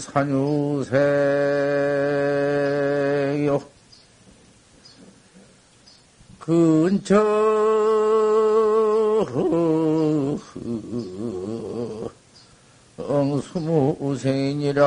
산유세요. 0.00 0.88
근처 6.40 7.38
스무생이라 13.40 14.82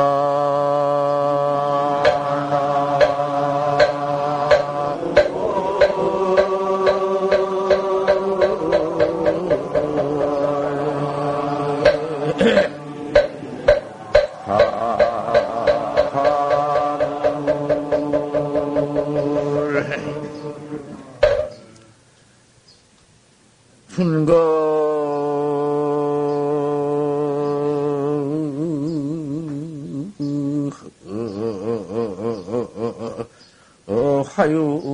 화 34.42 34.91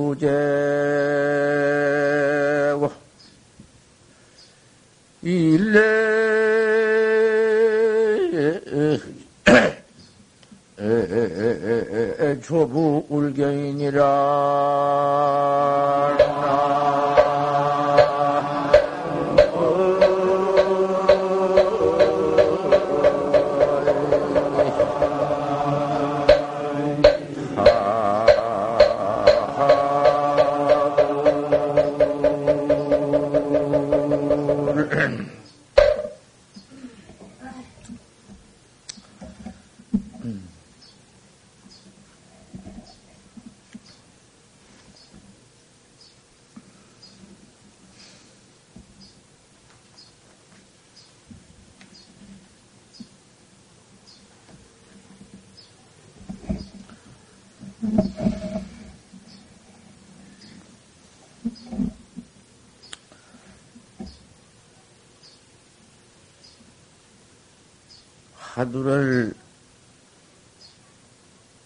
화두를 68.58 69.32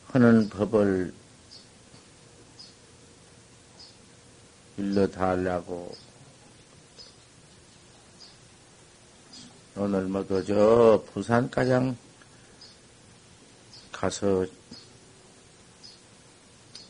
하는 0.08 0.46
법을 0.50 1.14
일러 4.76 5.06
달라고. 5.06 5.96
오늘 9.74 10.02
모두 10.02 10.44
저 10.44 11.02
부산가장 11.14 11.96
가서 13.90 14.44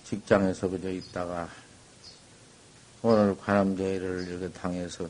직장에서 0.02 0.68
그저 0.68 0.90
있다가 0.90 1.48
오늘 3.02 3.38
관암제의를 3.38 4.26
이렇게 4.26 4.50
당해서 4.50 5.08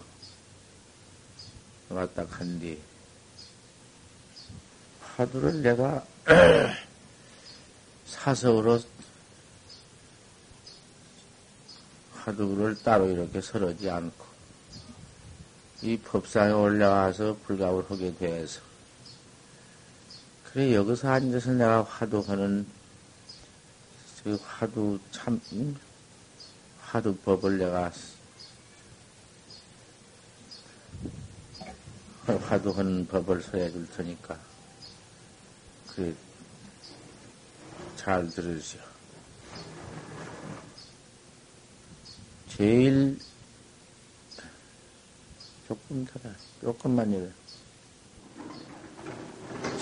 왔다 1.89 2.27
간뒤 2.27 2.92
화두를 5.23 5.63
내가 5.63 6.05
사석으로 8.07 8.81
화두를 12.15 12.83
따로 12.83 13.09
이렇게 13.09 13.41
서르지 13.41 13.89
않고 13.89 14.25
이 15.83 15.97
법상에 15.99 16.53
올라와서 16.53 17.37
불갑을 17.47 17.85
하게 17.89 18.15
돼서 18.17 18.61
그래 20.45 20.75
여기서 20.75 21.09
앉아서 21.09 21.53
내가 21.53 21.85
화두하는 21.85 22.67
그 24.25 24.39
화두 24.45 24.99
참 25.13 25.41
화두법을 26.81 27.59
내가 27.59 27.93
화두하는 32.49 33.07
법을 33.07 33.41
서해 33.43 33.71
줄 33.71 33.89
테니까 33.91 34.52
그, 35.95 36.17
잘 37.97 38.27
들으시오. 38.29 38.81
제일, 42.49 43.19
조금 45.69 46.07
더, 46.07 46.21
조금만 46.61 47.11
이래. 47.13 47.31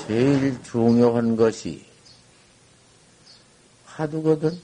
제일 0.07 0.61
중요한 0.63 1.37
것이 1.37 1.87
화두거든. 3.87 4.61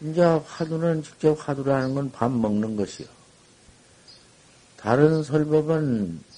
이제 0.00 0.20
화두는 0.20 1.02
직접 1.02 1.36
화두라는 1.48 1.94
건 1.94 2.10
밥 2.10 2.30
먹는 2.30 2.76
것이요. 2.76 3.06
다른 4.76 5.22
설법은 5.22 6.31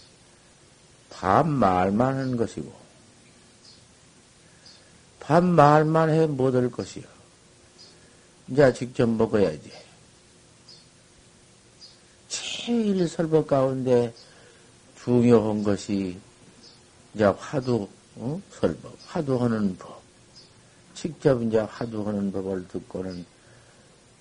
밥 1.14 1.46
말만 1.46 2.16
하는 2.16 2.36
것이고, 2.36 2.72
밥 5.20 5.42
말만 5.42 6.10
해 6.10 6.26
못할 6.26 6.70
것이요. 6.70 7.04
이제 8.48 8.72
직접 8.72 9.08
먹어야지. 9.08 9.72
제일 12.28 13.08
설법 13.08 13.46
가운데 13.46 14.12
중요한 15.02 15.62
것이 15.62 16.18
이제 17.14 17.24
화두, 17.24 17.88
어? 18.16 18.40
설법, 18.50 18.96
화두하는 19.06 19.76
법. 19.78 20.02
직접 20.94 21.42
이제 21.42 21.58
화두하는 21.58 22.32
법을 22.32 22.68
듣고는 22.68 23.24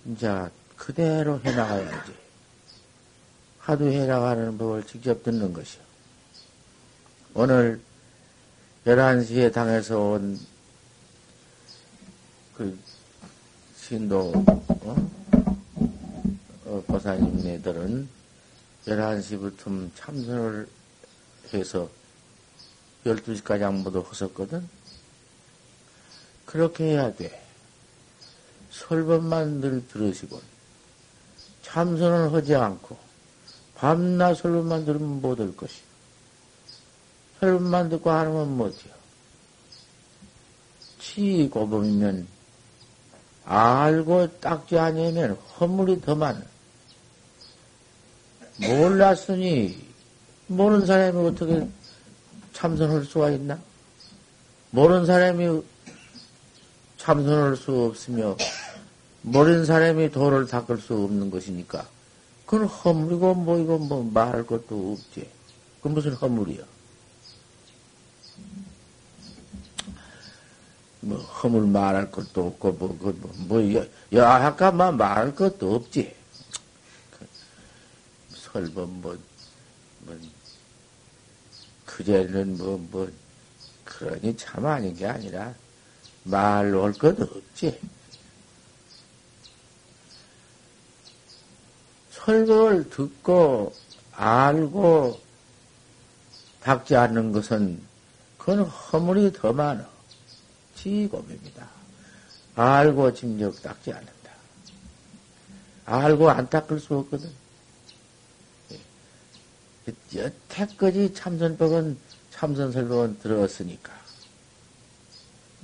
이제 0.05 0.49
그대로 0.75 1.39
해나가야지. 1.39 2.11
화두해 3.59 4.05
나가는 4.05 4.57
법을 4.57 4.85
직접 4.85 5.23
듣는 5.23 5.53
것이요. 5.53 5.92
오늘 7.33 7.81
11시에 8.85 9.51
당에서 9.53 9.99
온 9.99 10.53
그 12.55 12.77
신도, 13.75 14.31
어? 14.37 15.11
어, 16.65 16.83
보사님네들은 16.87 18.07
11시부터 18.85 19.89
참선을 19.95 20.67
해서 21.53 21.89
12시까지 23.05 23.71
모두 23.73 24.05
하셨거든? 24.07 24.67
그렇게 26.45 26.83
해야 26.91 27.13
돼. 27.13 27.41
설법만 28.71 29.61
늘 29.61 29.87
들으시고, 29.87 30.39
참선을 31.63 32.33
하지 32.33 32.55
않고, 32.55 32.97
밤낮 33.75 34.35
설법만 34.35 34.85
들으면 34.85 35.21
못 35.21 35.39
할 35.39 35.55
것이. 35.55 35.81
설법만 37.43 37.89
듣고 37.89 38.09
하는 38.09 38.47
못해요. 38.49 38.93
치 40.99 41.49
고범이면 41.51 42.25
알고 43.45 44.39
닦지 44.39 44.77
아니면 44.79 45.37
허물이 45.59 46.01
더 46.01 46.15
많아. 46.15 46.41
몰랐으니 48.59 49.77
모르는 50.47 50.85
사람이 50.85 51.27
어떻게 51.27 51.67
참선할 52.53 53.03
수가 53.03 53.31
있나? 53.31 53.59
모르는 54.71 55.05
사람이 55.05 55.61
참선할 56.97 57.57
수 57.57 57.83
없으며 57.83 58.37
모르는 59.23 59.65
사람이 59.65 60.11
도를 60.11 60.47
닦을 60.47 60.77
수 60.77 60.93
없는 60.93 61.29
것이니까. 61.29 61.85
그건 62.45 62.67
허물이고 62.67 63.33
뭐 63.35 63.59
이거 63.59 63.77
뭐 63.77 64.09
말할 64.13 64.45
것도 64.45 64.93
없지. 64.93 65.27
그 65.81 65.87
무슨 65.89 66.13
허물이야? 66.13 66.72
뭐 71.03 71.17
허물 71.17 71.67
말할 71.67 72.11
것도 72.11 72.47
없고 72.47 72.71
뭐 72.73 72.97
그뭐 72.97 73.13
뭐, 73.47 73.87
여하까만 74.11 74.97
말할 74.97 75.35
것도 75.35 75.75
없지. 75.75 76.15
설번 78.35 79.01
뭐, 79.01 79.17
뭐 80.01 80.17
그제는 81.85 82.57
뭐 82.57 82.77
뭐 82.91 83.09
그러니 83.83 84.35
참 84.37 84.65
아닌 84.65 84.95
게 84.95 85.05
아니라 85.05 85.53
말로 86.23 86.85
할 86.85 86.93
것도 86.93 87.23
없지. 87.23 87.79
설법을 92.11 92.89
듣고 92.89 93.73
알고 94.13 95.19
닦지 96.61 96.95
않는 96.95 97.33
것은 97.33 97.81
그건 98.37 98.61
허물이 98.61 99.33
더 99.33 99.51
많아. 99.51 99.92
지고입니다. 100.83 101.69
알고 102.55 103.13
짐력 103.13 103.61
닦지 103.61 103.93
않는다. 103.93 104.31
알고 105.85 106.29
안 106.29 106.49
닦을 106.49 106.79
수 106.79 106.97
없거든. 106.97 107.31
여태까지 110.13 111.13
참선법은 111.13 111.97
참선설법은 112.31 113.19
들었으니까. 113.19 113.93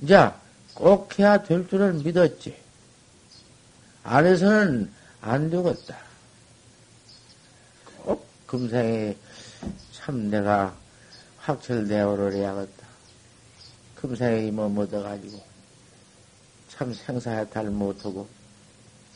이제 0.00 0.30
꼭 0.74 1.18
해야 1.18 1.42
될 1.42 1.68
줄은 1.68 2.02
믿었지. 2.02 2.56
안에서는 4.02 4.90
안 5.20 5.50
되겠다. 5.50 5.98
금생에 8.46 9.16
참 9.92 10.30
내가 10.30 10.74
확철대오를 11.38 12.32
해야겠다. 12.32 12.79
금생에 14.00 14.46
이몸 14.46 14.78
얻어가지고 14.78 15.42
참 16.68 16.94
생사해탈 16.94 17.70
못하고 17.70 18.26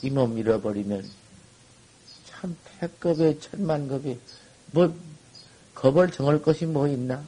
이몸 0.02 0.36
잃어버리면 0.36 1.08
참 2.26 2.56
패급에 2.78 3.38
천만급이 3.38 4.18
뭐 4.72 4.94
겁을 5.74 6.10
정할 6.10 6.42
것이 6.42 6.66
뭐 6.66 6.86
있나? 6.86 7.24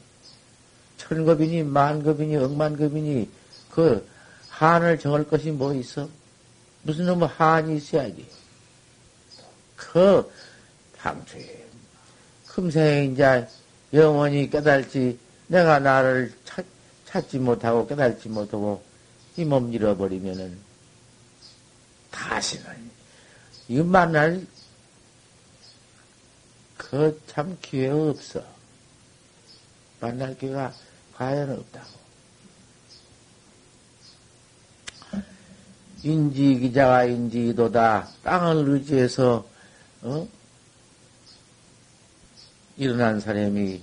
천급이니 0.98 1.62
만급이니 1.62 2.36
억만급이니 2.36 3.30
그 3.70 4.06
한을 4.50 4.98
정할 4.98 5.24
것이 5.24 5.50
뭐 5.50 5.72
있어? 5.74 6.08
무슨 6.82 7.06
놈의 7.06 7.28
한이 7.28 7.76
있어야지. 7.76 8.26
그 9.76 10.30
당초에 10.98 11.64
금세 12.46 13.04
이제 13.04 13.46
영원히 13.92 14.48
깨달지 14.48 15.18
내가 15.46 15.78
나를 15.78 16.32
찾, 16.44 16.64
찾지 17.06 17.38
못하고 17.38 17.86
깨달지 17.86 18.28
못하고 18.28 18.82
이 19.36 19.44
몸 19.44 19.72
잃어버리면은 19.72 20.58
다시는 22.10 22.90
이 23.68 23.82
만날 23.82 24.46
그 26.76 27.18
참 27.26 27.56
기회 27.60 27.90
없어. 27.90 28.42
만날 30.00 30.36
기회가 30.38 30.72
과연 31.14 31.50
없다고. 31.50 31.96
인지 36.02 36.58
기자가 36.60 37.04
인지도다 37.04 38.08
땅을 38.22 38.68
의지해서 38.68 39.44
어? 40.02 40.28
일어난 42.76 43.18
사람이 43.18 43.82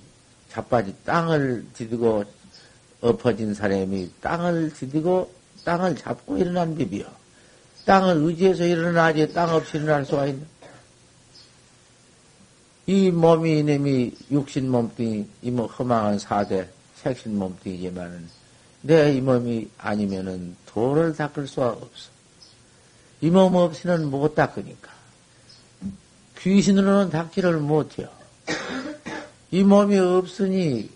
자빠지 0.50 0.96
땅을 1.04 1.66
디디고 1.74 2.24
엎어진 3.04 3.54
사람이 3.54 4.10
땅을 4.22 4.74
디디고 4.74 5.30
땅을 5.66 5.98
잡고 5.98 6.38
일어난 6.38 6.76
비비요. 6.76 7.06
땅을 7.86 8.16
의지해서 8.24 8.64
일어나지 8.66 9.32
땅 9.34 9.54
없이 9.54 9.78
일어날 9.78 10.06
수가 10.06 10.28
있나? 10.28 10.46
이 12.86 13.12
몸이 13.12 13.60
이놈이 13.60 14.12
육신 14.32 14.70
몸뚱이, 14.70 15.26
이뭐 15.42 15.68
허망한 15.68 16.20
사대, 16.20 16.68
색신 16.96 17.38
몸뚱이지만은 17.38 18.30
내 18.82 19.14
이 19.16 19.22
몸이 19.22 19.70
아니면은 19.78 20.56
돌을 20.66 21.16
닦을 21.16 21.48
수가 21.48 21.70
없어. 21.70 22.12
이 23.22 23.30
몸 23.30 23.56
없이는 23.56 24.10
못 24.10 24.36
닦으니까. 24.36 24.92
귀신으로는 26.40 27.10
닦지를 27.10 27.60
못해요. 27.60 28.10
이 29.52 29.64
몸이 29.64 29.98
없으니 29.98 30.90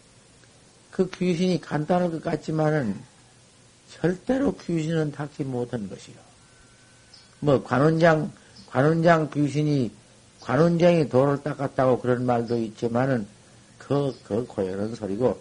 그 0.97 1.07
귀신이 1.11 1.61
간단할 1.61 2.09
것 2.09 2.23
같지만은 2.23 2.99
절대로 3.91 4.57
귀신은 4.57 5.11
닦지 5.11 5.43
못한 5.43 5.87
것이요. 5.87 6.15
뭐 7.39 7.63
관원장 7.63 8.31
관원장 8.65 9.29
귀신이 9.29 9.91
관원장이 10.41 11.07
돌을 11.07 11.43
닦았다고 11.43 11.99
그런 11.99 12.25
말도 12.25 12.57
있지만은 12.57 13.27
그, 13.77 14.11
그 14.23 14.43
고연한 14.47 14.95
소리고 14.95 15.39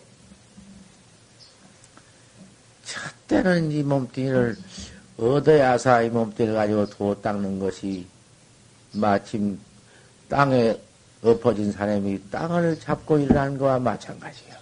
첫 2.85 3.01
때는 3.27 3.73
이 3.73 3.83
몸뚱이를 3.83 4.59
얻어야사 5.17 6.03
이 6.03 6.11
몸뚱이를 6.11 6.55
가지고 6.55 6.87
도 6.91 7.23
닦는 7.23 7.61
것이 7.61 8.07
마침 8.93 9.59
땅에 10.29 10.79
엎어진 11.23 11.73
사람이 11.73 12.31
땅을 12.31 12.79
잡고 12.79 13.21
일어나는 13.21 13.57
거와 13.57 13.79
마찬가지야. 13.79 14.56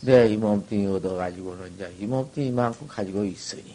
내 0.00 0.28
이 0.30 0.36
몸뚱이 0.36 0.86
얻어가지고는 0.86 1.74
이제 1.74 1.92
이 1.98 2.06
몸뚱이만큼 2.06 2.86
가지고 2.86 3.24
있으니, 3.24 3.74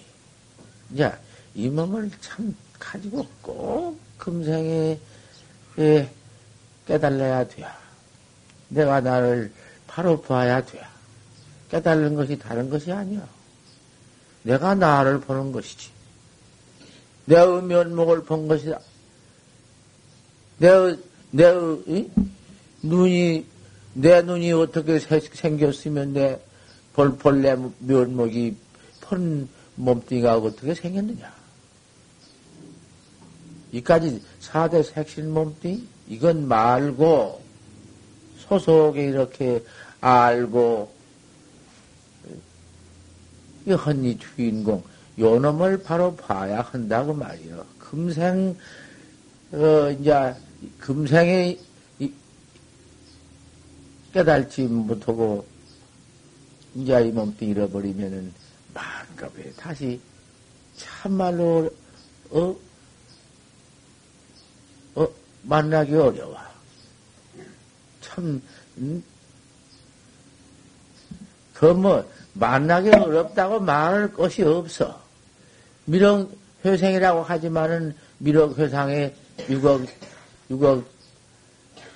이제 0.91 1.11
이 1.53 1.69
몸을 1.69 2.09
참 2.21 2.55
가지고 2.79 3.27
꼭 3.41 3.99
금생에 4.17 4.99
예, 5.79 6.09
깨달아야 6.87 7.47
돼. 7.47 7.65
내가 8.69 9.01
나를 9.01 9.51
바로 9.87 10.21
봐야 10.21 10.63
돼. 10.63 10.81
깨달는 11.69 12.15
것이 12.15 12.37
다른 12.37 12.69
것이 12.69 12.91
아니야. 12.91 13.27
내가 14.43 14.75
나를 14.75 15.19
보는 15.21 15.51
것이지. 15.51 15.89
내 17.25 17.35
면목을 17.45 18.23
본 18.23 18.47
것이다. 18.47 18.79
내, 20.57 20.69
내, 21.31 21.53
이? 21.87 22.09
눈이, 22.83 23.45
내 23.93 24.21
눈이 24.21 24.51
어떻게 24.53 24.99
생겼으면 24.99 26.13
내 26.13 26.39
볼, 26.93 27.17
본래 27.17 27.55
면목이 27.79 28.55
펀 29.01 29.47
몸뚱이가 29.75 30.37
어떻게 30.37 30.73
생겼느냐. 30.73 31.31
이까지 33.71 34.21
사대 34.39 34.83
색신 34.83 35.31
몸뚱이? 35.33 35.83
이건 36.07 36.47
말고, 36.47 37.41
소속에 38.37 39.05
이렇게 39.05 39.63
알고, 39.99 40.93
이 43.65 43.71
헌니 43.71 44.19
주인공, 44.19 44.83
요 45.19 45.39
놈을 45.39 45.81
바로 45.81 46.15
봐야 46.15 46.61
한다고 46.61 47.13
말이요. 47.13 47.65
금생, 47.79 48.55
어, 49.51 49.89
이제, 49.99 50.35
금생에 50.79 51.57
깨달지 54.13 54.63
못하고 54.63 55.45
이제 56.75 57.01
이 57.01 57.11
몸뚱 57.11 57.49
잃어버리면은 57.49 58.33
만급에 58.73 59.51
다시 59.53 59.99
참말로 60.75 61.69
어, 62.29 62.55
어 64.95 65.07
만나기 65.43 65.95
어려워. 65.95 66.37
참, 68.01 68.41
음? 68.77 69.03
그뭐 71.53 72.07
만나기 72.33 72.89
어렵다고 72.89 73.59
말할 73.59 74.13
것이 74.13 74.43
없어. 74.43 75.01
미륵 75.85 76.35
회생이라고 76.65 77.23
하지만은 77.23 77.95
미륵 78.19 78.57
회상에 78.57 79.13
6억 79.37 79.87
6억 80.49 80.83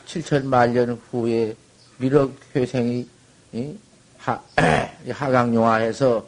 7천만 0.05 0.71
년 0.71 1.01
후에 1.09 1.55
미륵 1.97 2.39
회생이 2.55 3.07
하, 4.17 4.41
하강용화해서 5.09 6.27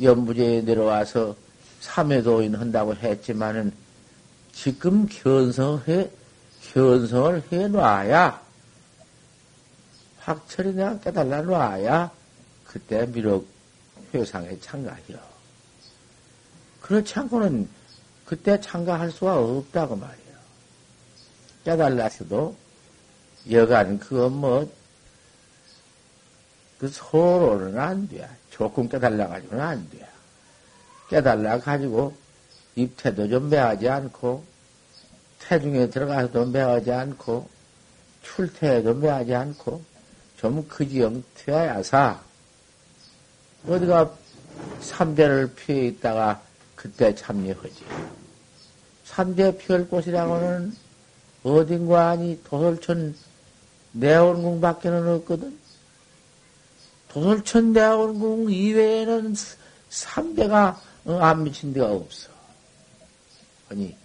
연부제에 0.00 0.62
내려와서 0.62 1.36
삼회도인 1.80 2.54
한다고 2.54 2.94
했지만은 2.94 3.72
지금 4.52 5.06
견성해 5.06 6.10
견성을 6.72 7.42
해 7.52 7.68
놔야 7.68 8.42
확철이 10.18 10.72
내가 10.72 10.98
깨달아 10.98 11.42
놔야 11.42 12.10
그때 12.64 13.06
미륵 13.06 13.46
회상에 14.12 14.58
참가해요. 14.60 15.18
그렇지 16.80 17.18
않고는 17.18 17.68
그때 18.24 18.60
참가할 18.60 19.10
수가 19.10 19.38
없다고 19.38 19.96
말이에요. 19.96 20.36
깨달았어도 21.64 22.56
여간 23.50 23.98
그거 23.98 24.28
뭐, 24.28 24.70
그 26.78 26.88
서로는 26.88 27.78
안 27.78 28.08
돼. 28.08 28.28
조금 28.50 28.88
깨달아가지고는 28.88 29.62
안 29.62 29.90
돼. 29.90 30.06
깨달아가지고 31.08 32.14
입태도 32.74 33.28
좀 33.28 33.48
매하지 33.48 33.88
않고, 33.88 34.44
태중에 35.40 35.90
들어가서도 35.90 36.46
매하지 36.46 36.92
않고, 36.92 37.48
출퇴에도 38.22 38.94
매하지 38.94 39.34
않고, 39.34 39.82
좀 40.36 40.66
그지영 40.68 41.22
튀어야사. 41.34 42.20
어디가 43.66 44.14
삼대를 44.80 45.54
피해 45.54 45.86
있다가 45.88 46.42
그때 46.74 47.14
참여하지. 47.14 47.84
삼대 49.04 49.56
피할 49.56 49.88
곳이라고는 49.88 50.76
어딘가 51.42 52.10
아니 52.10 52.40
도솔천 52.44 53.14
내원궁 53.92 54.60
밖에는 54.60 55.08
없거든. 55.14 55.58
도솔천 57.08 57.72
내원궁 57.72 58.50
이외에는 58.50 59.34
삼대가 59.88 60.80
어, 61.04 61.18
안 61.18 61.44
미친 61.44 61.72
데가 61.72 61.92
없어. 61.92 62.30
아니, 63.68 63.96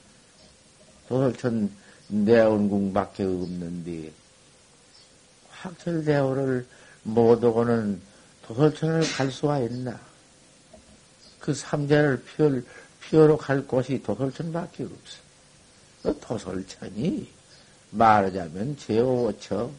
도솔천 1.07 1.71
내원궁 2.07 2.93
밖에 2.93 3.23
없는데, 3.23 4.11
확철대오를 5.49 6.67
못 7.03 7.43
오고는 7.43 8.01
도솔천을 8.45 9.01
갈 9.13 9.31
수가 9.31 9.59
있나? 9.59 9.99
그 11.39 11.53
삼재를 11.53 12.23
피울, 12.23 12.65
피우러 13.01 13.35
갈 13.35 13.65
곳이 13.65 14.01
도솔천밖에 14.03 14.83
없어. 14.83 15.17
그 16.03 16.19
도솔천이 16.19 17.40
말하자면 17.91 18.77
제5처, 18.77 19.69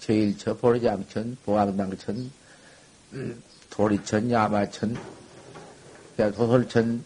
제1처, 0.00 0.60
보리장천, 0.60 1.38
보왕당천, 1.44 2.30
도리천, 3.70 4.30
야마천, 4.30 4.96
도솔천 6.16 7.04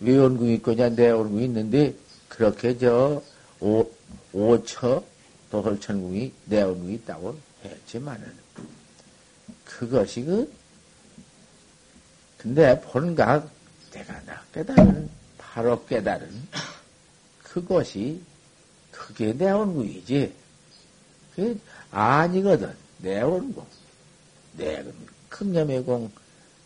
외원궁 0.00 0.48
있고 0.54 0.74
내원궁이 0.74 1.44
있는데 1.44 1.94
그렇게 2.28 2.76
저 2.78 3.22
오, 3.60 3.88
오처 4.32 5.02
도솔천궁이 5.50 6.32
내원궁이 6.46 6.94
있다고 6.94 7.38
했지만은 7.64 8.32
그것이 9.64 10.22
그 10.22 10.52
근데 12.38 12.78
본각 12.80 13.48
내가 13.90 14.20
나 14.24 14.42
깨달은 14.52 15.08
바로 15.38 15.84
깨달은 15.86 16.28
그것이 17.42 18.20
그게 18.96 19.32
내 19.32 19.50
원궁이지. 19.50 20.34
그게 21.34 21.58
아니거든. 21.90 22.74
내 22.98 23.20
원궁 23.20 23.64
내 24.56 24.84
큰념의 25.28 25.84
공 25.84 26.10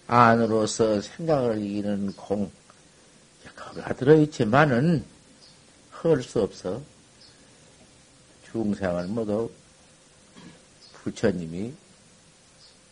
안으로서 0.06 1.00
생각을 1.00 1.60
이기는 1.60 2.12
공. 2.14 2.50
거가 3.56 3.92
들어있지만은 3.94 5.04
할수 5.90 6.42
없어. 6.42 6.80
중생을 8.50 9.06
모두 9.08 9.50
부처님이 10.94 11.74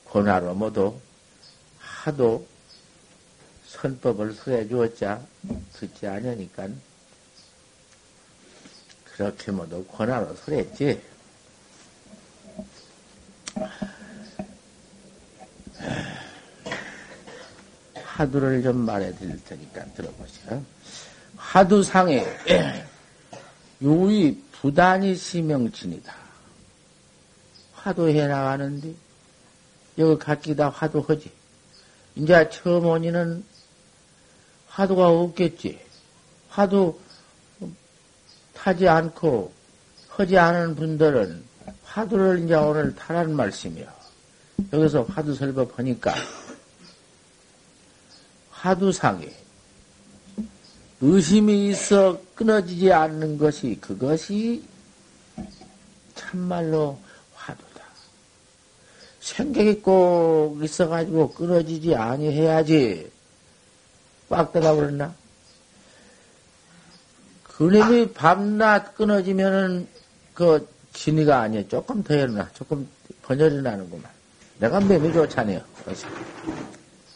권하로 0.05 0.55
모두 0.55 0.99
하도 1.79 2.47
선법을 3.67 4.35
설해 4.35 4.69
주었자 4.69 5.21
듣지 5.75 6.07
않으니까 6.07 6.69
그렇게 9.19 9.51
모두 9.51 9.85
권하로 9.87 10.33
설했지. 10.37 11.03
하두를 17.97 18.63
좀 18.63 18.77
말해 18.77 19.13
드릴 19.17 19.45
테니까 19.45 19.87
들어보세요. 19.87 20.65
하두상에 21.37 22.25
요의 23.83 24.39
부단히 24.53 25.17
시명친이다. 25.17 26.15
화두해 27.73 28.29
나가는데, 28.29 28.95
여기 29.99 30.19
각기 30.25 30.55
다 30.55 30.69
화두하지. 30.69 31.33
이제 32.15 32.49
처음 32.51 32.87
오니는 32.87 33.45
화두가 34.69 35.09
없겠지. 35.09 35.81
화두 36.51 37.01
타지 38.59 38.89
않고 38.89 39.53
하지 40.09 40.37
않은 40.37 40.75
분들은 40.75 41.45
화두를 41.85 42.45
이제 42.45 42.55
오늘 42.55 42.95
타란 42.95 43.35
말씀이요. 43.35 43.87
여기서 44.73 45.05
화두 45.05 45.35
설법하니까 45.35 46.15
화두상에 48.51 49.29
의심이 51.01 51.69
있어 51.69 52.21
끊어지지 52.35 52.93
않는 52.93 53.39
것이 53.39 53.79
그것이 53.81 54.65
참말로 56.17 56.99
생각이 59.21 59.81
꼭 59.83 60.59
있어가지고 60.63 61.33
끊어지지 61.33 61.95
아니해야지. 61.95 63.11
꽉 64.29 64.53
닫아버렸나? 64.53 65.15
그놈이 67.59 68.13
밤낮 68.13 68.95
끊어지면은 68.95 69.89
그 70.33 70.69
진이가 70.93 71.41
아니야. 71.41 71.67
조금 71.67 72.05
더 72.05 72.15
일어나. 72.15 72.49
조금 72.55 72.89
번열이 73.23 73.63
나는구만. 73.63 74.09
내가 74.61 74.79
매매 74.79 75.13
좋잖아요. 75.13 75.61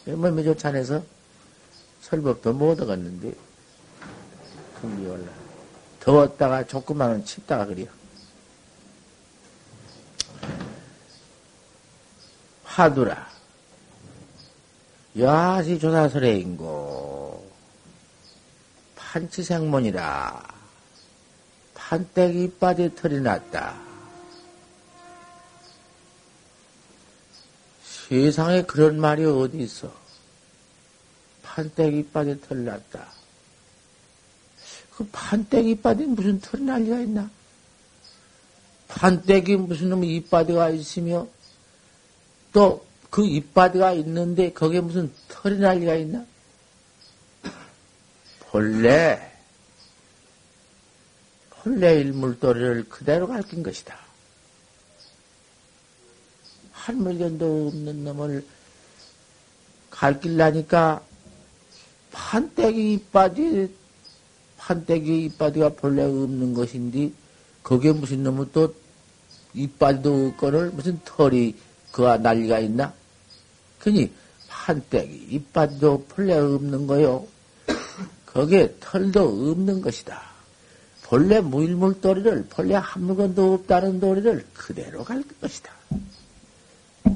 매매 0.03 0.43
좋잖아서 0.43 1.01
설법도 2.01 2.51
못 2.51 2.81
얻었는데, 2.81 3.33
금리 4.81 5.07
올라. 5.07 5.31
더웠다가 6.01 6.67
조금만은 6.67 7.23
칩다가 7.23 7.65
그래요. 7.65 7.87
하두라. 12.65 13.31
야시 15.17 15.79
조사설의 15.79 16.41
인고 16.41 17.22
판치생문이라 19.13 20.43
판때기 21.75 22.45
이빨이 22.45 22.95
털이 22.95 23.19
났다. 23.21 23.79
세상에 27.83 28.63
그런 28.63 28.99
말이 28.99 29.23
어디 29.23 29.59
있어? 29.59 29.93
판때기 31.43 31.99
이빨이 31.99 32.41
털이 32.41 32.63
났다. 32.63 33.07
그 34.95 35.07
판때기 35.11 35.71
이빨이 35.71 36.07
무슨 36.07 36.39
털이 36.39 36.63
날 36.63 36.81
리가 36.81 36.99
있나? 37.01 37.29
판때기 38.87 39.57
무슨 39.57 39.89
놈 39.89 40.03
이빨이가 40.03 40.69
있으며 40.69 41.27
또 42.51 42.93
그 43.13 43.23
이빠디가 43.23 43.91
있는데 43.93 44.51
거기에 44.51 44.81
무슨 44.81 45.13
털이 45.27 45.59
날 45.59 45.77
리가 45.77 45.93
있나? 45.97 46.25
본래, 48.53 49.19
본래 51.49 51.95
일물도리를 52.01 52.87
그대로 52.87 53.27
가르친 53.27 53.63
것이다. 53.63 53.97
한 56.71 56.97
물견도 56.97 57.69
없는 57.69 58.03
놈을 58.03 58.45
가르치려니까 59.89 61.01
판때기 62.11 62.93
이빠디, 62.93 63.75
판때기 64.57 65.25
이빠디가 65.25 65.69
본래 65.69 66.03
없는 66.03 66.53
것인데 66.53 67.11
거기에 67.63 67.93
무슨 67.93 68.21
놈은 68.21 68.51
또 68.53 68.75
이빠디도 69.55 70.27
없거늘 70.27 70.69
무슨 70.69 70.99
털이 71.03 71.55
그가 71.91 72.17
난리가 72.17 72.59
있나? 72.59 72.93
그니 73.79 74.11
판때기 74.47 75.29
이빨도 75.31 76.05
본래 76.07 76.37
없는 76.37 76.85
거요. 76.85 77.32
거기에 78.33 78.75
털도 78.79 79.51
없는 79.51 79.81
것이다. 79.81 80.21
본래 81.03 81.39
무일물 81.39 82.01
도리를 82.01 82.47
본래 82.49 82.75
한 82.75 83.03
물건도 83.03 83.53
없다는 83.53 83.99
도리를 83.99 84.45
그대로 84.53 85.03
갈 85.03 85.23
것이다. 85.39 85.71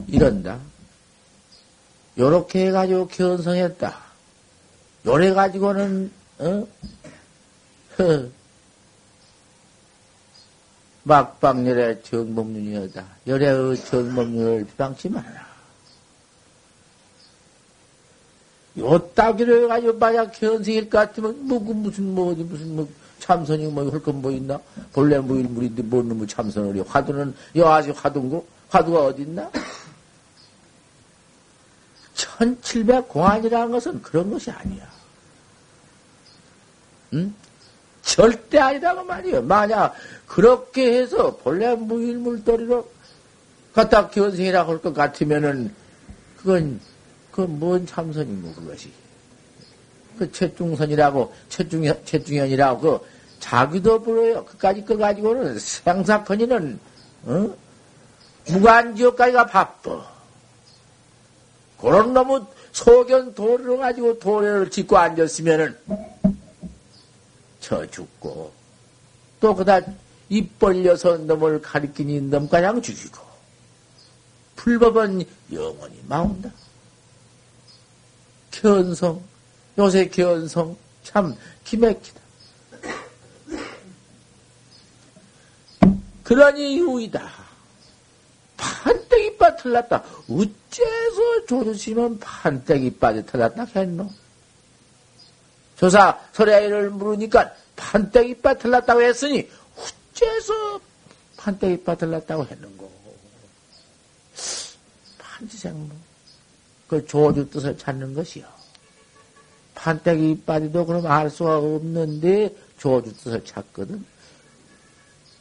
이런다. 0.07 0.59
요렇게 2.17 2.67
해가지고 2.67 3.07
견성했다. 3.07 3.97
요래 5.07 5.33
가지고는 5.33 6.11
어? 6.39 6.67
막방열의 11.03 12.03
정법륜이여다. 12.03 13.05
열의 13.25 13.77
정법륜을 13.77 14.65
비방치 14.65 15.09
마라. 15.09 15.46
요 18.77 18.85
요따기로 18.85 19.63
해가지고 19.63 19.97
만약 19.97 20.31
견생일 20.31 20.89
것 20.89 20.97
같으면 20.99 21.47
뭐 21.47 21.59
그 21.59 21.71
무슨 21.71 22.13
뭐 22.13 22.31
어디 22.31 22.43
무슨 22.43 22.75
뭐 22.75 22.87
참선이 23.19 23.67
뭐할건뭐 23.67 24.31
있나? 24.31 24.59
본래 24.93 25.17
무일물인데 25.19 25.83
뭔 25.83 26.07
놈의 26.09 26.27
참선을 26.27 26.75
해? 26.77 26.83
화두는 26.87 27.33
여 27.55 27.67
아직 27.67 27.93
화두인고 27.95 28.45
화두가 28.69 29.05
어디 29.05 29.23
있나? 29.23 29.49
1700 32.13 33.07
공안이라는 33.09 33.71
것은 33.71 34.01
그런 34.01 34.29
것이 34.31 34.51
아니야. 34.51 34.87
응? 37.13 37.33
절대 38.01 38.59
아니라고 38.59 39.03
말이요. 39.03 39.41
만약 39.43 39.93
그렇게 40.27 40.99
해서 40.99 41.35
본래 41.37 41.75
무일물도리로 41.75 42.89
갖다 43.73 44.09
견생이라고 44.09 44.71
할 44.71 44.79
것 44.79 44.93
같으면은 44.93 45.73
그건 46.37 46.79
그건 47.37 47.59
뭔 47.59 47.85
참선이고 47.85 48.51
그것이 48.53 48.91
그 50.17 50.31
최중선이라고 50.31 51.31
최중 51.49 51.83
최중현이라고 52.03 52.99
그 52.99 53.05
자기도 53.39 54.01
불어요. 54.01 54.43
그까지 54.43 54.83
거 54.83 54.97
가지고는 54.97 55.59
생사건이는 55.59 56.79
어? 57.25 57.55
무관지옥까지가 58.47 59.45
바빠. 59.45 60.11
그런 61.79 62.13
놈의 62.13 62.41
소견 62.71 63.35
도를 63.35 63.77
가지고 63.77 64.17
도래를 64.17 64.71
짓고 64.71 64.97
앉았으면은 64.97 65.77
저 67.59 67.85
죽고 67.85 68.51
또 69.39 69.53
그다 69.53 69.81
입 70.29 70.57
벌려서 70.57 71.17
놈을 71.17 71.61
가리키니 71.61 72.19
놈 72.21 72.49
가량 72.49 72.81
죽이고 72.81 73.19
불법은 74.55 75.23
영원히 75.53 76.01
마운다. 76.07 76.49
견성 78.61 79.21
요새 79.77 80.07
견성 80.09 80.75
참 81.03 81.35
기맥히다. 81.63 82.19
그런 86.23 86.57
이유이다. 86.57 87.31
판때기 88.57 89.37
빠 89.37 89.55
틀렸다. 89.55 90.03
어째서 90.29 91.45
조주심은 91.47 92.19
판때기 92.19 92.97
빠져 92.97 93.23
틀렸다 93.25 93.65
했노? 93.75 94.09
조사 95.77 96.19
소리아이를 96.33 96.89
물으니까 96.89 97.53
판때기 97.75 98.41
빠 98.41 98.55
틀렸다고 98.55 99.01
했으니 99.03 99.49
어째서 99.77 100.81
판때기 101.37 101.83
빠 101.83 101.95
틀렸다고 101.95 102.45
했는고? 102.45 102.91
판지생무. 105.19 106.06
그 106.87 107.05
조주 107.05 107.49
뜻을 107.49 107.77
찾는 107.77 108.13
것이요. 108.13 108.45
판때기 109.75 110.31
이빠지도 110.31 110.85
그럼 110.85 111.05
알 111.05 111.29
수가 111.29 111.57
없는데 111.57 112.55
조주 112.79 113.15
뜻을 113.17 113.43
찾거든. 113.43 114.03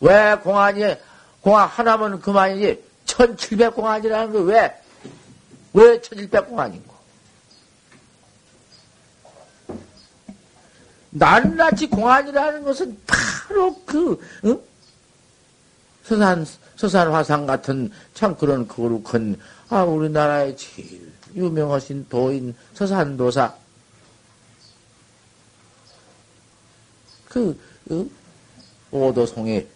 왜 0.00 0.36
공안이, 0.42 0.96
공안 1.40 1.68
하나면 1.68 2.20
그만이지, 2.20 2.82
1700 3.06 3.74
공안이라는 3.74 4.32
거 4.32 4.40
왜, 4.40 4.74
왜 5.72 6.00
1700 6.00 6.48
공안인고? 6.48 6.94
낱낱이 11.10 11.88
공안이라는 11.88 12.64
것은 12.64 12.98
바로 13.06 13.74
그, 13.86 14.20
응? 14.44 14.60
서산, 16.04 16.46
서산 16.76 17.10
화상 17.10 17.46
같은 17.46 17.90
참 18.12 18.36
그런 18.36 18.68
거룩한, 18.68 19.40
아, 19.70 19.82
우리나라의 19.82 20.56
제일 20.58 21.15
유명하신 21.36 22.08
도인 22.08 22.54
서산도사. 22.74 23.54
그, 27.28 27.60
응? 27.90 28.10
오도송에 28.90 29.66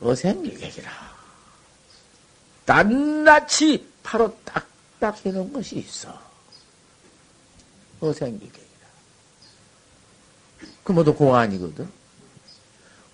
어생일객이라. 0.00 0.90
낱낱이 2.66 3.88
바로 4.02 4.36
딱딱 4.44 5.24
해놓은 5.24 5.52
것이 5.52 5.76
있어. 5.76 6.20
어생일객이라. 8.00 8.64
그 10.82 10.92
모두 10.92 11.14
공안이거든. 11.14 11.88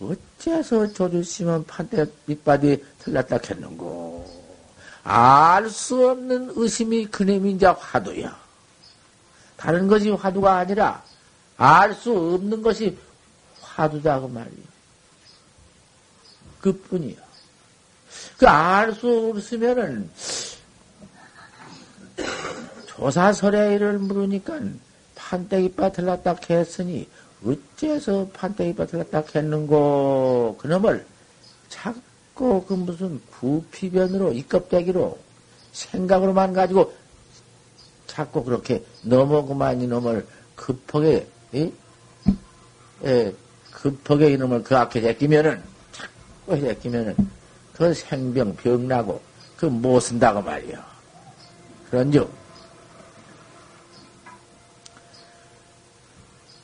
어째서 0.01 0.93
조주심은 0.95 1.67
판때 1.67 2.07
밑바디 2.25 2.83
틀렸다 3.01 3.39
했는고. 3.49 4.40
알 5.03 5.69
수 5.71 6.11
없는 6.11 6.53
의심이 6.57 7.11
이제 7.51 7.67
화두야. 7.67 8.39
다른 9.57 9.89
것이 9.89 10.11
화두가 10.11 10.57
아니라 10.57 11.03
알 11.57 11.95
수 11.95 12.13
없는 12.13 12.63
것이 12.63 12.97
화두다 13.61 14.21
그 14.21 14.27
말이야. 14.27 14.71
그뿐이야. 16.61 17.17
그 18.39 18.47
알 18.47 18.95
수 18.95 19.31
없으면은 19.35 20.11
조사설의를 22.87 23.99
물으니까 23.99 24.61
판때기 25.15 25.73
빠틀렸다 25.73 26.37
했으니 26.51 27.09
어째서 27.45 28.29
판때기 28.35 28.75
빠틀렸다 28.75 29.23
했는고 29.35 30.57
그놈을 30.61 31.07
자꾸 32.41 32.65
그 32.67 32.73
무슨 32.73 33.21
구피변으로 33.39 34.33
이껍데기로 34.33 35.19
생각으로만 35.73 36.55
가지고 36.55 36.91
자꾸 38.07 38.43
그렇게 38.43 38.83
넘어그만 39.03 39.83
이놈을 39.83 40.27
급하게 40.57 41.29
에? 41.55 41.71
에, 43.05 43.35
급하게 43.71 44.33
이놈을 44.33 44.63
그 44.63 44.75
앞에 44.75 45.03
제끼면은 45.03 45.63
그것에 46.47 46.75
끼면은 46.77 47.15
그 47.75 47.93
생병 47.93 48.57
병나고 48.57 49.21
그 49.59 49.67
못 49.67 50.01
쓴다고 50.01 50.41
말이야. 50.41 50.83
그런즉 51.91 52.33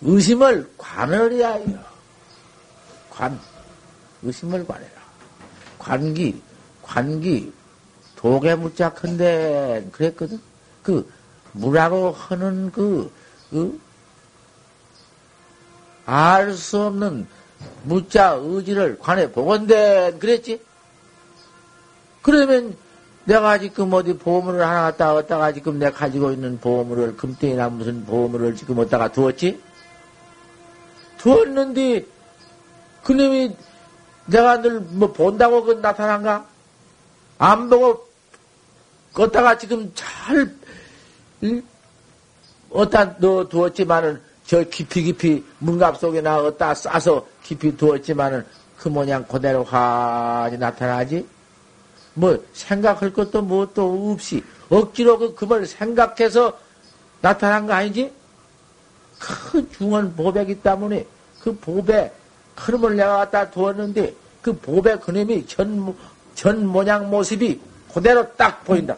의심을 0.01 0.73
관을 0.79 1.33
해야 1.35 1.53
해요. 1.53 1.85
관 3.11 3.39
의심을 4.23 4.67
관해라. 4.67 4.96
관기 5.87 6.43
관기 6.83 7.53
독에 8.17 8.57
묻자컨대 8.57 9.87
그랬거든. 9.93 10.41
그 10.83 11.09
무라고 11.53 12.11
하는 12.11 12.73
그, 12.73 13.13
그, 13.51 13.81
알 16.05 16.53
수 16.55 16.83
없는 16.83 17.27
무자 17.85 18.33
의지를 18.33 18.99
관해 18.99 19.31
보건대 19.31 20.13
그랬지? 20.19 20.61
그러면 22.23 22.77
내가 23.25 23.59
지금 23.59 23.93
어디 23.93 24.17
보물을 24.17 24.61
하나 24.61 24.83
갖다 24.83 25.15
얻다가 25.15 25.53
지금 25.53 25.79
내가 25.79 25.97
가지고 25.97 26.33
있는 26.33 26.59
보물을 26.59 27.17
금덩이나 27.17 27.69
무슨 27.69 28.05
보물을 28.05 28.57
지금 28.57 28.79
얻다가 28.79 29.13
두었지? 29.13 29.61
두었는데 31.19 32.07
그놈이 33.03 33.57
내가 34.27 34.61
늘 34.61 34.81
뭐 34.91 35.13
본다고 35.13 35.63
그 35.65 35.73
나타난가? 35.73 36.45
안 37.39 37.69
보고 37.69 38.07
걷다가 39.13 39.57
지금 39.59 39.93
잘 39.95 40.55
어디다 42.71 43.17
넣어 43.19 43.49
두었지만은 43.49 44.21
저 44.47 44.63
깊이 44.65 45.03
깊이 45.03 45.45
문갑 45.59 45.99
속에 45.99 46.21
나었다 46.21 46.75
싸서 46.75 47.27
깊이 47.43 47.77
두었지만은 47.77 48.45
그 48.79 48.89
모양 48.89 49.25
그대로 49.27 49.65
환히 49.65 50.59
나타나지? 50.59 51.27
뭐 52.15 52.43
생각할 52.55 53.13
것도 53.13 53.43
무엇도 53.43 54.13
없이 54.13 54.43
억지로 54.71 55.19
그 55.19 55.35
금을 55.35 55.67
생각해서 55.67 56.59
나타난 57.21 57.67
거 57.67 57.75
아니지? 57.75 58.13
큰 59.19 59.71
중한 59.73 60.15
보백이 60.15 60.63
때문에 60.63 61.07
그 61.41 61.55
보백 61.57 62.15
그놈을 62.57 62.97
내가 62.97 63.19
갖다 63.19 63.51
두었는데 63.51 64.15
그 64.43 64.53
보백 64.59 65.03
그놈이 65.03 65.47
전, 65.47 65.95
전 66.35 66.67
모양 66.67 67.09
모습이 67.11 67.61
그대로 67.93 68.27
딱 68.35 68.65
보인다. 68.65 68.97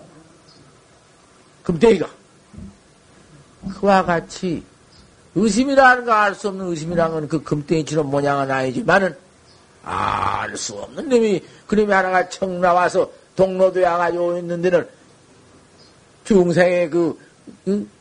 금대기가. 1.63 2.09
그와 3.81 4.05
같이 4.05 4.65
의심이라는 5.35 6.05
거 6.05 6.13
알 6.13 6.35
수 6.35 6.49
없는 6.49 6.67
의심이라는 6.67 7.13
건 7.13 7.29
그 7.29 7.43
금덩이처럼 7.43 8.11
모양은 8.11 8.51
아니지만은 8.51 9.15
알 9.85 10.57
수 10.57 10.75
없는 10.75 11.09
놈이 11.09 11.45
그놈이 11.67 11.93
하나가 11.93 12.29
청 12.29 12.61
나와서 12.61 13.11
동로도에 13.37 13.85
와가지고 13.85 14.39
있는 14.39 14.63
데는 14.63 14.89
중생의 16.25 16.91
그, 16.91 17.19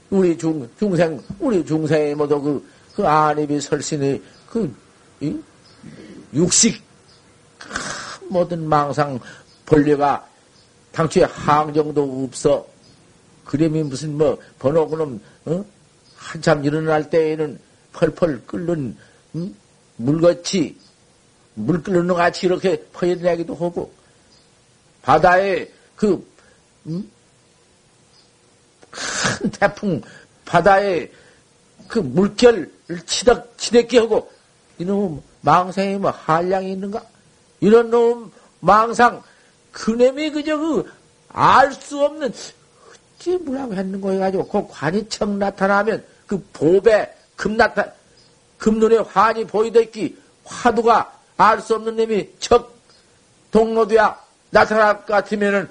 우리 0.10 0.38
중, 0.38 0.68
중생, 0.80 1.22
우리 1.40 1.64
중생의 1.66 2.16
모두 2.16 2.42
그, 2.42 2.68
그 2.96 3.08
안입이 3.08 3.62
설신의 3.62 4.22
그, 4.50 4.74
이? 5.20 5.40
육식, 6.34 6.84
모든 8.30 8.68
망상 8.68 9.20
본래가 9.66 10.28
당초에 10.92 11.24
항정도 11.24 12.26
없어. 12.26 12.66
그림이 13.46 13.84
무슨 13.84 14.18
뭐 14.18 14.38
번호 14.60 14.88
그놈 14.88 15.22
어? 15.46 15.66
한참 16.16 16.64
일어날 16.66 17.10
때에는 17.10 17.60
펄펄 17.94 18.46
끓는 18.46 18.98
음? 19.36 19.56
물같이 19.96 20.78
물 21.54 21.82
끓는 21.82 22.08
것 22.08 22.16
같이 22.16 22.46
이렇게 22.46 22.84
퍼져나기도 22.94 23.56
하고 23.56 23.92
바다에 25.02 25.72
그 25.96 26.26
음? 26.88 27.10
큰 28.92 29.50
태풍 29.52 30.02
바다에 30.46 31.10
그 31.88 32.00
물결을 32.00 32.72
치덕 33.06 33.58
치댔게 33.58 34.00
하고 34.00 34.32
이놈 34.80 35.22
망상이 35.42 35.98
뭐 35.98 36.12
한량이 36.12 36.72
있는가? 36.72 37.04
이런 37.60 37.90
놈 37.90 38.32
망상 38.60 39.24
그놈이 39.72 40.32
그저 40.32 40.58
그 40.58 40.98
알 41.38 41.72
수 41.72 42.04
없는 42.04 42.34
어찌 43.20 43.38
뭐라고 43.38 43.76
했는 43.76 44.02
거 44.02 44.12
해가지고 44.12 44.48
그 44.48 44.68
관이청 44.70 45.38
나타나면 45.38 46.04
그 46.26 46.44
보배 46.54 47.14
금 47.36 47.58
나타 47.58 47.86
금눈에 48.58 48.98
환이 48.98 49.46
보이듯기 49.46 50.18
화두가 50.44 51.14
알 51.38 51.62
수 51.62 51.76
없는 51.76 51.96
놈이 51.96 52.30
척 52.40 52.74
동로돼야 53.52 54.20
나타날 54.50 54.98
것 55.06 55.06
같으면은 55.06 55.70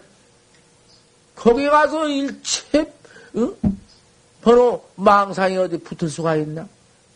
거기 1.35 1.67
가서 1.69 2.09
일체 2.09 2.93
응? 3.37 3.55
번호 4.43 4.85
망상이 4.95 5.57
어디 5.57 5.79
붙을 5.79 6.09
수가 6.09 6.37
있나? 6.37 6.69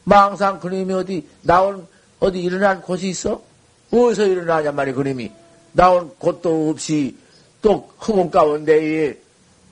망상 0.05 0.61
그림이 0.61 0.93
어디 0.93 1.29
나온 1.43 1.87
어디 2.19 2.41
일어난 2.41 2.81
곳이 2.81 3.09
있어? 3.09 3.43
어디서 3.91 4.27
일어나냐 4.27 4.73
말이 4.73 4.93
그림이 4.93 5.31
나온 5.73 6.11
곳도 6.19 6.71
없이 6.71 7.17
또 7.63 7.91
허공 8.07 8.31
가운데에 8.31 9.19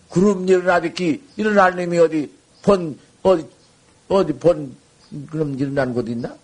구름 0.08 0.48
일어나듯이 0.48 1.22
일어날 1.36 1.76
놈이 1.76 1.98
어디 1.98 2.32
본 2.62 2.98
어디 3.22 3.46
어디 4.08 4.32
본 4.34 4.76
그럼 5.30 5.58
일어난 5.58 5.92
곳 5.92 6.08
있나? 6.08 6.34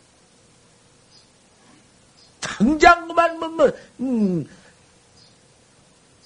당장 2.41 3.09
그만 3.09 3.39
뭐, 3.39 3.49
뭐 3.49 3.73
음, 4.01 4.47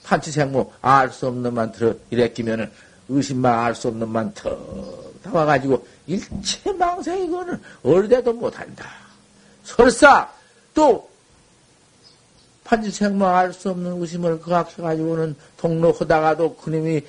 판치생모 0.05 0.73
알 0.81 1.11
수 1.11 1.27
없는 1.29 1.55
만 1.55 1.71
들어 1.73 1.95
이래 2.11 2.29
끼면은 2.33 2.71
의심만 3.09 3.59
알 3.59 3.75
수 3.75 3.89
없는 3.89 4.09
만턱 4.09 5.15
나와가지고 5.23 5.87
일체 6.09 6.73
망상 6.73 7.21
이거는 7.21 7.61
어디에도 7.85 8.33
못한다. 8.33 8.87
설사 9.63 10.29
또 10.75 11.09
판치생모 12.65 13.27
알수 13.27 13.71
없는 13.71 14.01
의심을 14.01 14.41
그악해가지고는 14.41 15.37
통로 15.59 15.93
하다가도 15.93 16.57
그님이 16.57 17.03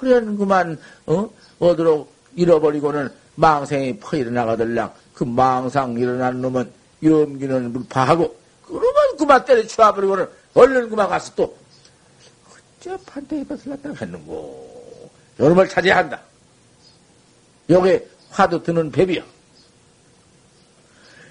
허련 0.00 0.36
그만 0.36 0.78
어 1.06 1.28
어디로 1.58 2.06
잃어버리고는 2.36 3.10
망상이 3.34 3.98
퍼 3.98 4.16
일어나가들랑 4.16 4.92
그 5.14 5.24
망상 5.24 5.94
일어난 5.94 6.40
놈은 6.40 6.70
염기는 7.02 7.72
물파하고 7.72 8.36
그러면 8.66 9.16
그만 9.18 9.44
때려치워버리고는 9.44 10.28
얼른 10.54 10.90
그만 10.90 11.08
가서 11.08 11.34
또 11.34 11.56
어째 12.78 12.96
판테이 13.06 13.44
벗을 13.44 13.70
갖다 13.70 13.90
했는고 14.04 15.10
여름을 15.40 15.68
차지해야 15.68 15.98
한다. 15.98 16.20
요게 17.70 18.08
화두 18.30 18.62
드는 18.62 18.90
배비요. 18.90 19.22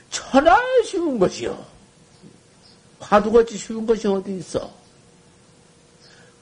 천하 0.09 0.57
쉬운 0.85 1.17
것이요. 1.19 1.65
화두같이 2.99 3.57
쉬운 3.57 3.85
것이 3.85 4.07
어디 4.07 4.37
있어? 4.37 4.71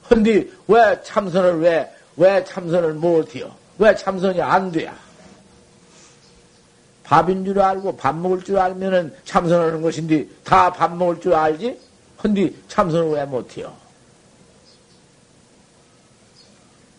근데 0.08 0.48
왜 0.66 1.00
참선을 1.02 1.60
왜, 1.60 1.90
왜 2.16 2.44
참선을 2.44 2.94
못해요? 2.94 3.54
왜 3.78 3.94
참선이 3.94 4.42
안 4.42 4.70
돼야? 4.70 4.94
밥인 7.04 7.44
줄 7.44 7.60
알고 7.60 7.96
밥 7.96 8.16
먹을 8.16 8.42
줄 8.42 8.58
알면은 8.58 9.14
참선하는 9.24 9.82
것인데 9.82 10.26
다 10.44 10.72
밥 10.72 10.94
먹을 10.96 11.20
줄 11.20 11.34
알지? 11.34 11.78
근데 12.18 12.52
참선을 12.68 13.10
왜 13.10 13.24
못해요? 13.24 13.74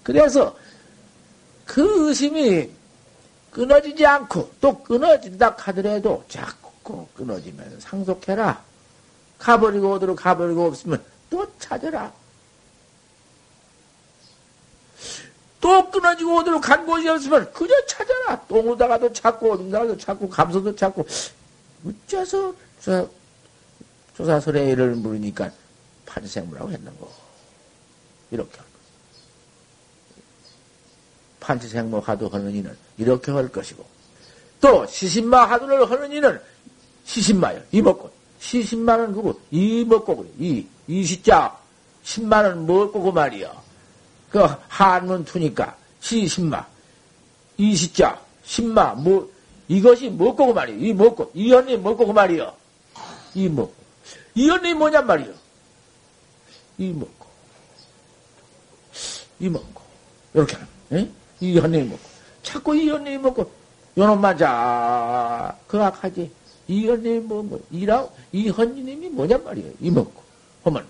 그래서 0.03 0.55
그 1.65 2.09
의심이 2.09 2.69
끊어지지 3.51 4.05
않고 4.05 4.51
또 4.61 4.81
끊어진다 4.81 5.55
하더라도 5.59 6.23
자꾸 6.27 7.07
끊어지면 7.15 7.79
상속해라. 7.79 8.63
가버리고 9.37 9.93
오도록 9.93 10.17
가버리고 10.17 10.65
없으면 10.65 11.03
또 11.29 11.45
찾아라. 11.59 12.11
또 15.59 15.91
끊어지고 15.91 16.37
오도록 16.37 16.61
간 16.61 16.85
곳이 16.85 17.07
없으면 17.07 17.51
그저 17.53 17.73
찾아라. 17.85 18.39
똥 18.47 18.67
오다가도 18.69 19.13
찾고 19.13 19.53
어딘가도 19.53 19.97
찾고 19.97 20.29
감소도 20.29 20.75
찾고 20.75 21.05
어째서 21.85 22.55
저 22.81 23.09
조사설의를 24.15 24.95
물으니까 24.95 25.51
판치생물라고 26.05 26.71
했는고 26.71 27.11
이렇게 28.31 28.59
판치생모 31.41 31.99
하도 31.99 32.29
하는 32.29 32.55
이는 32.55 32.75
이렇게 32.97 33.31
할 33.31 33.49
것이고 33.49 33.85
또 34.61 34.85
시신마 34.87 35.45
하도를 35.45 35.89
하는 35.91 36.11
이는 36.13 36.39
시신마요. 37.03 37.61
이먹고 37.71 38.09
시신마는 38.39 39.13
그거 39.13 39.33
이먹고 39.51 40.15
그래. 40.15 40.29
이 40.39 40.65
이시자 40.87 41.57
신마는 42.03 42.65
먹고 42.65 43.01
그 43.01 43.09
말이야 43.09 43.51
그 44.29 44.47
한문 44.69 45.25
투니까 45.25 45.75
시신마 45.99 46.65
이시자 47.57 48.21
신마 48.45 48.93
뭐 48.93 49.29
이것이 49.67 50.09
먹고 50.09 50.47
그 50.47 50.53
말이야 50.53 50.77
이 50.77 50.93
먹고 50.93 51.31
이 51.33 51.51
언니 51.51 51.75
먹고 51.75 52.07
그 52.07 52.11
말이야 52.13 52.61
이 53.33 53.47
먹고. 53.47 53.73
이 54.35 54.49
언니 54.49 54.73
뭐냔 54.73 55.05
말이야 55.05 55.33
이 56.77 56.91
먹고. 56.91 57.27
이 59.39 59.49
먹고. 59.49 59.81
이렇게 60.33 60.55
하는 60.55 60.67
에? 60.93 61.11
이 61.41 61.59
현님이 61.59 61.89
먹고. 61.89 62.01
자꾸 62.43 62.75
이 62.75 62.89
현님이 62.89 63.17
먹고. 63.17 63.51
요놈만 63.97 64.37
자 64.37 65.55
그 65.67 65.81
악하지. 65.81 66.29
이 66.67 66.87
현님이 66.87 67.19
뭐, 67.19 67.43
뭐 67.43 67.59
이라 67.71 68.07
이 68.31 68.49
헌님이 68.49 69.09
뭐냔 69.09 69.43
말이에요. 69.43 69.71
이 69.79 69.89
먹고. 69.91 70.21
하면 70.63 70.85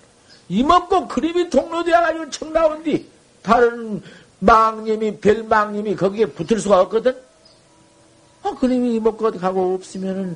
이 0.50 0.64
먹고 0.64 1.08
그림이 1.08 1.50
동로되어 1.50 2.02
가지고 2.02 2.30
청 2.30 2.52
나온 2.52 2.84
뒤 2.84 3.08
다른 3.42 4.02
망님이 4.40 5.18
별망님이 5.20 5.96
거기에 5.96 6.26
붙을 6.26 6.60
수가 6.60 6.82
없거든. 6.82 7.16
아 8.44 8.56
그림이 8.56 8.96
이 8.96 9.00
먹고 9.00 9.28
어디 9.28 9.38
가고 9.40 9.76
없으면은 9.76 10.36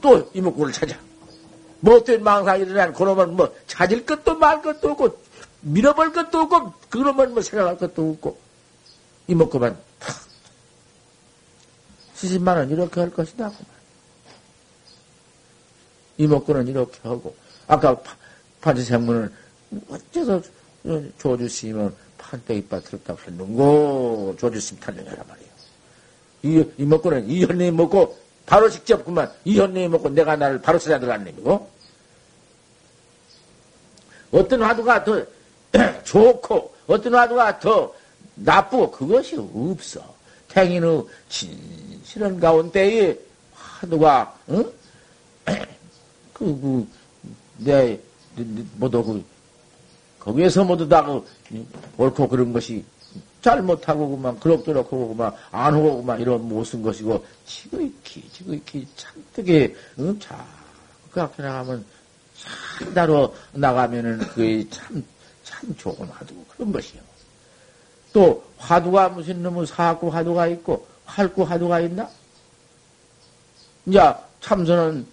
또 0.00 0.30
이먹고를 0.34 0.72
찾아. 0.72 0.94
못된 1.80 2.22
망상이 2.22 2.62
일어난 2.62 2.92
그놈은 2.92 3.36
뭐 3.36 3.52
찾을 3.66 4.04
것도 4.04 4.36
말 4.36 4.60
것도 4.60 4.90
없고 4.90 5.16
밀어볼 5.62 6.12
것도 6.12 6.38
없고 6.40 6.74
그놈은 6.90 7.32
뭐 7.32 7.42
생각할 7.42 7.78
것도 7.78 8.10
없고 8.10 8.38
이먹고만 9.30 9.78
탁. 10.00 10.16
70만 12.16 12.56
원 12.56 12.68
이렇게 12.68 13.00
할 13.00 13.10
것이다. 13.10 13.52
이먹고는 16.18 16.66
이렇게 16.66 16.98
하고, 17.04 17.34
아까 17.68 17.96
판지생문을 18.60 19.32
어째서 19.88 20.42
조주스님은 21.18 21.94
판때기밭 22.18 22.84
들었다고 22.84 23.20
했는고, 23.26 24.36
조주스님 24.38 24.80
탈령해라 24.80 25.24
말이에요. 25.28 25.50
이, 26.42 26.82
이먹고는 26.82 27.30
이 27.30 27.44
현님이 27.44 27.70
먹고, 27.70 28.18
바로 28.44 28.68
직접 28.68 29.04
그만, 29.04 29.32
이 29.44 29.58
현님이 29.58 29.88
먹고 29.88 30.10
내가 30.10 30.34
나를 30.34 30.60
바로 30.60 30.78
찾아 30.78 30.98
들어간 30.98 31.24
놈이고, 31.24 31.70
어떤 34.32 34.62
화두가 34.62 35.04
더 35.04 35.24
좋고, 36.02 36.74
어떤 36.88 37.14
화두가 37.14 37.60
더 37.60 37.94
나쁘고 38.40 38.90
그것이 38.90 39.36
없어. 39.36 40.00
태인의 40.48 41.04
진실한 41.28 42.40
가운데에 42.40 43.18
화두가 43.54 44.36
응? 44.50 44.72
그, 46.32 46.60
그, 46.60 46.88
내, 47.58 47.98
모두 48.76 49.04
그, 49.04 49.24
거기에서 50.18 50.64
모두 50.64 50.88
다 50.88 51.04
그, 51.04 51.24
옳고 51.96 52.28
그런 52.28 52.52
것이 52.52 52.84
잘못하고 53.42 54.16
그만, 54.16 54.38
그럭저럭 54.38 54.86
하고 54.86 55.08
그만, 55.08 55.32
안 55.50 55.74
하고 55.74 55.98
그만, 55.98 56.20
이런 56.20 56.46
못쓴 56.46 56.82
것이고, 56.82 57.24
지그이키, 57.46 58.28
지그이키, 58.30 58.86
참되게, 58.96 59.74
응? 59.98 60.18
자, 60.18 60.46
그렇게 61.10 61.42
나가면, 61.42 61.84
참, 62.78 62.94
따로 62.94 63.34
나가면은 63.52 64.18
그게 64.18 64.68
참, 64.68 65.02
참 65.42 65.74
화두고 66.10 66.44
그런 66.48 66.72
것이요. 66.72 67.09
또 68.12 68.44
화두가 68.58 69.10
무슨 69.10 69.42
놈의 69.42 69.66
사구 69.66 70.08
화두가 70.08 70.46
있고 70.48 70.86
활구 71.04 71.42
화두가 71.42 71.80
있나? 71.80 72.08
이제 73.86 74.00
참선은 74.40 75.06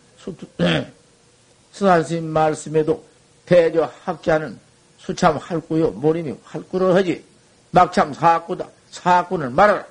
수산스님 1.71 2.25
말씀에도 2.31 3.03
대저 3.45 3.91
학자는 4.03 4.59
수참 4.97 5.37
활구요 5.37 5.91
모림이 5.91 6.35
활구를 6.43 6.95
하지 6.95 7.23
막참 7.71 8.13
사악구다. 8.13 8.67
사악구는 8.91 9.53
말하라. 9.55 9.85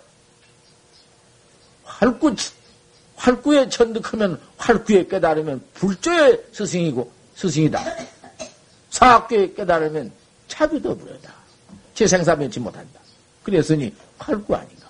활구, 1.85 2.35
활구에 3.17 3.69
천득하면 3.69 4.41
활구에 4.57 5.07
깨달으면 5.07 5.65
불조의 5.75 6.45
스승이고 6.53 7.11
스승이다. 7.35 7.81
사악구에 8.91 9.55
깨달으면 9.55 10.11
차비도 10.49 10.97
부려다. 10.97 11.35
재생사 11.97 12.37
면치 12.37 12.61
못한다. 12.61 13.01
그랬으니 13.43 13.93
활구 14.19 14.55
아닌가. 14.55 14.87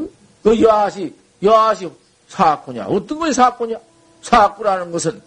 응? 0.00 0.08
그 0.42 0.60
여하시, 0.60 1.14
여하시 1.42 1.88
사악구냐? 2.28 2.86
어떤 2.86 3.18
것이 3.20 3.32
사악구냐? 3.32 3.78
사악구라는 4.20 4.90
것은 4.90 5.22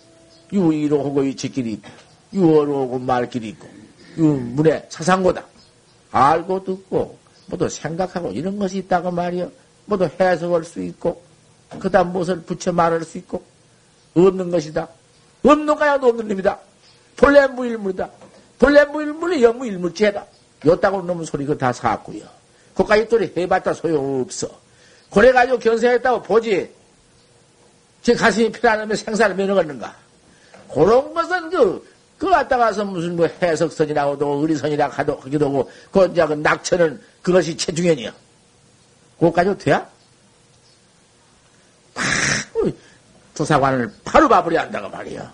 유의로 0.51 0.99
하고 0.99 1.23
이치길이 1.23 1.73
있고, 1.73 1.89
유어로 2.33 2.81
하고 2.81 2.99
말길이 2.99 3.49
있고, 3.49 3.67
유문의 4.17 4.87
사상고다. 4.89 5.45
알고 6.11 6.65
듣고, 6.65 7.17
모두 7.47 7.69
생각하고 7.69 8.31
이런 8.31 8.59
것이 8.59 8.79
있다고 8.79 9.11
말이요. 9.11 9.51
모두 9.85 10.09
해석할 10.19 10.65
수 10.65 10.81
있고, 10.81 11.23
그 11.79 11.89
다음 11.89 12.11
무엇을 12.11 12.41
붙여 12.41 12.73
말할 12.73 13.05
수 13.05 13.17
있고, 13.17 13.43
없는 14.13 14.51
것이다. 14.51 14.89
없는 15.45 15.73
가야도 15.75 16.07
없는 16.07 16.27
놈이다. 16.27 16.59
본래 17.15 17.47
무일물이다. 17.47 18.09
본래 18.57 18.83
무일물이 18.83 19.41
영무일물죄다. 19.41 20.25
요따고 20.65 21.01
놈은 21.03 21.25
소리 21.25 21.45
그거 21.45 21.57
다 21.57 21.71
사고요. 21.71 22.23
그까지 22.75 23.07
또 23.07 23.21
해봤다 23.21 23.73
소용없어. 23.73 24.49
그래가지고 25.11 25.59
견생했다고 25.59 26.21
보지. 26.23 26.73
제 28.01 28.13
가슴이 28.13 28.51
필요하면 28.51 28.95
생사를 28.95 29.35
면허겠는가. 29.35 29.95
그런 30.73 31.13
것은 31.13 31.49
그, 31.49 31.89
그 32.17 32.29
갖다 32.29 32.57
가서 32.57 32.85
무슨 32.85 33.15
뭐 33.15 33.27
해석선이라고도 33.41 34.41
의리선이라고 34.41 34.93
하기도 34.93 35.45
하고, 35.45 35.71
그 35.91 36.05
이제 36.11 36.25
그 36.25 36.33
낙천은 36.33 37.01
그것이 37.21 37.57
최중현이야. 37.57 38.13
그것까지도 39.19 39.57
돼야? 39.57 39.89
바로 41.93 42.71
조사관을 43.33 43.91
바로 44.05 44.29
봐버려 44.29 44.61
한다고 44.61 44.89
말이야. 44.89 45.33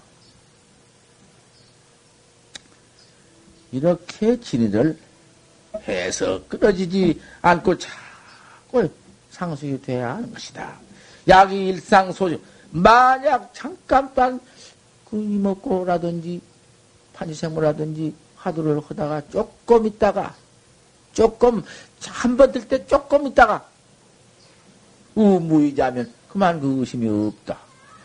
이렇게 3.71 4.39
진리를 4.39 4.97
해서 5.87 6.41
끊어지지 6.47 7.19
않고 7.41 7.77
자꾸 7.77 8.89
상속이 9.31 9.81
돼야 9.81 10.15
하는 10.15 10.31
것이다. 10.33 10.73
약이 11.27 11.67
일상소주. 11.67 12.39
만약 12.71 13.49
잠깐 13.53 14.09
또한 14.15 14.39
그 15.09 15.17
이먹고라든지 15.17 16.41
판지생물라든지 17.13 18.13
화두를 18.37 18.79
하다가 18.87 19.21
조금 19.29 19.85
있다가 19.85 20.35
조금 21.13 21.63
한 22.07 22.35
번 22.37 22.51
들 22.51 22.67
때 22.67 22.85
조금 22.85 23.25
있다가 23.27 23.65
우무이자면 25.15 26.11
그만 26.29 26.59
그 26.59 26.79
의심이 26.79 27.07
없다. 27.07 27.57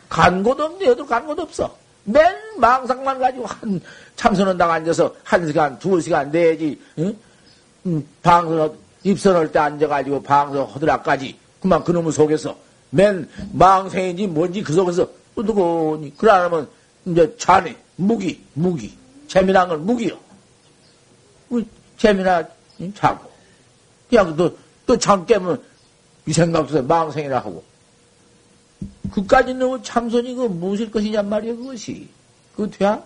간 0.09 0.43
곳 0.43 0.59
없네. 0.61 0.87
여도 0.87 1.07
간곳 1.07 1.39
없어. 1.39 1.77
맨 2.05 2.25
망상만 2.59 3.19
가지고 3.19 3.47
한 3.47 3.81
참선원당 4.17 4.71
앉아서 4.71 5.15
한 5.23 5.47
시간, 5.47 5.79
두 5.79 6.01
시간 6.01 6.31
내지 6.31 6.81
응? 6.99 7.17
응, 7.87 8.07
방송 8.23 8.77
입선할 9.03 9.53
때 9.53 9.59
앉아가지고 9.59 10.23
방송 10.23 10.65
하더라까지 10.65 11.39
그만 11.61 11.83
그놈의 11.85 12.13
속에서 12.13 12.57
맨 12.91 13.29
망생인지 13.53 14.27
뭔지 14.27 14.63
그 14.63 14.73
속에서 14.73 15.09
어두고니 15.37 16.17
그러면 16.17 16.69
이제 17.07 17.35
자네 17.39 17.77
무기 17.97 18.45
무기 18.55 18.97
재미난 19.31 19.69
건 19.69 19.87
무기요. 19.87 20.19
재미나 21.97 22.45
자고. 22.95 23.31
그냥 24.09 24.37
또또잠 24.37 25.25
깨면 25.25 25.63
이 26.27 26.33
생각도 26.33 26.83
망생이라 26.83 27.39
하고. 27.39 27.63
그까지 29.13 29.55
너무 29.55 29.81
참선이 29.83 30.35
그 30.35 30.43
무엇일 30.43 30.91
것이냔 30.91 31.29
말이야 31.29 31.55
그것이. 31.55 32.09
그 32.57 32.69
돼야? 32.71 33.01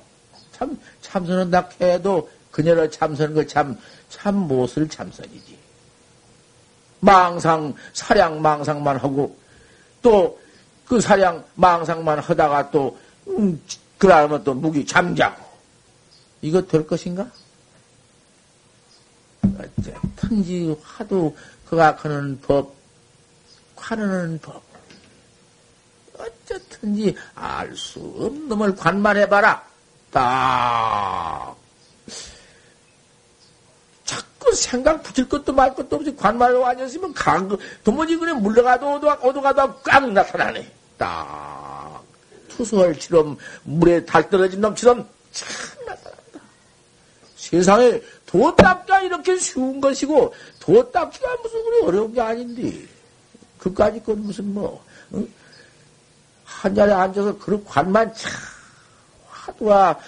참 0.52 0.78
참선은 1.02 1.50
다 1.50 1.68
해도 1.80 2.30
그녀를 2.50 2.90
참선 2.90 3.34
그참 3.34 3.76
참참 4.14 4.34
무엇을 4.46 4.88
참선이지 4.88 5.58
망상 7.00 7.74
사량 7.92 8.40
망상만 8.40 8.96
하고 8.96 9.36
또 10.02 10.44
그 10.86 11.00
사량 11.00 11.44
망상만 11.54 12.18
하다가 12.18 12.70
또 12.70 12.98
음, 13.28 13.60
그러면 13.98 14.44
또 14.44 14.54
무기 14.54 14.84
잠자고 14.84 15.42
이거 16.42 16.60
될 16.62 16.86
것인가? 16.86 17.26
어쨌든지 19.42 20.76
하도 20.82 21.36
그가 21.66 21.96
하는 21.98 22.38
법, 22.40 22.74
관하는 23.76 24.38
법. 24.40 24.62
어쨌든지 26.18 27.16
알 27.34 27.74
수 27.76 28.00
없는 28.00 28.48
놈을 28.48 28.76
관말해봐라. 28.76 29.66
딱. 30.10 31.56
자꾸 34.44 34.54
생각 34.54 35.02
붙일 35.02 35.26
것도 35.28 35.52
말 35.52 35.74
것도 35.74 35.96
없이 35.96 36.14
관말로 36.14 36.66
앉았으면 36.66 37.14
강, 37.14 37.48
도무지 37.82 38.16
그래 38.16 38.32
물러가도 38.34 38.96
오도, 38.96 39.10
오도 39.22 39.40
가도 39.40 39.74
꽉 39.82 40.12
나타나네. 40.12 40.70
딱. 40.98 42.02
투수할처럼 42.48 43.36
물에 43.64 44.04
달 44.04 44.28
떨어진 44.28 44.60
놈처럼 44.60 45.08
참 45.32 45.48
나타난다. 45.86 46.40
세상에 47.36 48.00
도 48.26 48.54
닦기가 48.54 49.00
이렇게 49.02 49.38
쉬운 49.38 49.80
것이고, 49.80 50.34
도 50.60 50.90
닦기가 50.92 51.36
무슨 51.42 51.64
그리 51.64 51.82
어려운 51.82 52.12
게 52.12 52.20
아닌데. 52.20 52.86
그까지 53.58 54.02
건 54.02 54.22
무슨 54.22 54.52
뭐, 54.52 54.84
응? 55.14 55.26
한 56.44 56.74
자리에 56.74 56.94
앉아서 56.94 57.38
그런 57.38 57.64
관만 57.64 58.12
참, 58.14 58.30
화두와 59.26 59.98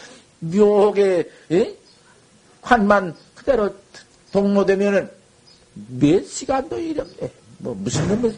묘하게, 0.40 1.30
예? 1.52 1.76
관만 2.60 3.14
그대로 3.34 3.72
동로되면은 4.36 5.10
몇 5.98 6.26
시간도 6.26 6.78
이런데, 6.78 7.32
뭐, 7.56 7.74
무슨 7.74 8.06
놈을, 8.06 8.36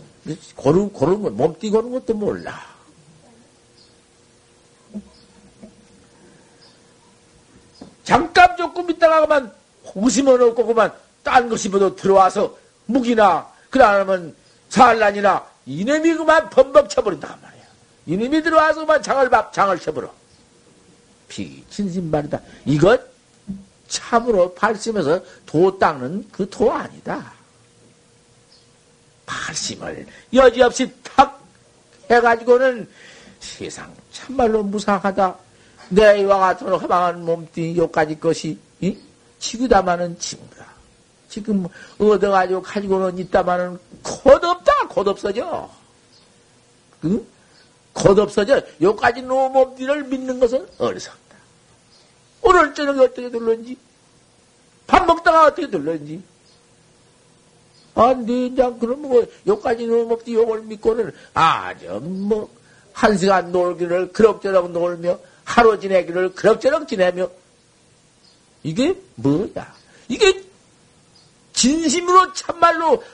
고르, 0.55 0.89
고르는 0.91 1.23
거, 1.23 1.31
몸띠 1.31 1.71
고는 1.71 1.91
것도 1.91 2.15
몰라. 2.15 2.55
잠깐 8.05 8.57
조금 8.57 8.89
있다가 8.89 9.23
그만 9.23 9.53
웃으면 9.95 10.41
없고 10.41 10.67
그만 10.67 10.93
딴 11.23 11.49
것이 11.49 11.69
모두 11.69 11.95
들어와서 11.95 12.57
무기나 12.87 13.47
그다음은 13.69 14.35
산란이나 14.71 15.45
이놈이 15.67 16.15
그만 16.15 16.49
범벅 16.49 16.89
쳐버린다 16.89 17.39
말이야. 17.43 17.65
이놈이 18.07 18.43
들어와서 18.43 18.81
그만 18.81 19.03
장을 19.03 19.29
밥 19.29 19.53
장을 19.53 19.79
쳐버려. 19.79 20.11
비진심발이다. 21.29 22.41
이것 22.65 23.18
참으로 23.89 24.55
발심해서 24.55 25.21
도 25.47 25.79
닦는 25.79 26.29
그 26.31 26.49
도 26.49 26.73
아니다. 26.73 27.33
발심을 29.27 30.07
여지없이 30.33 30.91
탁 31.03 31.43
해가지고는 32.11 32.89
세상 33.41 33.93
참말로 34.13 34.63
무상하다. 34.63 35.37
내 35.91 36.21
이와 36.21 36.39
같은 36.39 36.69
허망한 36.69 37.25
몸뚱이 37.25 37.77
요까지 37.77 38.19
것이 38.19 38.59
이? 38.81 38.97
지구다마는 39.39 40.19
지구다. 40.19 40.67
지금 41.29 41.67
얻어가지고 41.99 42.63
가지고는 42.63 43.19
있다마는 43.19 43.79
곧 44.03 44.43
없다. 44.43 44.73
곧 44.89 45.09
없어져. 45.09 45.71
응? 47.05 47.25
곧 47.93 48.19
없어져. 48.19 48.61
요까지 48.81 49.23
놈 49.23 49.53
몸뚱이를 49.53 50.05
믿는 50.05 50.41
것은 50.41 50.67
어리석다. 50.79 51.28
오늘 52.43 52.75
저녁에 52.75 53.01
어떻게 53.01 53.31
들렀는지 53.31 53.77
밥 54.87 55.05
먹다가 55.07 55.47
어떻게 55.47 55.69
들렀는지 55.69 56.23
아, 57.95 58.15
내장 58.15 58.79
그럼 58.79 59.03
뭐놈 59.03 60.09
몸뚱이 60.09 60.35
요걸 60.37 60.63
믿고는 60.63 61.13
아주 61.35 62.01
뭐 62.01 62.59
한 62.99 63.17
시간 63.17 63.53
놀기를 63.53 64.13
그럭저럭 64.13 64.73
놀며 64.73 65.21
하루 65.45 65.79
지내기를 65.79 66.35
그럭저럭 66.35 66.89
지내며 66.89 67.31
이게 68.65 69.01
뭐야? 69.15 69.73
이게 70.09 70.43
진심으로 71.53 72.33
참말로 72.33 73.05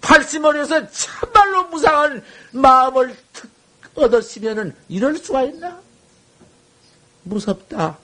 발심을 0.00 0.60
해서 0.60 0.88
참말로 0.88 1.64
무상한 1.64 2.22
마음을 2.52 3.16
얻었으면은 3.96 4.72
이럴 4.88 5.16
수가 5.16 5.42
있나? 5.42 5.80
무섭다. 7.24 7.98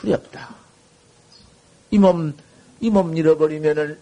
두렵다. 0.00 0.54
이 1.90 1.98
몸, 1.98 2.34
이 2.80 2.90
몸 2.90 3.16
잃어버리면은 3.16 3.98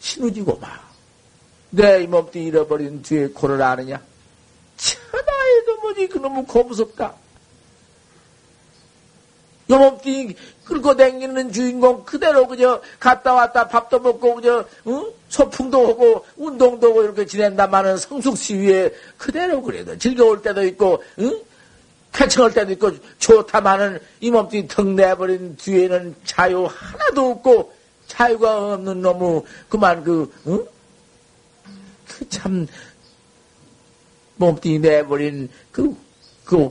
신우지고 0.00 0.58
마. 0.58 0.68
내 1.70 2.00
이 2.02 2.06
몸도 2.06 2.38
잃어버린 2.38 3.02
뒤에 3.02 3.28
고를 3.28 3.60
아느냐? 3.60 4.00
천하에도 4.76 5.80
뭐지 5.82 6.06
그놈은 6.08 6.46
고 6.46 6.62
무섭다. 6.64 7.14
요몸띠 9.68 10.36
끌고 10.64 10.94
다니는 10.94 11.50
주인공 11.52 12.04
그대로 12.04 12.46
그저 12.46 12.80
갔다 13.00 13.34
왔다 13.34 13.66
밥도 13.66 13.98
먹고 13.98 14.36
그저 14.36 14.64
어? 14.84 15.06
소풍도 15.28 15.88
하고 15.88 16.24
운동도 16.36 16.90
하고 16.90 17.02
이렇게 17.02 17.26
지낸다마는 17.26 17.96
성숙 17.96 18.38
시위에 18.38 18.94
그대로 19.18 19.60
그래도 19.62 19.98
즐거울 19.98 20.40
때도 20.40 20.64
있고 20.66 21.02
응? 21.18 21.42
캐칭할 22.16 22.52
때도 22.52 22.72
있고 22.72 22.90
좋다마는 23.18 23.98
이 24.20 24.30
몸뚱이 24.30 24.66
턱 24.68 24.88
내버린 24.88 25.56
뒤에는 25.56 26.14
자유 26.24 26.66
하나도 26.70 27.30
없고 27.32 27.72
자유가 28.06 28.74
없는 28.74 29.02
너무 29.02 29.44
그만 29.68 30.02
그 30.02 30.32
응? 30.46 30.66
그 32.08 32.28
참 32.28 32.66
몸뚱이 34.36 34.78
내버린 34.78 35.48
그, 35.70 35.94
그, 36.44 36.70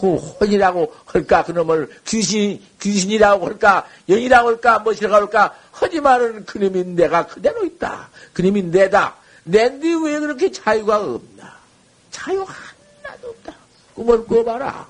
그 0.00 0.14
혼이라고 0.16 0.94
할까, 1.06 1.44
그놈을 1.44 1.88
귀신, 2.06 2.62
귀신이라고 2.80 3.46
할까, 3.46 3.86
영이라고 4.08 4.48
할까, 4.48 4.78
무엇이라고 4.80 5.14
할까, 5.14 5.54
하지만은 5.72 6.44
그놈이 6.44 6.84
내가 6.84 7.26
그대로 7.26 7.64
있다. 7.64 8.10
그놈이 8.32 8.62
내다. 8.64 9.16
낸데 9.44 9.88
왜 10.04 10.20
그렇게 10.20 10.50
자유가 10.50 10.98
없나? 11.00 11.56
자유. 12.10 12.44
꿈을 13.98 14.24
꿔봐라. 14.26 14.88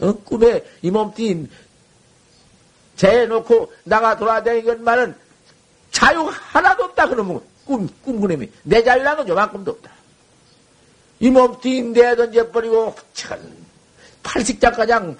어? 0.00 0.12
꿈에 0.24 0.64
이 0.80 0.90
몸뚱이 0.90 1.46
재놓고 2.96 3.72
나가 3.84 4.16
돌아다니는 4.16 4.78
것만은 4.78 5.14
자유 5.90 6.28
하나도 6.32 6.84
없다. 6.84 7.08
그러면 7.08 7.40
꿈, 7.66 7.88
꿈그놈이. 8.02 8.50
내 8.62 8.82
자유라는 8.82 9.28
요만큼도 9.28 9.70
없다. 9.72 9.90
이 11.20 11.30
몸뚱이 11.30 11.82
내던져버리고, 11.82 12.94
천, 13.12 13.38
팔식자가장 14.22 15.16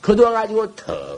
거두어가지고 0.00 0.76
더, 0.76 1.16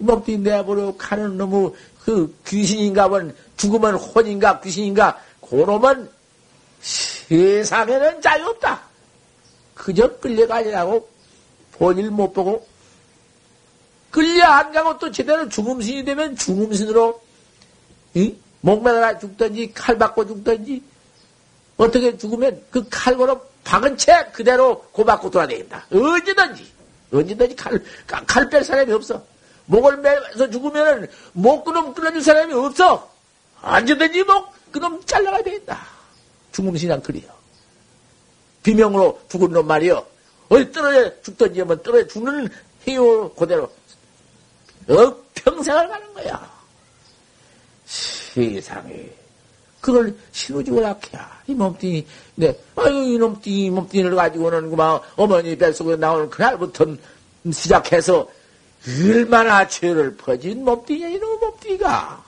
이 0.00 0.04
몸뚱이 0.04 0.38
내버리고 0.38 0.96
가는 0.96 1.36
놈의 1.36 1.72
그 2.04 2.36
귀신인가, 2.46 3.08
본 3.08 3.34
죽으면 3.56 3.94
혼인가, 3.94 4.60
귀신인가, 4.60 5.20
그놈은 5.48 6.10
세상에는 6.80 8.20
자유 8.20 8.46
없다. 8.46 8.85
그저 9.76 10.18
끌려가지라고 10.18 11.08
본일 11.72 12.10
못 12.10 12.32
보고, 12.32 12.66
끌려 14.10 14.44
안 14.46 14.72
가고 14.72 14.98
또 14.98 15.12
제대로 15.12 15.48
죽음신이 15.48 16.04
되면 16.04 16.34
죽음신으로, 16.34 17.22
이? 18.14 18.34
목매달아 18.62 19.18
죽든지, 19.18 19.72
칼 19.72 19.96
받고 19.96 20.26
죽든지, 20.26 20.82
어떻게 21.76 22.16
죽으면 22.16 22.64
그 22.70 22.84
칼고로 22.90 23.40
박은 23.62 23.96
채 23.98 24.26
그대로 24.32 24.80
고받고 24.92 25.30
돌아다닌다. 25.30 25.86
언제든지, 25.92 26.72
언제든지 27.12 27.54
칼, 27.54 27.84
칼 28.06 28.48
뺄 28.48 28.64
사람이 28.64 28.90
없어. 28.92 29.22
목을 29.66 29.98
매서 29.98 30.48
죽으면은 30.48 31.08
목 31.32 31.64
그놈 31.64 31.92
끊어줄 31.92 32.22
사람이 32.22 32.54
없어. 32.54 33.10
언제든지 33.60 34.22
목 34.24 34.52
그놈 34.72 35.04
잘라가야 35.04 35.42
된다. 35.42 35.86
죽음신앙 36.52 37.02
그리요. 37.02 37.35
비명으로 38.66 39.20
죽은 39.28 39.52
놈 39.52 39.64
말이요. 39.64 40.04
어디 40.48 40.72
떨어져 40.72 41.22
죽든지 41.22 41.60
하면 41.60 41.80
떨어져 41.84 42.08
죽는 42.08 42.48
해요 42.88 43.30
그대로. 43.30 43.62
어, 44.88 45.16
평생을 45.34 45.88
가는 45.88 46.14
거야. 46.14 46.50
세상에. 47.84 49.08
그걸 49.80 50.12
신우지고 50.32 50.82
약해야. 50.82 51.42
이 51.46 51.54
몸뚱이, 51.54 52.04
네. 52.34 52.58
아유, 52.74 52.92
이 53.04 53.16
몸뚱이, 53.16 53.70
몸뚱이를 53.70 54.16
가지고는 54.16 54.68
그만 54.70 54.98
어머니 55.14 55.56
뱃속에 55.56 55.94
나오는 55.94 56.28
그날부터 56.28 56.86
시작해서 57.52 58.28
얼마나 58.84 59.68
죄를 59.68 60.16
퍼진 60.16 60.64
몸뚱이야, 60.64 61.06
이놈 61.06 61.38
몸뚱이가. 61.38 62.24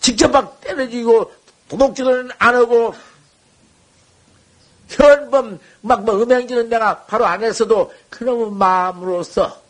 직접 0.00 0.32
막 0.32 0.60
때려지고, 0.60 1.30
도둑질은 1.68 2.30
안 2.38 2.56
하고, 2.56 2.92
현범, 4.88 5.58
막, 5.80 6.04
뭐, 6.04 6.22
음행지는 6.22 6.68
내가 6.68 7.04
바로 7.04 7.26
안 7.26 7.42
했어도, 7.42 7.92
그놈의 8.10 8.52
마음으로서, 8.52 9.60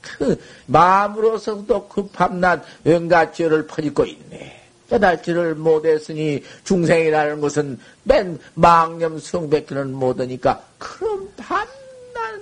그, 0.00 0.40
마음으로서도 0.66 1.88
그 1.88 2.06
밤낮 2.08 2.64
온갖 2.84 3.34
죄를 3.34 3.66
퍼짓고 3.66 4.04
있네. 4.06 4.58
깨달지를 4.88 5.54
못했으니 5.54 6.42
중생이라는 6.64 7.40
것은 7.40 7.78
맨 8.04 8.38
망념 8.54 9.18
수용백기는 9.18 9.92
못하니까 9.92 10.62
그럼 10.78 11.30
밤낮 11.36 11.68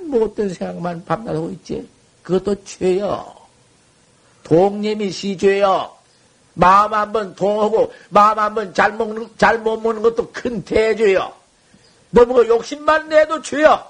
못된 0.04 0.50
생각만 0.50 1.04
밤낮 1.04 1.34
하고 1.34 1.50
있지. 1.50 1.88
그것도 2.22 2.62
죄요. 2.64 3.34
동념이 4.44 5.10
시죄요. 5.10 5.90
마음 6.54 6.94
한번 6.94 7.34
동하고 7.34 7.92
마음 8.08 8.38
한번 8.38 8.72
잘 8.72 8.92
먹는 8.92 9.28
잘 9.36 9.58
못 9.58 9.80
먹는 9.80 10.02
것도 10.02 10.30
큰 10.32 10.62
대죄요. 10.62 11.32
너무 12.10 12.34
그 12.34 12.48
욕심만 12.48 13.08
내도 13.08 13.40
죄요. 13.42 13.82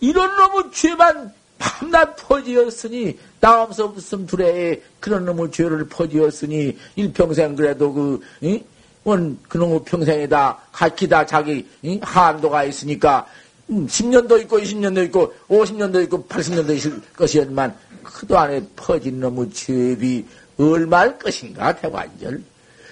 이런 0.00 0.34
놈의 0.36 0.72
죄만 0.72 1.32
밤낮 1.58 2.14
퍼지었으니 2.16 3.18
나오면서 3.40 3.86
없음 3.86 4.26
두레에 4.26 4.82
그런 5.00 5.24
놈의 5.24 5.50
죄를 5.50 5.88
퍼지었으니 5.88 6.76
일평생 6.96 7.56
그래도 7.56 7.92
그 7.92 8.20
이? 8.40 8.62
원 9.04 9.38
그놈의 9.48 9.82
평생에다 9.84 10.58
가키다 10.72 11.26
자기 11.26 11.66
이? 11.82 11.98
한도가 12.02 12.64
있으니까 12.64 13.26
음, 13.70 13.86
10년도 13.86 14.40
있고 14.42 14.58
20년도 14.58 15.04
있고 15.06 15.32
50년도 15.48 16.02
있고 16.04 16.26
80년도 16.26 16.76
있을 16.76 17.00
것이었지만 17.16 17.74
그도 18.02 18.38
안에 18.38 18.62
퍼진 18.76 19.20
놈의 19.20 19.50
죄비 19.52 20.26
얼마일 20.58 21.18
것인가 21.18 21.74
대관절 21.74 22.42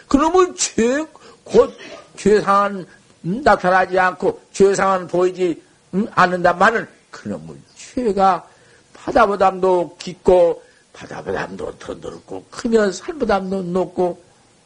그놈의 0.08 0.54
죄 0.56 1.04
곧 1.44 1.72
죄상은 2.16 2.86
음, 3.24 3.42
나타나지 3.42 3.98
않고 3.98 4.40
죄상은 4.52 5.06
보이지 5.06 5.62
음, 5.94 6.06
않는다마는 6.12 6.86
그놈의 7.10 7.56
죄가 7.76 8.46
바다보담도 8.92 9.96
깊고 9.98 10.62
바다보담도 10.92 11.78
더 11.78 11.94
넓고 11.94 12.44
크면 12.50 12.92
산보담도 12.92 13.62
높고 13.62 14.22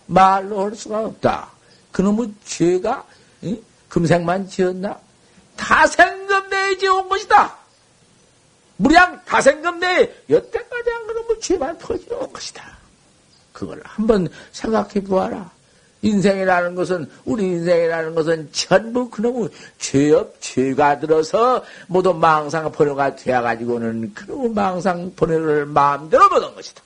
말로 0.06 0.64
할 0.64 0.74
수가 0.74 1.06
없다. 1.06 1.48
그놈의 1.92 2.32
죄가 2.44 3.04
응? 3.44 3.60
금생만 3.88 4.48
지었나? 4.48 4.98
다생금 5.56 6.48
내에 6.50 6.78
지은 6.78 7.08
것이다. 7.08 7.56
무량 8.76 9.22
다생금 9.24 9.80
내에 9.80 10.14
여태까지 10.30 10.90
한 10.90 11.06
그놈의 11.06 11.40
죄만 11.40 11.78
터지는 11.78 12.32
것이다. 12.32 12.78
그걸 13.52 13.80
한번 13.84 14.28
생각해 14.52 15.02
보아라. 15.04 15.50
인생이라는 16.02 16.74
것은 16.74 17.10
우리 17.24 17.44
인생이라는 17.44 18.14
것은 18.14 18.48
전부 18.52 19.10
그놈의 19.10 19.48
죄업 19.78 20.40
죄가 20.40 21.00
들어서 21.00 21.64
모두 21.86 22.14
망상 22.14 22.70
번호가 22.70 23.16
되어가지고는 23.16 24.14
그놈의 24.14 24.50
망상 24.50 25.12
번호를 25.16 25.66
마음대로 25.66 26.28
보는 26.28 26.54
것이다. 26.54 26.82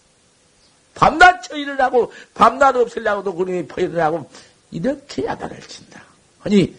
밤낮 0.95 1.43
처일을 1.43 1.81
하고 1.81 2.13
밤낮 2.35 2.77
없으려고도 2.77 3.35
그놈이 3.35 3.67
포일을 3.67 4.01
하고 4.01 4.29
이렇게 4.71 5.25
야단을 5.27 5.61
친다. 5.61 6.03
아니 6.43 6.75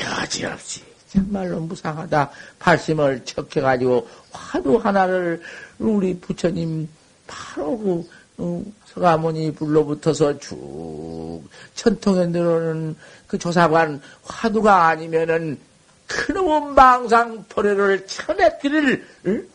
여지없이 0.00 0.82
정말로 1.10 1.60
무상하다. 1.60 2.30
팔심을 2.58 3.24
척해가지고 3.24 4.08
화두 4.30 4.76
하나를 4.76 5.40
우리 5.78 6.18
부처님 6.18 6.88
바로 7.26 7.78
그 7.78 8.10
어, 8.38 8.62
서가모니 8.98 9.52
불로붙어서 9.52 10.38
쭉 10.38 11.42
천통에 11.74 12.26
늘어오는 12.26 12.96
그 13.26 13.38
조사관 13.38 14.00
화두가 14.24 14.88
아니면은 14.88 15.58
큰놈 16.06 16.74
망상 16.74 17.44
포례를 17.48 18.06
천에 18.06 18.58
드릴 18.58 19.06
응? 19.26 19.48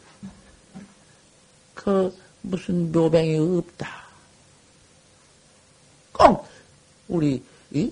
그 1.75 2.15
무슨 2.41 2.91
묘병이 2.91 3.37
없다. 3.37 4.03
꼭 6.13 6.47
우리 7.07 7.43
이 7.71 7.91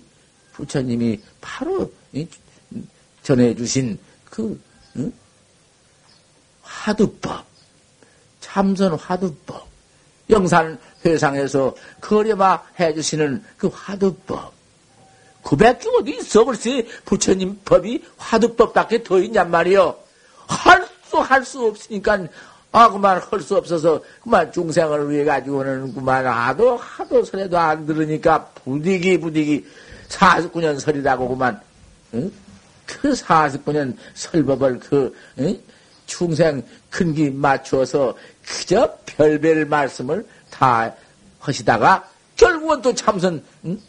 부처님이 0.53 1.19
바로 1.41 1.91
이 2.13 2.27
전해주신 3.23 3.99
그 4.29 4.59
응? 4.95 5.11
화두법 6.61 7.45
참선 8.39 8.93
화두법 8.93 9.71
영산 10.31 10.79
회상에서 11.05 11.75
거려마 11.99 12.61
해주시는 12.79 13.43
그 13.57 13.67
화두법. 13.73 14.53
그밖에 15.43 15.89
어디 15.99 16.17
있어? 16.17 16.45
글쎄, 16.45 16.85
부처님 17.05 17.59
법이 17.65 18.03
화두법밖에 18.17 19.03
더 19.03 19.19
있냔 19.19 19.49
말이요. 19.49 19.95
할 20.47 20.87
수, 21.09 21.17
할 21.17 21.43
수 21.43 21.65
없으니까, 21.65 22.27
아, 22.71 22.89
그만 22.89 23.19
할 23.19 23.41
수 23.41 23.57
없어서, 23.57 24.01
그만 24.21 24.51
중생을 24.51 25.09
위해 25.09 25.23
가지고는 25.25 25.93
그만 25.93 26.25
하도, 26.25 26.77
하도 26.77 27.23
설해도 27.23 27.57
안 27.57 27.85
들으니까 27.85 28.45
부디기, 28.63 29.19
부디기, 29.19 29.65
49년 30.09 30.79
설이라고 30.79 31.27
그만, 31.27 31.59
응? 32.13 32.31
그 32.85 33.13
49년 33.13 33.95
설법을 34.13 34.79
그, 34.79 35.13
응? 35.39 35.59
충생 36.05 36.61
근기 36.89 37.29
맞추어서 37.29 38.15
그저 38.45 38.97
별별 39.05 39.65
말씀을 39.65 40.25
다 40.51 40.93
하시다가 41.39 42.07
결국은 42.35 42.81
또 42.81 42.93
참선 42.93 43.43
응? 43.65 43.79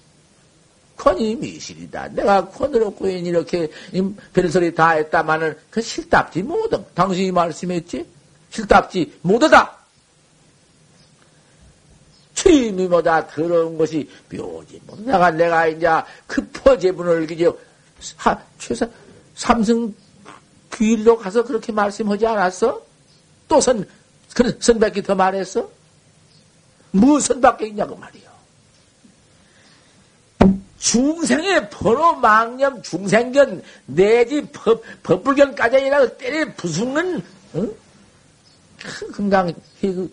권이 0.96 1.34
미실이다. 1.36 2.08
내가 2.08 2.48
권을 2.48 2.82
얻고 2.84 3.08
이렇게 3.08 3.68
별소리 4.32 4.74
다 4.74 4.90
했다마는 4.90 5.56
그 5.68 5.82
실답지 5.82 6.42
못함. 6.42 6.84
당신이 6.94 7.32
말씀했지? 7.32 8.06
실답지 8.50 9.12
못하다. 9.22 9.78
취미보다 12.34 13.26
더러운 13.26 13.76
것이 13.76 14.08
묘지. 14.30 14.80
내가, 14.98 15.30
내가 15.30 15.66
이제 15.66 15.88
그 16.26 16.46
퍼제분을 16.50 17.26
그저 17.26 17.56
최소 18.58 18.86
삼승 19.34 19.94
귀일로 20.74 21.18
가서 21.18 21.42
그렇게 21.42 21.72
말씀하지 21.72 22.26
않았어? 22.26 22.80
또 23.48 23.60
선, 23.60 23.86
그 24.34 24.56
선밖에 24.60 25.02
더 25.02 25.14
말했어? 25.14 25.68
무슨 26.92 27.40
밖에 27.40 27.66
있냐고 27.66 27.96
말이요. 27.96 28.30
중생의 30.78 31.70
번호 31.70 32.14
망념 32.14 32.82
중생견 32.82 33.62
내지 33.86 34.44
법, 34.52 34.82
법불견까지이라고 35.02 36.16
때려 36.18 36.52
부수는 36.56 37.22
응? 37.54 37.74
금강 39.12 39.52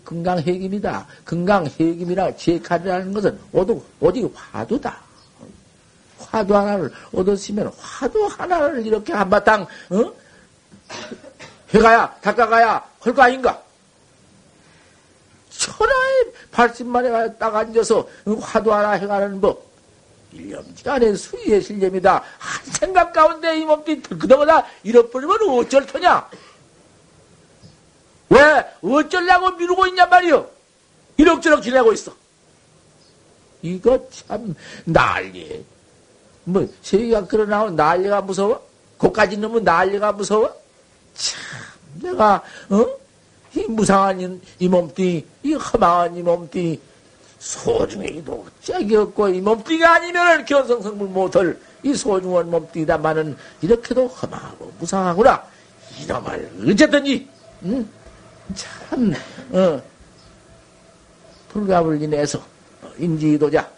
금강 0.04 0.40
해김이다. 0.40 1.08
금강 1.24 1.66
해김이라 1.66 2.36
제칼이라는 2.36 3.14
것은 3.14 3.40
오직, 3.52 3.82
오직 4.00 4.32
화두다. 4.36 5.10
화두 6.20 6.56
하나를 6.56 6.92
얻었으면 7.14 7.72
화두 7.80 8.26
하나를 8.26 8.86
이렇게 8.86 9.14
한바탕 9.14 9.64
어? 9.64 10.14
해가야 11.74 12.16
닦아가야 12.22 12.84
할거 13.00 13.22
아닌가? 13.22 13.62
천하의 15.60 16.34
발심만에 16.52 17.38
딱 17.38 17.54
앉아서 17.54 18.08
화두 18.40 18.74
하나 18.74 18.92
해가는 18.92 19.42
법. 19.42 19.68
일념지간의 20.32 21.18
수위의 21.18 21.62
실념이다. 21.62 22.24
한 22.38 22.66
생각 22.66 23.12
가운데 23.12 23.60
이 23.60 23.66
몸뚱이 23.66 24.02
그거보다 24.02 24.66
잃어버리면 24.84 25.38
어쩔 25.50 25.86
터냐? 25.86 26.30
왜 28.30 28.66
어쩌려고 28.82 29.52
미루고 29.52 29.88
있냔 29.88 30.08
말이요. 30.10 30.48
이럭저럭 31.18 31.62
지내고 31.62 31.92
있어. 31.94 32.14
이거 33.62 34.00
참 34.12 34.56
난리. 34.86 35.66
뭐 36.46 36.66
세계가 36.84 37.26
그러나오 37.26 37.70
난리가 37.72 38.22
무서워? 38.22 38.66
거까지 38.98 39.36
넣으면 39.38 39.64
난리가 39.64 40.14
무서워? 40.14 40.56
참 41.16 41.42
내가 42.02 42.44
어? 42.70 42.99
이 43.56 43.66
무상한 43.68 44.42
이 44.60 44.68
몸뚱이, 44.68 45.26
이 45.44 45.54
허망한 45.54 46.16
이 46.18 46.22
몸뚱이 46.22 46.80
소중하기도 47.40 48.46
짝이 48.62 48.96
없고 48.96 49.30
이 49.30 49.42
몸뚱이가 49.42 49.96
아니면은 49.96 50.46
견성성물 50.46 51.08
못할 51.08 51.58
이 51.84 51.94
소중한 51.94 52.50
몸뚱이다마는 52.52 53.38
이렇게도 53.62 54.08
허망하고 54.08 54.74
무상하구나. 54.80 55.44
이놈을 56.02 56.72
어쨌든지 56.72 57.28
응? 57.64 57.88
참, 58.56 59.14
어, 59.52 59.82
불갑을 61.50 62.02
인해서, 62.02 62.42
인지도자, 62.98 63.70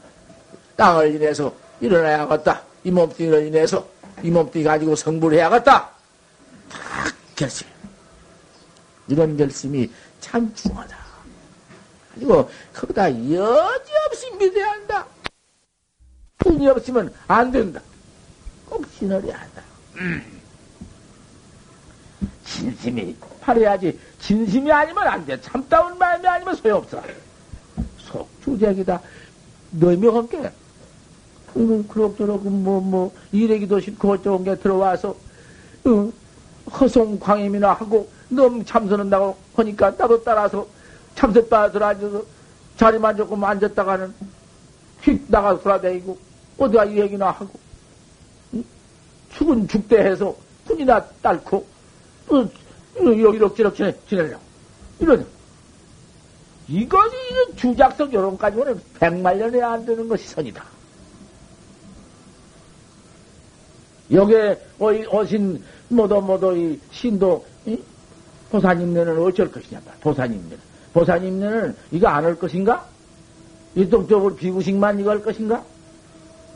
땅을 0.76 1.16
인해서 1.16 1.54
일어나야겠다. 1.80 2.62
이 2.84 2.92
몸뚱이를 2.92 3.48
인해서, 3.48 3.86
이 4.24 4.30
몸뚱이 4.30 4.64
가지고 4.64 4.96
성불 4.96 5.34
해야겠다. 5.34 5.90
다 6.70 6.80
결심. 7.36 7.68
이런 9.08 9.38
결심이 9.38 9.90
참 10.20 10.54
중하다. 10.54 10.98
그리고, 12.16 12.50
거기다 12.74 13.10
여지없이 13.10 14.32
믿어야 14.38 14.72
한다. 14.72 15.08
분이 16.38 16.68
없으면 16.68 17.14
안 17.28 17.52
된다. 17.52 17.82
꼭 18.68 18.86
신을해야 18.98 19.40
한다. 19.40 19.64
음. 19.98 20.42
진심이 22.46 23.16
팔아야지. 23.40 23.98
진심이 24.20 24.72
아니면 24.72 25.08
안 25.08 25.26
돼. 25.26 25.40
참다운 25.40 25.98
마음이 25.98 26.28
아니면 26.28 26.56
소용없어. 26.56 27.02
속 28.00 28.30
주작이다. 28.44 29.02
너희명 29.72 30.16
함께. 30.18 30.52
그럭저럭 31.54 32.48
뭐, 32.48 32.80
뭐, 32.80 33.14
이래기도 33.32 33.80
싫고 33.80 34.12
어쩌고 34.12 34.44
게 34.44 34.56
들어와서, 34.56 35.10
어, 35.86 36.12
허송 36.80 37.20
광임이나 37.20 37.74
하고, 37.74 38.10
너무 38.30 38.64
참선한다고 38.64 39.38
하니까 39.56 39.92
나도 39.92 40.24
따라서 40.24 40.66
참선바 41.16 41.72
들어앉아서 41.72 42.24
자리만 42.78 43.18
조금 43.18 43.44
앉았다가는 43.44 44.14
휙 45.02 45.26
나가서 45.28 45.62
돌아다니고, 45.62 46.18
어디가 46.58 46.86
이 46.86 47.00
얘기나 47.00 47.32
하고, 47.32 47.60
응? 48.54 48.64
죽은 49.34 49.68
죽대 49.68 49.98
해서 49.98 50.36
훈이나 50.66 51.04
딸고, 51.22 51.66
어, 52.30 52.50
이렇게, 52.96 53.64
이렇게 53.64 53.98
지내려고. 54.08 54.44
이러냐. 55.00 55.26
이것이 56.68 57.16
주작석 57.58 58.14
요런까지는 58.14 58.82
백만 59.00 59.38
년에 59.38 59.62
안 59.62 59.86
되는 59.86 60.08
것이 60.08 60.28
선이다. 60.28 60.64
여기에 64.12 64.60
어신 64.80 65.64
모두 65.92 66.22
모두 66.22 66.58
이 66.58 66.80
신도 66.92 67.46
이? 67.66 67.78
보사님네는 68.50 69.22
어쩔 69.22 69.52
것이냐 69.52 69.80
보사님네는 70.02 70.58
보사님네는 70.94 71.76
이거 71.92 72.08
안 72.08 72.24
할 72.26 72.36
것인가? 72.36 72.86
일동적으로 73.76 74.36
비구식만 74.36 75.00
이거 75.00 75.12
할 75.12 75.22
것인가? 75.22 75.64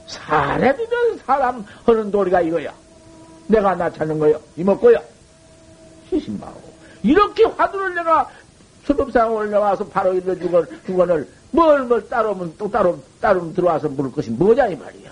사람이면 0.08 1.20
사람 1.26 1.66
하는 1.86 2.12
도리가 2.12 2.42
이거야. 2.42 2.74
내가 3.48 3.76
나타는 3.76 4.20
거요. 4.20 4.40
이먹고요. 4.58 4.98
시신마오. 6.10 6.54
이렇게 7.04 7.46
화두를 7.46 7.96
내가 7.96 8.30
수법상 8.86 9.34
올려와서 9.34 9.88
바로 9.88 10.14
일러 10.14 10.36
주건, 10.36 10.68
주건을 10.86 11.28
뭘, 11.52 11.84
뭘 11.84 12.08
따로면 12.10 12.54
또 12.58 12.70
따로, 12.70 13.00
따로 13.22 13.54
들어와서 13.54 13.88
물을 13.90 14.12
것이 14.12 14.30
뭐냐, 14.32 14.68
이 14.68 14.76
말이야. 14.76 15.12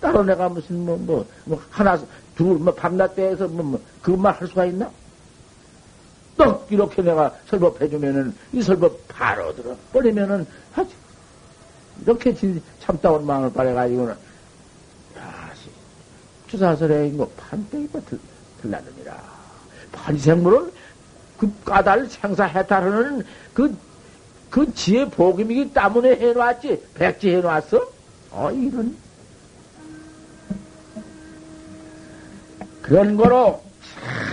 따로 0.00 0.22
내가 0.22 0.48
무슨, 0.48 0.84
뭐, 0.86 0.96
뭐, 0.98 1.26
뭐 1.44 1.60
하나, 1.70 1.98
둘, 2.36 2.58
뭐, 2.58 2.72
밤낮 2.74 3.14
때에서 3.14 3.48
뭐, 3.48 3.64
뭐, 3.64 3.80
그것만 4.02 4.34
할 4.34 4.46
수가 4.46 4.66
있나? 4.66 4.90
떡, 6.36 6.66
이렇게 6.70 7.02
내가 7.02 7.34
설법해주면은, 7.48 8.34
이 8.52 8.62
설법 8.62 9.08
바로 9.08 9.54
들어. 9.56 9.74
버리면은, 9.92 10.46
하지. 10.72 10.90
이렇게 12.02 12.34
진, 12.34 12.62
참다운 12.80 13.26
마음을 13.26 13.52
바래가지고는, 13.52 14.12
야, 15.18 15.50
주사설에 16.46 17.08
이거 17.08 17.28
판때기 17.36 17.88
버틀, 17.88 18.18
들라느니라. 18.60 19.16
판생물을 19.92 20.72
그 21.38 21.52
까닭을 21.64 22.08
생사 22.08 22.44
해탈하는 22.44 23.24
그, 23.54 23.76
그 24.50 24.72
지혜 24.74 25.08
복임이기 25.08 25.72
때문에 25.72 26.16
해놨지. 26.16 26.82
백지 26.94 27.30
해놨어? 27.30 27.90
어, 28.30 28.50
이런. 28.52 28.96
그런 32.86 33.16
거로 33.16 33.60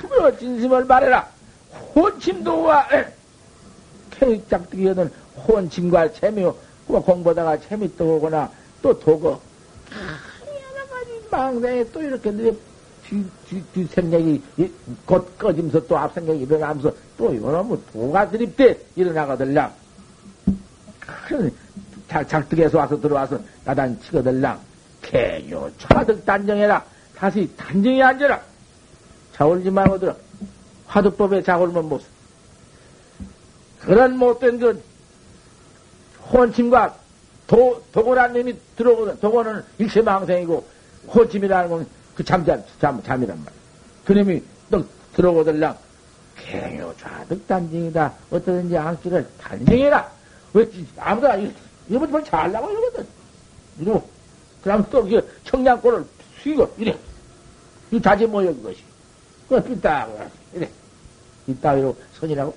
참으로 0.02 0.38
진심을 0.38 0.86
말해라. 0.86 1.28
혼침도와 1.96 2.88
캐릭짝뜨기하는 4.12 5.12
혼침과 5.48 6.14
재미, 6.14 6.46
공부하다가 6.88 7.60
재밌도 7.62 8.16
오거나 8.16 8.50
또 8.82 8.98
도거. 9.00 9.42
여러 9.92 10.88
가지 10.88 11.28
망상에 11.32 11.84
또 11.92 12.02
이렇게 12.02 12.32
뒤, 12.32 13.26
뒤, 13.48 13.64
뒤 13.74 13.86
생각이 13.86 14.42
곧 15.06 15.38
꺼지면서 15.38 15.86
또 15.88 15.98
앞 15.98 16.14
생각이 16.14 16.40
일어나면서 16.40 16.94
또 17.18 17.34
이거는 17.34 17.82
도가 17.92 18.30
드립대 18.30 18.78
일어나거들랑. 18.96 19.74
작, 22.08 22.30
작득해서 22.30 22.78
와서 22.78 23.00
들어와서 23.02 23.40
나단 23.66 24.00
치거들랑. 24.02 24.60
개요 25.02 25.70
차득 25.80 26.24
단정해라. 26.24 26.93
다시 27.24 27.50
단정히 27.56 28.04
앉아라. 28.04 28.42
자올지 29.34 29.72
말고 29.72 29.98
들어. 29.98 30.14
화두법에 30.88 31.42
자올면 31.42 31.88
못. 31.88 32.04
그런 33.80 34.18
못된 34.18 34.60
그 34.60 34.84
혼침과 36.34 36.98
도, 37.48 37.82
도고란 37.94 38.34
놈이 38.34 38.54
들어오거든. 38.76 39.22
도고는 39.22 39.64
일체망생이고, 39.78 40.68
호침이라는 41.16 41.70
건 41.70 41.88
그 42.14 42.24
잠 42.26 42.44
잠, 42.46 42.62
잠, 42.82 43.02
잠이란 43.02 43.38
말이야. 43.38 43.60
그놈이 44.04 44.44
또 44.70 44.86
들어오들랑, 45.16 45.78
갱요 46.36 46.94
좌득 47.00 47.48
단정이다. 47.48 48.14
어떠든지 48.32 48.78
안기를 48.78 49.26
단정해라. 49.40 50.12
왜, 50.56 50.70
아무도 50.98 51.30
안, 51.30 51.56
이거 51.88 52.06
뭘 52.06 52.22
잘나고 52.26 52.70
이러거든. 52.70 53.08
이러고, 53.80 54.10
그 54.62 54.70
다음 54.70 54.84
또, 54.92 55.06
그 55.06 55.40
청량골을 55.46 56.06
휘고, 56.44 56.76
이래. 56.78 56.98
이 57.94 58.02
자제 58.02 58.26
모여, 58.26 58.52
그것이. 58.56 58.84
그거 59.48 59.62
삐딱, 59.62 60.10
이래. 60.54 60.68
이따위로 61.46 61.96
손이라고 62.14 62.56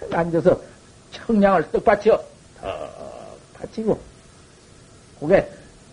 착 0.00 0.18
앉아서 0.18 0.58
청량을 1.10 1.70
떡 1.70 1.84
받쳐. 1.84 2.24
턱 2.58 3.52
받치고 3.52 4.00
고개 5.20 5.46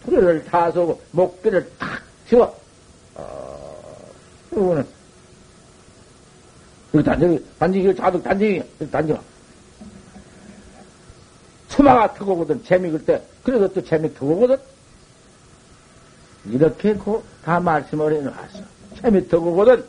부려를 0.03 0.45
다 0.45 0.71
쏘고 0.71 1.01
목뼈를 1.11 1.69
탁 1.77 2.01
치워 2.27 2.55
어, 3.15 4.09
이거는 4.51 4.87
여기 6.93 7.03
단정이 7.03 7.45
단정이 7.59 7.95
자득 7.95 8.23
단정이 8.23 8.63
단정아 8.89 9.21
수마가 11.69 12.13
트고거든. 12.13 12.63
재미글 12.63 13.05
때. 13.05 13.21
그래도 13.43 13.71
또 13.73 13.83
재미 13.83 14.13
트고거든 14.13 14.57
이렇게 16.45 16.97
다 17.43 17.59
말씀을 17.59 18.13
해놓았어. 18.15 18.59
재미 19.01 19.27
트고거든. 19.27 19.83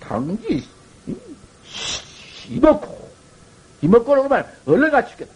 당지 0.00 0.66
이먹고 2.48 3.10
이먹고는 3.82 4.22
그만 4.24 4.46
얼른 4.66 4.90
갖추겠다. 4.90 5.32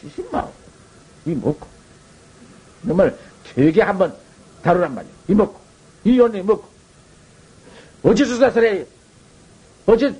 시신마음 0.00 0.48
이먹고. 1.26 1.66
정말 2.86 3.16
되게 3.54 3.82
한번 3.82 4.14
다루란 4.62 4.94
말이야. 4.94 5.12
이먹고 5.28 5.58
이 6.04 6.18
언니 6.20 6.42
먹고. 6.42 6.68
어찌 8.02 8.24
수사설에 8.24 8.86
어찌 9.86 10.14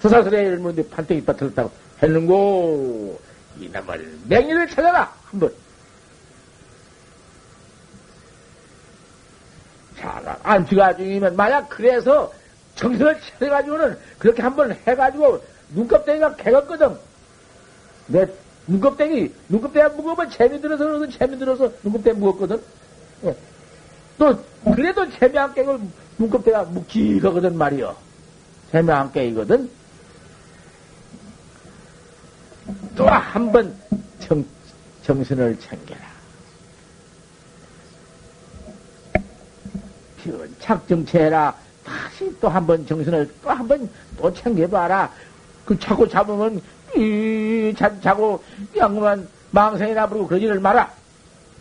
수사설에 0.00 0.42
일문데 0.46 0.88
판때기 0.88 1.24
빠뜨렸다고 1.24 1.70
했는고? 2.02 3.20
이놈을 3.60 4.18
맹이를 4.26 4.68
찾아라! 4.68 5.12
한번 5.24 5.52
안피가 10.42 10.96
중이면 10.96 11.36
만약 11.36 11.68
그래서 11.68 12.32
정신을 12.76 13.18
차려가지고는 13.38 13.98
그렇게 14.18 14.42
한번 14.42 14.72
해가지고 14.86 15.42
눈껍데기가 15.74 16.34
개었거든. 16.36 16.96
내 18.06 18.26
눈껍데기, 18.66 19.32
눈껍데기가 19.48 19.88
무거우면 19.94 20.30
재미 20.30 20.60
들어서 20.60 20.84
그러거든, 20.84 21.10
재미 21.10 21.38
들어서 21.38 21.70
눈껍데기 21.82 22.18
무겁거든. 22.18 22.60
예. 23.24 23.36
또, 24.18 24.38
그래도 24.74 25.08
재미 25.18 25.38
안 25.38 25.52
깨고 25.54 25.78
눈껍데기가 26.18 26.64
묵직하거든 26.64 27.56
말이여. 27.56 27.96
재미 28.70 28.90
안 28.92 29.12
깨이거든. 29.12 29.70
또 32.96 33.06
한 33.08 33.50
번 33.52 33.74
정신을 35.02 35.58
챙겨라. 35.58 36.09
착정체라 40.60 41.54
다시 41.84 42.30
또 42.40 42.48
한 42.48 42.66
번 42.66 42.86
정신을 42.86 43.28
또 43.42 43.50
한 43.50 43.66
번 43.68 43.88
또 44.16 44.32
챙겨봐라. 44.32 45.10
그 45.64 45.78
자꾸 45.78 46.08
잡으면 46.08 46.60
이 46.96 47.72
자, 47.76 47.92
자고 48.00 48.42
양만 48.76 49.28
망상이나 49.52 50.06
부르고 50.08 50.28
그러지를 50.28 50.60
마라. 50.60 50.90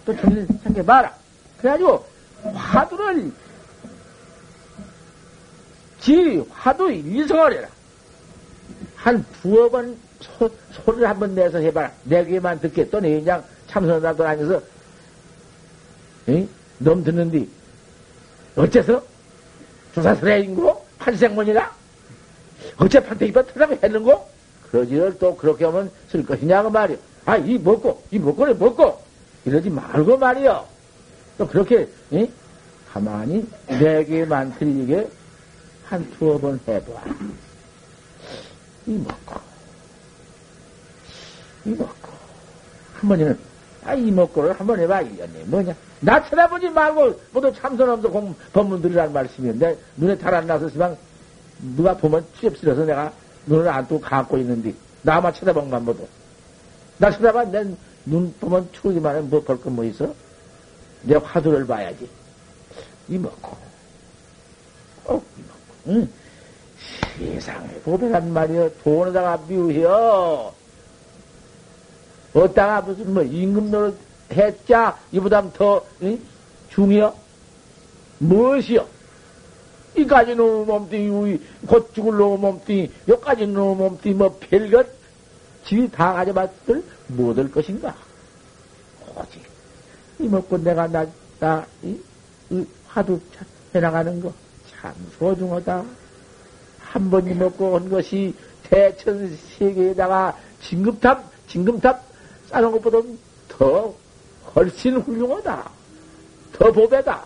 또 0.05 0.15
정신 0.15 0.47
챙겨봐라. 0.63 1.13
그래가지고 1.59 2.05
화두를 2.53 3.31
지 5.99 6.43
화두 6.49 6.91
일성을 6.91 7.53
해라. 7.53 7.67
한 8.95 9.25
두어 9.41 9.69
번 9.69 9.97
소, 10.21 10.49
소리를 10.71 11.07
한 11.07 11.19
번 11.19 11.35
내서 11.35 11.59
해봐라. 11.59 11.91
내 12.03 12.25
귀에만 12.25 12.59
내 12.59 13.19
그냥 13.19 13.43
참선하다 13.67 14.15
다녀서 14.23 14.61
놈 16.79 17.03
듣는디 17.03 17.49
어째서? 18.55 19.03
조사설의 19.95 20.43
인고? 20.45 20.85
판생문이라? 20.99 21.73
어째 22.77 23.03
판택이만 23.03 23.45
터다고 23.47 23.73
했는고? 23.81 24.29
그러지를 24.71 25.17
또 25.17 25.35
그렇게 25.35 25.65
하면 25.65 25.91
쓸 26.11 26.25
것이냐고 26.25 26.69
말이요. 26.69 26.97
아, 27.25 27.37
이 27.37 27.57
먹고, 27.57 28.03
이 28.11 28.19
먹고를 28.19 28.55
먹고! 28.55 29.01
이러지 29.45 29.69
말고 29.69 30.17
말이요. 30.17 30.65
또 31.37 31.47
그렇게, 31.47 31.87
이? 32.11 32.29
가만히 32.91 33.47
내게만 33.67 34.57
들리게 34.57 35.07
한 35.85 36.09
두어 36.17 36.37
번 36.37 36.59
해봐. 36.67 36.91
이 38.87 38.91
먹고, 38.93 39.39
이 41.65 41.69
먹고. 41.69 42.09
한 42.95 43.09
번에는, 43.09 43.39
아, 43.85 43.93
이 43.93 44.11
먹고를 44.11 44.59
한 44.59 44.67
번 44.67 44.79
해봐. 44.79 45.01
이년이 45.01 45.43
뭐냐? 45.45 45.75
나 46.01 46.23
쳐다보지 46.23 46.69
말고 46.69 47.19
모두 47.33 47.53
참선하면서 47.53 48.09
공, 48.09 48.35
법문 48.53 48.81
들으라는 48.81 49.11
말씀이었는데 49.13 49.77
눈에 49.97 50.17
달안 50.17 50.47
나서 50.47 50.69
지만 50.69 50.97
누가 51.75 51.95
보면 51.95 52.25
취업스러워서 52.39 52.85
내가 52.85 53.11
눈을 53.45 53.67
안 53.67 53.85
뜨고 53.87 53.99
감고 53.99 54.37
있는데 54.37 54.73
나만 55.01 55.33
쳐다본만 55.33 55.83
모두 55.85 56.07
나 56.97 57.11
쳐다봐 57.11 57.45
내 57.45 57.63
눈 58.05 58.33
보면 58.39 58.69
추우기만 58.71 59.15
하면 59.15 59.29
뭐볼 59.29 59.61
거뭐 59.61 59.83
있어? 59.85 60.13
내 61.03 61.15
화두를 61.15 61.67
봐야지. 61.67 62.09
이먹고. 63.07 63.55
꼭 65.03 65.25
이먹고. 65.37 65.59
응. 65.87 66.09
세상에 67.17 67.73
보배란 67.81 68.33
말이여. 68.33 68.71
돈에다가 68.83 69.39
미우혀 69.47 70.53
어디다가 72.33 72.81
무슨 72.81 73.13
뭐 73.13 73.21
임금 73.23 73.69
노릇 73.69 73.97
했자 74.31 74.97
이보다 75.11 75.51
더 75.51 75.85
응? 76.01 76.19
중요? 76.69 77.13
무엇이요? 78.19 78.85
이까지 79.95 80.35
놈 80.35 80.65
몸뚱이, 80.67 81.39
곧 81.67 81.93
죽을 81.93 82.17
놈 82.17 82.39
몸뚱이, 82.41 82.91
여기까지 83.07 83.47
놈 83.47 83.77
몸뚱이, 83.77 84.13
뭐, 84.13 84.37
별것, 84.39 84.87
집이 85.65 85.89
다 85.91 86.13
가져봤을 86.13 86.83
못할 87.07 87.49
것인가? 87.49 87.95
오직, 89.15 89.41
이 90.19 90.27
먹고 90.27 90.57
내가 90.57 90.87
나, 90.87 91.05
나, 91.39 91.65
이, 91.83 91.99
이 92.51 92.65
화두 92.87 93.19
해나가는 93.73 94.21
거, 94.21 94.33
참 94.71 94.93
소중하다. 95.17 95.83
한 96.79 97.09
번이 97.11 97.33
먹고 97.35 97.73
온 97.73 97.89
것이 97.89 98.33
대천 98.63 99.37
세계에다가 99.57 100.37
진급탑, 100.61 101.23
진급탑 101.47 102.03
싸는 102.49 102.71
것보다 102.71 102.99
더 103.47 103.93
훨씬 104.55 104.97
훌륭하다. 104.97 105.69
더 106.53 106.71
보배다. 106.71 107.23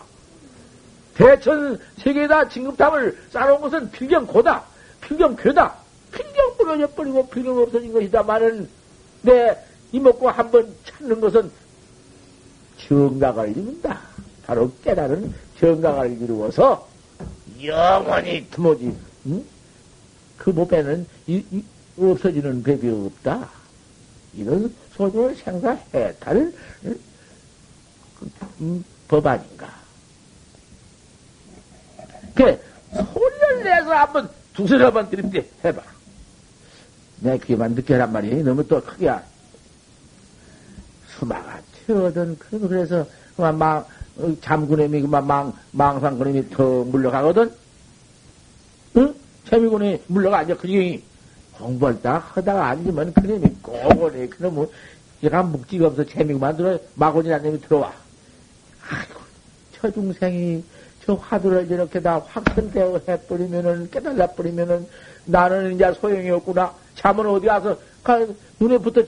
대천 1.15 1.79
세계에다 1.97 2.49
진급탑을 2.49 3.17
쌓아놓은 3.31 3.61
것은 3.61 3.91
필경 3.91 4.25
고다. 4.25 4.63
필경 5.01 5.35
괴다. 5.35 5.75
필경 6.11 6.57
부러져 6.57 6.87
버리고 6.87 7.27
필경 7.27 7.57
없어진 7.57 7.93
것이다마는 7.93 8.67
내 9.21 9.57
이먹고 9.91 10.29
한번 10.29 10.73
찾는 10.85 11.21
것은 11.21 11.51
정각을 12.87 13.49
이룬다. 13.49 14.01
바로 14.45 14.71
깨달은 14.83 15.33
정각을 15.59 16.21
이루어서 16.21 16.87
영원히 17.63 18.45
드모지 18.49 18.95
응? 19.27 19.45
그 20.37 20.51
보배는 20.51 21.07
이, 21.27 21.43
이, 21.51 21.63
없어지는 21.97 22.63
법이 22.63 22.89
없다. 22.89 23.49
이런 24.35 24.73
소중을 24.95 25.35
생사해탈 25.35 26.51
음, 28.61 28.83
법 29.07 29.25
아닌가. 29.25 29.67
그, 32.35 32.59
소리를 32.93 33.63
내서 33.63 33.91
한번 33.93 34.29
두서너 34.53 34.91
번 34.91 35.09
들이대 35.09 35.45
해봐. 35.63 35.81
내 37.19 37.37
귀에만 37.37 37.75
듣게 37.75 37.93
하란 37.93 38.11
말이야. 38.11 38.43
너무 38.43 38.67
또 38.67 38.81
크게. 38.81 39.11
수마가 41.17 41.59
튀어든, 41.85 42.37
그래서, 42.39 43.05
그만 43.35 43.57
망, 43.57 43.85
어, 44.17 44.35
잠구nem이 44.41 45.01
그만 45.01 45.25
망, 45.25 45.53
망상 45.71 46.17
그nem이 46.17 46.49
더 46.49 46.83
물러가거든? 46.83 47.51
응? 48.97 49.15
재미군이 49.49 50.03
물러가 50.07 50.39
앉아, 50.39 50.57
그중이 50.57 51.03
공부할 51.53 52.01
때 52.01 52.09
하다가 52.09 52.67
앉으면 52.67 53.13
그nem이 53.13 53.47
꼬고네. 53.61 54.27
그놈은, 54.29 54.67
얘가 55.23 55.43
묵지가 55.43 55.87
없어 55.87 56.03
재미구만 56.05 56.57
들어, 56.57 56.77
마곤이라는 56.95 57.45
놈이 57.45 57.61
들어와. 57.61 57.93
아이고, 58.89 59.19
저 59.73 59.91
중생이 59.91 60.63
저 61.05 61.13
화두를 61.15 61.69
이렇게 61.69 62.01
다 62.01 62.19
확선되어 62.19 63.01
해버리면은, 63.07 63.89
깨달아버리면은, 63.91 64.87
나는 65.25 65.75
이제 65.75 65.91
소용이 65.93 66.29
없구나. 66.29 66.73
잠은 66.95 67.25
어디 67.27 67.47
가서, 67.47 67.77
가, 68.03 68.25
눈에 68.59 68.77
붙어 68.77 69.03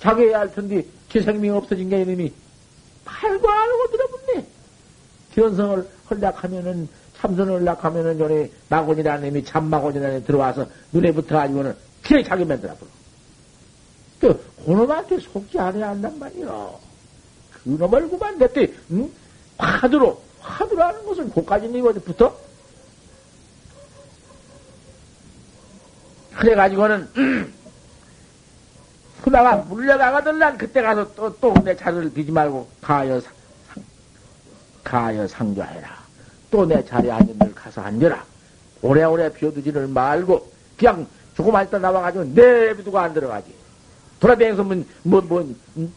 자게야 0.00 0.40
할 0.40 0.54
텐데, 0.54 0.84
제 1.08 1.20
생명이 1.20 1.50
없어진 1.50 1.88
게 1.88 2.02
이놈이 2.02 2.32
팔고 3.04 3.48
알고 3.48 3.90
들어붙네. 3.92 4.46
견성을 5.34 5.88
헐락하면은, 6.10 6.88
참선을 7.18 7.60
헐락하면은, 7.60 8.18
전에 8.18 8.50
마곤이라는 8.68 9.28
놈이 9.28 9.44
참마곤이라는 9.44 10.24
들어와서 10.24 10.66
눈에 10.92 11.12
붙어가지고는, 11.12 11.76
그래 12.02 12.22
자기 12.22 12.44
만들어 12.44 12.74
버려. 12.74 12.90
그, 14.20 14.64
그놈한테 14.64 15.20
속지 15.20 15.58
않아야 15.58 15.90
한단 15.90 16.18
말이요. 16.18 16.85
그놈을 17.66 18.08
구만 18.08 18.38
냈더니 18.38 18.72
응? 18.92 19.10
화두로 19.58 20.22
화두라는 20.40 21.04
것은 21.04 21.30
고까지니 21.30 21.78
이거부터? 21.78 22.34
그래가지고는 26.36 27.08
음, 27.16 27.52
그다가 29.22 29.56
물려가거든 29.56 30.38
난 30.38 30.56
그때 30.56 30.82
가서 30.82 31.12
또 31.14 31.30
또 31.40 31.52
내 31.64 31.74
자리를 31.74 32.12
비지 32.12 32.30
말고 32.30 32.68
가여 32.80 33.20
상, 33.20 33.32
가여 34.84 35.26
상좌해라. 35.26 35.96
또 36.50 36.64
내 36.66 36.84
자리에 36.84 37.10
앉은 37.10 37.38
데 37.38 37.50
가서 37.52 37.80
앉아라. 37.80 38.24
오래오래 38.82 39.32
비워두지를 39.32 39.88
말고 39.88 40.52
그냥 40.76 41.06
조금만 41.34 41.66
있다 41.66 41.78
나와가지고 41.78 42.24
내비두고 42.34 42.96
안 42.98 43.12
들어가지. 43.12 43.52
돌아다니면서 44.20 44.62
뭐뭐 44.62 44.84
뭐, 45.02 45.20
뭐, 45.22 45.40
뭐 45.42 45.54
응? 45.78 45.92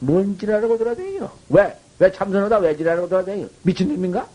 뭔 0.00 0.38
지랄하고 0.38 0.78
돌아다니요? 0.78 1.30
왜? 1.50 1.76
왜 1.98 2.12
참선하다 2.12 2.58
왜 2.58 2.76
지랄하고 2.76 3.08
돌아다니요? 3.08 3.48
미친놈인가? 3.62 4.26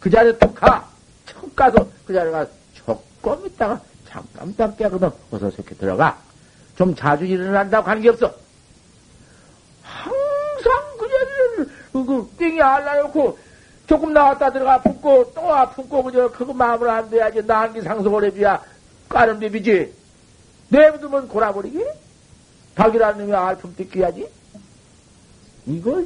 그 0.00 0.10
자리에 0.10 0.36
또 0.38 0.52
가. 0.52 0.88
처음 1.26 1.54
가서 1.54 1.88
그 2.06 2.12
자리에 2.12 2.30
가서 2.30 2.50
조금 2.74 3.46
있다가 3.46 3.80
잠깐 4.08 4.54
딱 4.56 4.76
깨거든. 4.76 5.10
어서 5.30 5.48
이렇게 5.48 5.74
들어가. 5.74 6.18
좀 6.76 6.94
자주 6.94 7.24
일어난다고 7.24 7.84
관계없어. 7.84 8.34
항상 9.82 10.72
그 10.98 11.08
자리를, 11.08 11.72
그, 11.92 12.04
그 12.04 12.30
띵이 12.38 12.60
알라놓고 12.60 13.38
조금 13.86 14.12
나왔다 14.12 14.50
들어가 14.50 14.80
붓고 14.80 15.32
또 15.34 15.54
아프고 15.54 16.02
그저 16.02 16.28
그거 16.28 16.52
마음을 16.52 16.88
안 16.88 17.10
돼야지 17.10 17.42
난기 17.46 17.80
상속을 17.82 18.24
해줘야 18.24 18.62
까는 19.08 19.38
비비지. 19.38 19.92
내비두면 20.68 21.28
골아버리기? 21.28 21.84
닭이라는 22.74 23.18
놈이 23.18 23.34
알품 23.34 23.74
뜯겨야지. 23.76 24.26
이거 25.66 26.02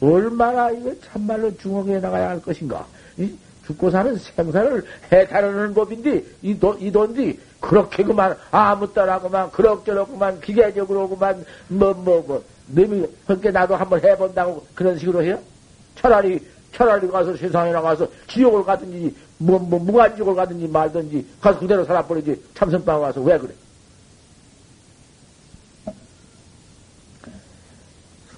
얼마나 0.00 0.70
이거 0.70 0.94
참말로 1.00 1.56
중옥에 1.56 1.98
나가야 1.98 2.30
할 2.30 2.42
것인가? 2.42 2.86
죽고 3.66 3.90
사는 3.90 4.16
생사를 4.16 4.82
해탈하는 5.12 5.74
법인데 5.74 6.24
이, 6.42 6.58
돈, 6.58 6.80
이 6.80 6.90
돈디 6.90 7.38
그렇게 7.60 8.02
그만 8.02 8.36
아무 8.50 8.92
따라고만 8.92 9.50
그럭저럭 9.50 10.12
그만 10.12 10.40
기계적으로 10.40 11.08
그만 11.08 11.44
뭐 11.68 11.92
뭐 11.92 12.22
뭐 12.26 12.42
놈이 12.68 13.06
그렇게 13.26 13.50
나도 13.50 13.76
한번 13.76 14.00
해본다고 14.02 14.66
그런 14.74 14.98
식으로 14.98 15.22
해요? 15.22 15.38
차라리 15.96 16.38
차라리 16.74 17.08
가서 17.08 17.36
세상에 17.36 17.72
나가서 17.72 18.06
지옥을 18.28 18.64
가든지 18.64 19.14
뭐, 19.38 19.58
뭐 19.58 19.78
무간지옥을 19.78 20.34
가든지 20.34 20.68
말든지 20.68 21.26
가서 21.40 21.58
그대로 21.58 21.84
살아버리지 21.84 22.40
참선방 22.54 23.00
와서 23.00 23.20
왜 23.20 23.38
그래? 23.38 23.52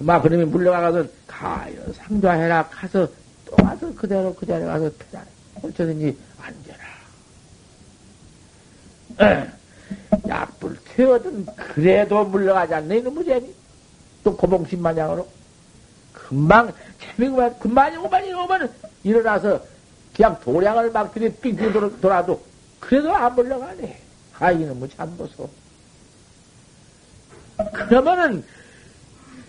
막 0.01 0.21
그놈이 0.21 0.45
물려가거든 0.45 1.09
가요. 1.27 1.93
상좌해라 1.93 2.67
가서 2.69 3.07
또 3.45 3.55
와서 3.63 3.93
그대로 3.95 4.33
그 4.33 4.45
자리에 4.45 4.65
가서 4.65 4.89
편안해 5.11 5.29
어쩌든지 5.61 6.17
앉아라. 9.17 9.51
약불 10.27 10.77
태워든 10.85 11.45
그래도 11.45 12.23
물러가지 12.25 12.73
않네. 12.73 12.97
이놈의 12.97 13.25
재미? 13.25 13.53
또 14.23 14.35
고봉신 14.35 14.81
마냥으로? 14.81 15.27
금방 16.13 16.71
재미구만 16.99 17.57
금방이고만 17.59 18.25
이거만 18.25 18.73
일어나서 19.03 19.63
그냥 20.15 20.39
도량을 20.41 20.91
막 20.91 21.13
들이 21.13 21.31
삥삥 21.33 21.99
돌아도 22.01 22.41
그래도 22.79 23.13
안 23.13 23.35
물러가네. 23.35 24.01
아 24.39 24.51
이놈의 24.51 24.89
참 24.95 25.15
보소 25.17 25.49
그러면은 27.73 28.43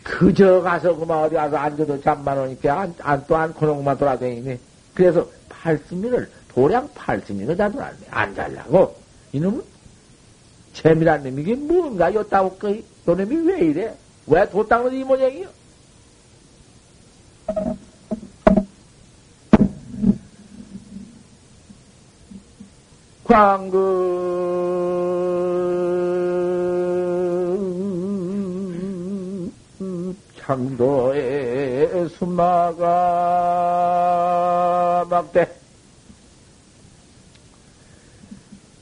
그저 0.02 0.60
가서 0.60 0.94
그만 0.96 1.24
어디 1.24 1.34
가서 1.34 1.56
앉아도 1.56 2.00
잠만 2.00 2.38
오니까 2.38 2.80
안, 2.80 2.94
안, 3.00 3.24
또 3.26 3.36
안, 3.36 3.54
그놈만 3.54 3.96
돌아다니네. 3.96 4.58
그래서 4.94 5.26
팔스미를, 5.48 6.28
도량 6.48 6.88
팔스미를 6.94 7.56
다 7.56 7.68
돌아다네. 7.68 8.06
안 8.10 8.34
잘라고. 8.34 8.96
이놈은 9.32 9.62
재미란 10.72 11.22
놈이 11.22 11.44
게 11.44 11.54
뭔가 11.54 12.12
요따고 12.12 12.56
거이, 12.56 12.78
요 13.08 13.14
놈이 13.14 13.36
왜 13.46 13.60
이래? 13.60 13.94
왜도 14.26 14.66
닦는 14.66 14.92
이 14.94 15.04
모양이요? 15.04 15.48
광그 23.24 24.02
창도에 30.52 32.08
수마가 32.08 32.84
막대. 35.08 35.48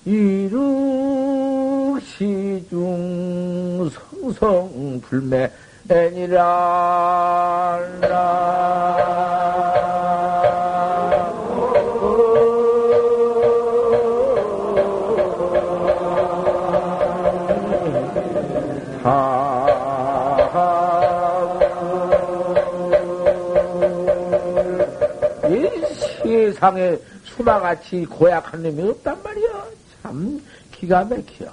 이루 0.05 2.01
시중 2.03 3.89
성성 3.91 5.01
불매니라 5.03 6.51
세상에 26.61 26.99
수마같이 27.25 28.05
고약한 28.05 28.63
놈이 28.63 28.83
없단 28.91 29.23
말이야. 29.23 29.65
참 30.03 30.39
기가 30.71 31.05
막혀. 31.05 31.51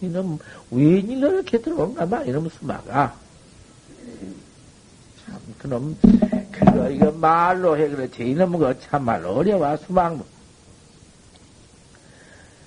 이놈 0.00 0.38
웬일로 0.72 1.34
이렇게 1.34 1.60
들어온가 1.60 2.06
봐. 2.06 2.22
이놈 2.24 2.48
수마가. 2.48 3.14
참 5.24 5.40
그놈 5.58 5.96
그거 6.50 6.90
이거 6.90 7.12
말로 7.12 7.78
해 7.78 7.88
그렇지. 7.88 8.30
이놈은 8.30 8.58
그 8.58 8.80
참말로 8.80 9.36
어려워 9.36 9.76
수망. 9.76 10.20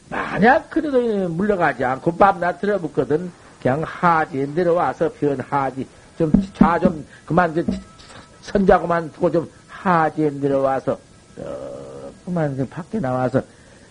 만약 0.07 0.69
그래도 0.69 1.27
물러가지 1.27 1.84
않고 1.84 2.15
밤낮 2.15 2.59
들어붙거든 2.61 3.29
그냥 3.61 3.84
하지에 3.86 4.45
내려와서 4.45 5.11
변 5.19 5.39
하지 5.41 5.86
좀자좀 6.17 7.05
그만 7.25 7.53
선자고만 8.41 9.11
두고 9.11 9.32
좀 9.32 9.61
하지에 9.82 10.29
내려와서 10.29 10.99
어, 11.38 12.11
그만 12.23 12.67
밖에 12.69 12.99
나와서 12.99 13.41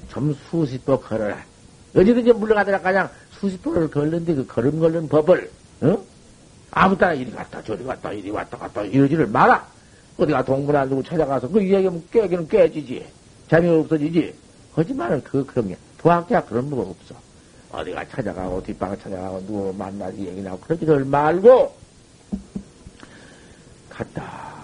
좀 0.08 0.36
수십 0.48 0.84
보 0.84 1.00
걸어라. 1.00 1.36
어디든지 1.96 2.32
물러가더라 2.32 2.80
그냥 2.80 3.10
수십 3.32 3.60
보를 3.62 3.90
걸는데 3.90 4.34
그 4.34 4.46
걸음 4.46 4.78
걸는 4.78 5.08
법을 5.08 5.50
어? 5.80 5.98
아무 6.70 6.96
따라 6.96 7.14
이리 7.14 7.32
갔다 7.32 7.60
저리 7.64 7.82
갔다 7.84 8.12
이리 8.12 8.30
왔다 8.30 8.56
갔다 8.56 8.82
이러지를 8.82 9.26
마라. 9.26 9.66
어디가 10.16 10.44
동문 10.44 10.76
안 10.76 10.88
두고 10.88 11.02
찾아가서 11.02 11.48
그 11.48 11.60
이야기하면 11.60 12.04
깨기는 12.10 12.46
깨지지. 12.46 13.04
재미가 13.48 13.80
없어지지. 13.80 14.34
거짓말은 14.74 15.24
그 15.24 15.44
그런 15.44 15.68
게 15.68 15.76
도학자 15.98 16.44
그런 16.44 16.70
법 16.70 16.80
없어. 16.80 17.14
어디가 17.72 18.06
찾아가고 18.08 18.62
뒷방 18.62 18.96
찾아가고 18.98 19.40
누구 19.46 19.74
만나서 19.76 20.16
얘기 20.18 20.40
나고 20.42 20.60
그러지를 20.60 21.04
말고 21.04 21.74
갔다 23.88 24.59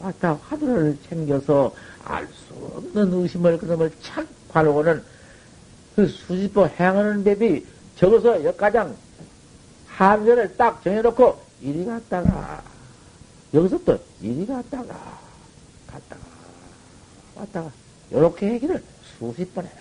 왔다 0.00 0.34
화두를 0.34 0.96
챙겨서 1.08 1.74
알 2.04 2.26
수 2.26 2.54
없는 2.76 3.12
의심을 3.12 3.58
그놈을 3.58 3.92
착 4.02 4.26
관하고는 4.48 5.02
그 5.94 6.06
수십보 6.08 6.66
행하는 6.66 7.22
법이 7.22 7.66
적어서 7.96 8.42
역가장 8.42 8.96
한전을 9.86 10.56
딱 10.56 10.82
정해놓고 10.82 11.38
이리 11.60 11.84
갔다가 11.84 12.62
여기서 13.52 13.78
또 13.84 13.98
이리 14.22 14.46
갔다가 14.46 15.18
갔다가 15.86 16.22
왔다가 17.34 17.70
요렇게 18.12 18.54
얘기를 18.54 18.82
수십 19.18 19.54
번 19.54 19.66
해라. 19.66 19.76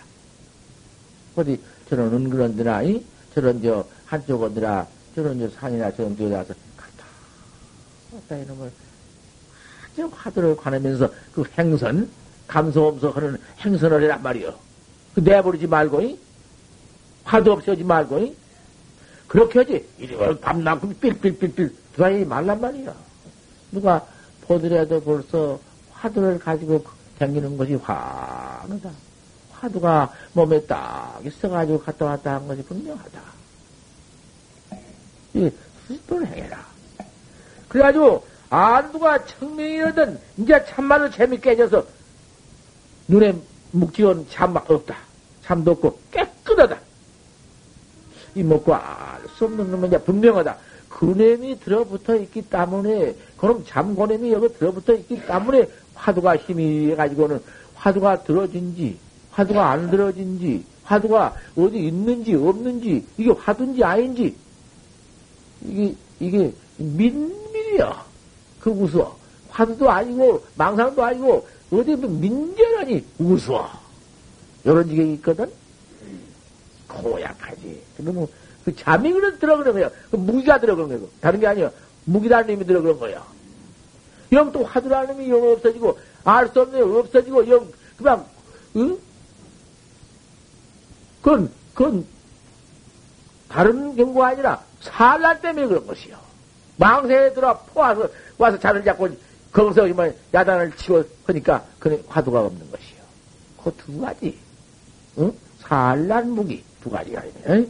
어디 1.35 1.61
저런 1.87 2.13
은그런 2.13 2.55
데나 2.57 2.83
이? 2.83 3.03
저런 3.33 3.61
저 3.61 3.85
한쪽 4.05 4.43
어디라 4.43 4.85
저런 5.15 5.39
저 5.39 5.49
산이나 5.49 5.91
저런 5.95 6.17
데에 6.17 6.29
가서 6.29 6.53
갔다 6.75 7.05
왔다 8.11 8.37
이놈을 8.37 8.69
아주 9.99 10.09
화두를 10.15 10.55
관하면서 10.55 11.09
그 11.33 11.43
행선, 11.57 12.09
감소없어 12.47 13.09
하는 13.11 13.37
행선을 13.59 14.03
해란 14.03 14.23
말이요. 14.23 14.53
그 15.13 15.19
내버리지 15.19 15.67
말고, 15.67 16.01
이? 16.01 16.17
화두 17.25 17.51
없이 17.51 17.69
하지 17.69 17.83
말고, 17.83 18.19
이? 18.19 18.35
그렇게 19.27 19.59
하지. 19.59 19.85
이리 19.97 20.17
밤낮 20.39 20.79
삘삘삘삘 20.81 21.73
들어가지 21.93 22.25
말란 22.25 22.61
말이야. 22.61 22.93
누가 23.71 24.05
보더라도 24.41 25.01
벌써 25.01 25.59
화두를 25.91 26.39
가지고 26.39 26.83
다니는 27.19 27.57
것이 27.57 27.75
화하다. 27.75 28.89
화두가 29.51 30.13
몸에 30.33 30.65
딱 30.65 31.19
있어가지고 31.23 31.81
갔다 31.81 32.05
왔다 32.05 32.35
한 32.35 32.47
것이 32.47 32.63
분명하다. 32.63 33.21
이 35.35 35.51
수습을 35.87 36.25
해라. 36.27 36.65
그래가지고 37.67 38.25
안두가 38.49 39.25
청명이거든 39.25 40.19
이제 40.37 40.65
참말로 40.65 41.09
재미 41.11 41.39
깨져서 41.39 41.85
눈에 43.07 43.35
묵지원 43.71 44.27
참 44.29 44.55
없다. 44.55 44.97
참도 45.43 45.71
없고 45.71 45.99
깨끗하다. 46.11 46.79
이 48.35 48.43
먹고 48.43 48.73
알 48.73 49.19
수 49.37 49.45
없는 49.45 49.71
놈은 49.71 49.87
이제 49.87 49.97
분명하다. 49.99 50.57
그냄이 50.89 51.59
들어붙어 51.59 52.15
있기 52.15 52.41
때문에, 52.43 53.15
그럼 53.37 53.63
잠고냄이 53.65 54.31
여기 54.33 54.49
들어붙어 54.53 54.93
있기 54.95 55.25
때문에 55.25 55.67
화두가 55.95 56.37
힘이 56.37 56.91
해가지고는 56.91 57.41
화두가 57.75 58.23
들어진지, 58.23 58.97
화두가 59.31 59.69
안 59.69 59.89
들어진지, 59.89 60.65
화두가 60.83 61.35
어디 61.55 61.77
있는지 61.77 62.35
없는지, 62.35 63.05
이게 63.17 63.31
화두인지 63.31 63.83
아닌지, 63.83 64.35
이게, 65.63 65.95
이게 66.19 66.53
민밀이야. 66.77 68.08
그 68.59 68.69
우스워. 68.69 69.17
화두도 69.49 69.89
아니고, 69.89 70.43
망상도 70.55 71.03
아니고, 71.03 71.47
어디 71.71 71.95
민재라니 71.95 73.05
우스워. 73.19 73.69
요런 74.65 74.87
지경이 74.87 75.13
있거든? 75.15 75.51
고약하지. 76.87 77.81
그러면 77.97 78.27
그 78.65 78.75
잠이 78.75 79.11
그래 79.13 79.37
들어그런 79.37 79.73
거야. 79.73 79.89
그 80.11 80.15
무기가 80.15 80.59
들어그런 80.59 80.89
거야. 80.89 80.99
다른 81.21 81.39
게 81.39 81.47
아니야. 81.47 81.71
무기라는 82.05 82.53
놈이 82.53 82.65
들어그런 82.65 82.99
거야. 82.99 83.25
영 84.31 84.51
또 84.51 84.63
화두라는 84.63 85.15
놈이 85.15 85.29
영 85.29 85.41
없어지고, 85.51 85.97
알 86.23 86.49
수 86.49 86.61
없는 86.61 86.79
영 86.79 86.95
없어지고, 86.97 87.49
영, 87.49 87.67
그냥, 87.97 88.25
응? 88.75 88.97
그건, 91.21 91.51
그건, 91.73 92.05
다른 93.47 93.95
경우가 93.95 94.27
아니라, 94.27 94.63
살날 94.81 95.41
때문에 95.41 95.67
그런 95.67 95.87
것이요. 95.87 96.17
망세에 96.79 97.33
들어 97.33 97.57
포와서, 97.73 98.09
와서 98.37 98.57
자를 98.57 98.83
잡고, 98.83 99.09
거기서 99.51 99.87
이만 99.87 100.15
야단을 100.33 100.71
치고 100.77 101.03
하니까, 101.25 101.63
그 101.77 102.03
화두가 102.07 102.39
없는 102.41 102.71
것이요. 102.71 102.99
그 103.63 103.71
두 103.77 103.99
가지. 103.99 104.37
응? 105.17 105.31
산란 105.59 106.31
무기 106.31 106.63
두 106.81 106.89
가지가 106.89 107.21
있네. 107.25 107.67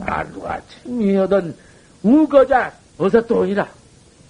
아, 0.00 0.24
누가 0.24 0.60
참미하던 0.82 1.54
우거자, 2.02 2.72
어서 2.98 3.24
또 3.26 3.40
오니라. 3.40 3.68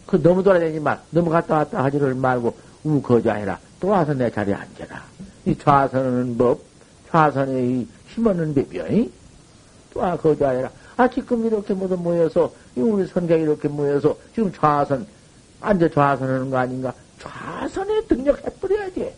그 0.07 0.21
너무 0.23 0.43
돌아다니지 0.43 0.81
마. 0.81 0.99
너무 1.11 1.31
갔다 1.31 1.57
왔다 1.57 1.85
하지를 1.85 2.15
말고 2.15 2.55
우거자 2.85 3.35
해라. 3.35 3.59
또 3.81 3.89
와서 3.89 4.13
내 4.13 4.31
자리에 4.31 4.55
앉아라. 4.55 5.03
이 5.47 5.57
좌선은 5.57 6.37
법, 6.37 6.61
좌선의 7.11 7.65
이 7.71 7.89
힘없는 8.09 8.55
법이야. 8.55 8.85
또 9.95 10.01
와, 10.01 10.17
거자 10.17 10.51
해라. 10.51 10.71
아, 10.99 11.09
지금 11.09 11.47
이렇게 11.47 11.75
모두 11.75 11.97
모여서, 11.97 12.53
우리 12.75 13.07
선객이 13.07 13.45
이렇게 13.45 13.69
모여서 13.69 14.17
지금 14.35 14.53
좌선, 14.53 15.07
앉아 15.61 15.91
좌선 15.91 16.29
하는 16.29 16.51
거 16.51 16.59
아닌가? 16.59 16.93
좌선에 17.21 18.03
등력해버려야지. 18.07 19.15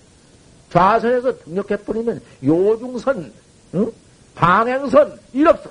좌선에서 0.71 1.39
등력해버리면 1.39 2.21
요중선, 2.45 3.33
응? 3.77 3.93
방행선, 4.35 5.19
일 5.33 5.49
없어. 5.49 5.71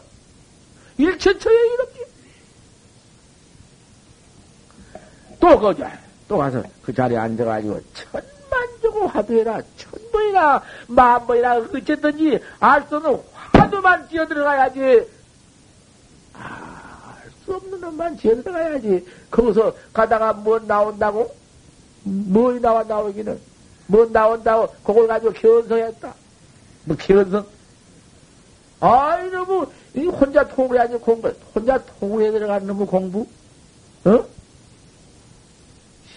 일체처에 0.97 1.53
이렇게. 1.53 2.05
또 5.39 5.59
거자. 5.59 5.95
또 6.27 6.37
가서 6.39 6.63
그 6.81 6.91
자리에 6.91 7.17
앉아가지고 7.17 7.81
천만조고 7.93 9.07
화두해라. 9.07 9.61
천번이나 9.77 10.63
만번이나 10.87 11.57
어쨌든지 11.57 12.39
알수 12.59 12.97
없는 12.97 13.21
화두만 13.33 14.07
뛰어 14.07 14.27
들어가야지. 14.27 15.18
알 16.39 17.31
수 17.45 17.55
없는 17.55 17.81
놈만 17.81 18.17
뛰어 18.17 18.35
들어가야지. 18.41 19.05
거기서 19.31 19.73
가다가 19.93 20.33
뭐 20.33 20.59
나온다고? 20.59 21.33
뭐 22.03 22.57
나와 22.59 22.83
나오기는? 22.83 23.39
뭐 23.87 24.05
나온다고 24.05 24.67
그걸 24.83 25.07
가지고 25.07 25.33
견성했다. 25.33 26.13
뭐 26.85 26.97
견성? 26.97 27.45
아이 28.81 29.29
너무 29.29 29.67
혼자 30.11 30.47
통해야지 30.47 30.95
공부. 30.97 31.33
혼자 31.53 31.77
통해 31.99 32.31
들어가는 32.31 32.67
놈의 32.67 32.87
공부? 32.87 33.27
어? 34.05 34.25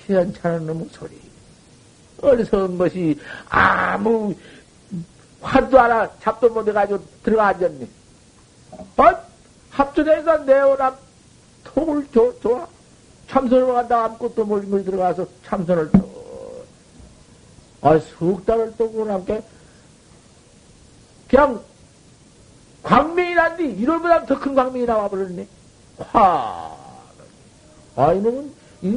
시원찮은 0.06 0.66
놈의 0.66 0.88
소리. 0.92 1.20
어리석은 2.20 2.78
것이 2.78 3.18
아무 3.48 4.34
화도 5.40 5.76
하나 5.78 6.08
잡도 6.20 6.48
못해가지고 6.50 7.02
들어가 7.24 7.48
앉았네. 7.48 7.88
어? 8.98 9.31
합전해서 9.72 10.38
내어남 10.38 10.96
통을 11.64 12.06
줘, 12.12 12.32
좋아. 12.40 12.66
참선을 13.28 13.72
간다 13.72 14.04
아무것도 14.04 14.44
모르고 14.44 14.84
들어가서 14.84 15.26
참선을 15.46 15.90
또. 15.92 16.12
아, 17.80 17.98
석 17.98 18.44
달을 18.46 18.76
떠고 18.76 19.04
남게 19.06 19.42
그냥 21.28 21.60
광명이 22.82 23.34
난디 23.34 23.76
1월보다 23.78 24.26
더 24.26 24.38
큰 24.38 24.54
광명이 24.54 24.84
나와버렸네. 24.84 25.48
화. 26.10 26.76
아, 27.96 28.12
이놈은 28.12 28.52
이, 28.82 28.88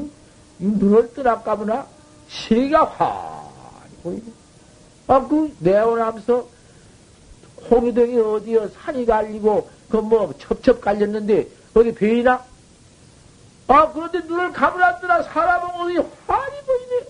이 0.60 0.66
눈을 0.66 1.14
뜨나까보나 1.14 1.88
시가 2.28 2.84
환히 2.86 3.96
보이네. 4.04 4.24
아, 5.08 5.26
그 5.28 5.56
내원하면서 5.60 6.48
홍유동이 7.70 8.20
어디여 8.20 8.70
산이 8.70 9.06
갈리고 9.06 9.70
그 9.90 9.98
뭐 10.02 10.34
첩첩 10.40 10.82
갈렸는데 10.82 11.48
어디 11.74 11.94
베이나? 11.94 12.44
아, 13.68 13.92
그런데 13.92 14.20
눈을 14.20 14.52
감으라더라 14.52 15.24
사람은 15.24 15.70
어디 15.82 15.98
환히 16.28 16.62
보이네. 16.66 17.08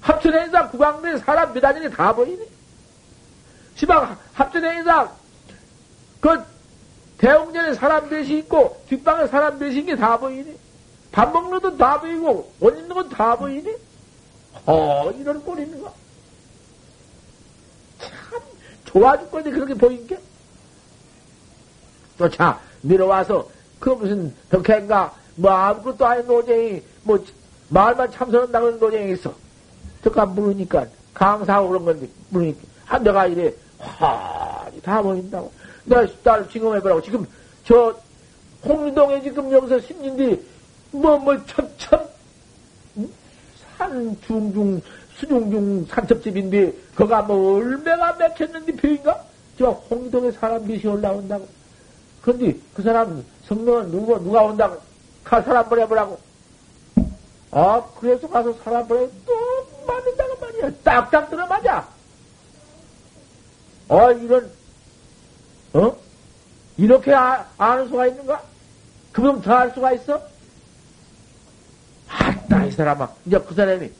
합천행사 0.00 0.70
구강면 0.70 1.18
사람 1.18 1.52
몇아년이 1.52 1.90
다 1.94 2.14
보이네. 2.14 2.44
시방 3.76 4.16
합천행사 4.32 5.10
그 6.20 6.42
대웅전에 7.18 7.74
사람 7.74 8.08
몇이 8.08 8.38
있고 8.38 8.80
뒷방에 8.88 9.26
사람 9.26 9.58
몇인 9.58 9.86
게다 9.86 10.18
보이네. 10.18 10.56
밥 11.12 11.32
먹는 11.32 11.50
것도 11.60 11.76
다 11.76 12.00
보이고 12.00 12.52
옷 12.60 12.70
입는 12.78 12.88
건다 12.88 13.36
보이네. 13.36 13.76
어 14.66 15.10
이런 15.12 15.42
꼴 15.44 15.58
있는가? 15.58 15.92
참 18.00 18.40
좋아 18.88 19.16
죽겠네 19.18 19.50
그렇게 19.50 19.74
보인 19.74 20.06
게. 20.06 20.18
또자 22.16 22.58
내려와서 22.80 23.48
그 23.78 23.90
무슨 23.90 24.34
덕행가 24.50 25.14
뭐 25.36 25.50
아무것도 25.52 26.04
아닌 26.04 26.26
노쟁이 26.26 26.82
뭐 27.02 27.22
말만 27.68 28.10
참선한다고 28.10 28.66
하는 28.66 28.78
노쟁이 28.80 29.12
있어. 29.12 29.32
저가 30.02 30.26
물으니까 30.26 30.86
강사하고 31.12 31.68
그런 31.68 31.84
건데 31.84 32.08
물으니까 32.30 32.60
한 32.86 33.02
내가 33.04 33.26
이래 33.26 33.52
화이 33.78 34.80
다 34.80 35.02
보인다고. 35.02 35.52
내가 35.84 36.06
딸 36.24 36.48
지금 36.48 36.74
해보라고. 36.74 37.02
지금 37.02 37.26
저 37.64 37.94
홍동에 38.64 39.22
지금 39.22 39.52
여기서 39.52 39.80
심진디 39.80 40.42
뭐뭐 40.92 41.44
첩첩 41.44 42.10
산 43.76 44.16
중중 44.26 44.80
수중중 45.18 45.86
산첩집인데 45.86 46.72
거가 46.94 47.22
뭐 47.22 47.56
얼마나 47.58 48.12
맥혔는데 48.12 48.72
표인가? 48.76 49.24
저 49.58 49.70
홍동에 49.70 50.30
사람 50.32 50.66
몇이 50.66 50.86
올라온다고. 50.86 51.46
그런데 52.22 52.56
그 52.74 52.82
사람 52.82 53.24
성명은 53.46 53.90
누가 53.90 54.18
누가 54.18 54.42
온다고? 54.42 54.80
가 55.24 55.42
사람 55.42 55.68
보내보라고. 55.68 56.18
아 57.50 57.82
그래서 57.98 58.28
가서 58.28 58.52
사람 58.62 58.86
보내 58.86 59.08
또 59.26 59.34
맞는다고 59.86 60.36
말이야. 60.40 60.70
딱딱 60.84 61.30
들어맞아. 61.30 61.88
어 63.88 64.12
이런 64.12 64.50
어? 65.72 65.96
이렇게 66.76 67.12
아, 67.12 67.44
아는 67.58 67.88
수가 67.88 68.06
있는가? 68.06 68.42
그럼 69.12 69.40
더 69.42 69.52
알 69.54 69.70
수가 69.72 69.92
있어? 69.94 70.22
아따, 72.08 72.64
이 72.66 72.70
사람아. 72.70 73.08
이제 73.26 73.38
그 73.40 73.54
사람이. 73.54 73.90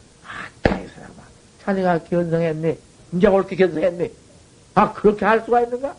자네가 1.68 2.04
견성했네. 2.04 2.78
이제 3.12 3.26
옳게 3.26 3.56
견성했네. 3.56 4.10
아, 4.74 4.92
그렇게 4.94 5.24
할 5.24 5.42
수가 5.42 5.60
있는가? 5.62 5.94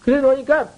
그래 0.00 0.20
놓으니까, 0.20 0.68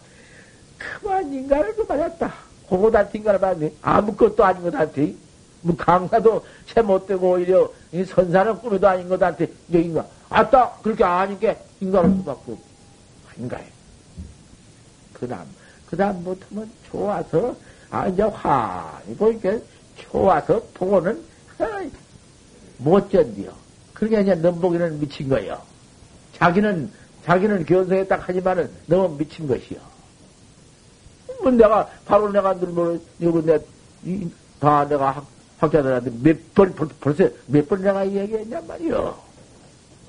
그만 0.78 1.32
인간을 1.32 1.74
그만했다. 1.74 2.34
그거한테 2.68 3.18
인간을 3.18 3.40
받네. 3.40 3.72
아무것도 3.80 4.44
아닌 4.44 4.62
것한테. 4.62 5.14
뭐, 5.62 5.74
강사도 5.74 6.44
채 6.66 6.82
못되고, 6.82 7.30
오히려, 7.30 7.72
이 7.92 8.04
선사는 8.04 8.58
꾸미도 8.58 8.86
아닌 8.86 9.08
것한테, 9.08 9.50
이제 9.68 9.80
인간. 9.80 10.06
아따, 10.28 10.78
그렇게 10.82 11.02
아니까 11.02 11.54
인간을 11.80 12.10
수밖에 12.18 12.56
인가해. 13.38 13.64
그 15.14 15.26
다음, 15.26 15.46
그 15.88 15.96
다음 15.96 16.22
부터는 16.22 16.70
좋아서, 16.90 17.56
아, 17.90 18.06
이제 18.08 18.22
환히 18.22 19.16
보니까 19.16 19.58
좋아서 19.96 20.62
보고는, 20.74 21.24
못 22.78 23.08
견디요. 23.08 23.52
그러니까 23.94 24.20
이제 24.20 24.34
넘보기는 24.34 25.00
미친 25.00 25.28
거예요. 25.28 25.60
자기는, 26.36 26.90
자기는 27.24 27.64
견성했다 27.64 28.16
하지만은 28.16 28.70
너무 28.86 29.16
미친 29.16 29.46
것이요. 29.48 29.78
뭐 31.42 31.50
내가, 31.50 31.88
바로 32.04 32.30
내가 32.30 32.58
늘, 32.58 33.00
이거 33.18 33.42
내, 33.42 33.58
이, 34.04 34.28
다 34.60 34.86
내가 34.88 35.10
학, 35.12 35.26
학자들한테 35.58 36.10
몇 36.22 36.54
번, 36.54 36.74
벌써 37.00 37.28
몇 37.46 37.66
번 37.68 37.82
내가 37.82 38.06
얘기했냔 38.06 38.66
말이요. 38.66 39.16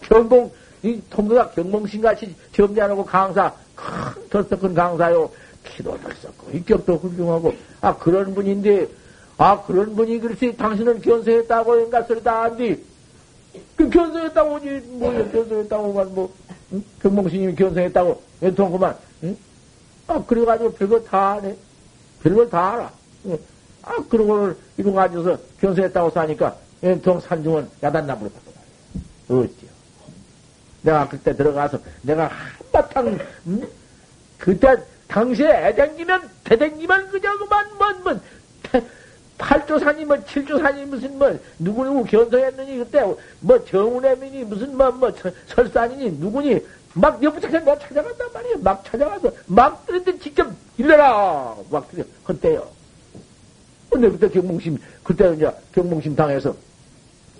경봉, 0.02 0.52
이 0.84 1.02
통도가 1.10 1.52
경봉신같이 1.52 2.36
점잖하고 2.54 3.06
강사, 3.06 3.54
큰, 3.76 4.30
덜썩 4.30 4.62
큰 4.62 4.74
강사요. 4.74 5.30
키도 5.64 5.98
덜썩고, 6.00 6.52
인격도 6.52 6.98
훌륭하고, 6.98 7.54
아, 7.82 7.96
그런 7.98 8.34
분인데, 8.34 8.88
아, 9.38 9.62
그런 9.64 9.96
분이 9.96 10.20
그렇지, 10.20 10.58
당신은 10.58 11.02
견성했다고 11.02 11.80
인가 11.82 12.02
소리다 12.04 12.44
한디, 12.44 12.84
그 13.76 13.90
견성했다고, 13.90 14.56
오지, 14.56 14.70
뭐, 14.94 15.12
견성했다고, 15.32 16.04
뭐, 16.06 16.34
응? 16.74 16.84
경봉신님이 17.02 17.56
견성했다고, 17.56 18.22
연통 18.42 18.72
그만, 18.72 18.96
응? 19.24 19.38
아, 20.08 20.24
그래가지고 20.26 20.74
별거 20.74 21.04
다 21.04 21.34
하네. 21.36 21.56
별걸 22.24 22.50
다 22.50 22.74
알아. 22.74 22.92
응? 23.26 23.38
아, 23.84 23.96
그러고 24.10 24.54
이러고 24.76 25.00
앉아서 25.00 25.38
견성했다고 25.62 26.10
사니까, 26.10 26.56
연통 26.82 27.20
산중은 27.20 27.70
야단나무로 27.84 28.32
바꿔. 28.32 29.40
어찌요. 29.42 29.70
내가 30.82 31.08
그때 31.08 31.36
들어가서, 31.36 31.80
내가 32.02 32.28
한바탕, 32.28 33.20
응? 33.48 33.68
그때, 34.40 34.76
당시에 35.08 35.70
애댕기면, 35.70 36.28
대댕기면 36.44 37.10
그저 37.10 37.38
그만, 37.38 37.78
뭐, 37.78 37.88
뭐, 38.04 38.20
팔조산이 39.38 40.06
뭐, 40.06 40.24
칠조산이 40.26 40.86
무슨 40.86 41.18
뭐, 41.18 41.38
누구누구 41.60 42.04
견성했느니, 42.06 42.78
그때, 42.78 43.04
뭐, 43.40 43.64
정운애민이 43.66 44.44
무슨 44.46 44.76
뭐, 44.76 44.92
뭐, 44.92 45.12
설산이니, 45.48 46.20
누구니, 46.20 46.60
막 46.94 47.22
옆부터 47.22 47.48
내가 47.48 47.78
찾아간단 47.78 48.28
말이에요. 48.34 48.58
막 48.60 48.84
찾아가서, 48.84 49.32
막 49.46 49.84
그런데 49.86 50.18
직접 50.18 50.52
일러라! 50.78 51.56
막 51.70 51.88
그래, 51.92 52.04
그때요. 52.24 52.68
근데 53.90 54.10
그때 54.10 54.28
경봉심, 54.30 54.78
그때 55.04 55.34
이제 55.34 55.52
경봉심 55.74 56.16
당해서, 56.16 56.56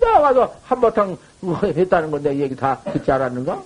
나가서 0.00 0.54
한바탕 0.62 1.18
했다는 1.62 2.10
건데 2.10 2.36
얘기 2.38 2.54
다 2.54 2.80
듣지 2.92 3.10
않았는가? 3.10 3.62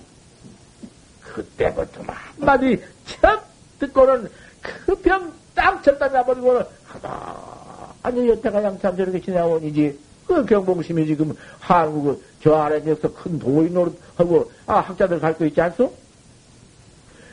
그때부터 1.21 2.03
한마디 2.07 2.81
척 3.05 3.43
듣고는 3.79 4.29
그병딱 4.61 5.83
절단 5.83 6.11
나버리고는 6.13 6.63
하다. 6.87 7.62
아니, 8.03 8.27
여태가 8.29 8.63
양참 8.63 8.97
저렇게 8.97 9.21
지내온이지. 9.21 9.99
그 10.27 10.45
경봉심이 10.45 11.05
지금 11.05 11.35
한국 11.59 12.23
저 12.41 12.55
아래 12.55 12.81
지역서 12.81 13.13
큰 13.13 13.39
도의 13.39 13.71
노릇하고, 13.71 14.51
아, 14.65 14.79
학자들 14.79 15.19
갈거 15.19 15.45
있지 15.45 15.59
않소? 15.61 15.91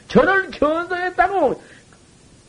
저를 0.09 0.51
견성했다고 0.51 1.61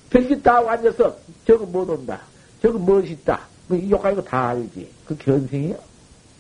별기 0.10 0.42
다 0.42 0.58
앉아서 0.58 1.16
저거 1.46 1.66
못 1.66 1.90
온다. 1.90 2.22
저거 2.62 2.78
멋있다. 2.78 3.42
뭐, 3.68 3.90
욕하는 3.90 4.18
거다 4.18 4.50
알지. 4.50 4.90
그 5.06 5.18
견생이요. 5.18 5.78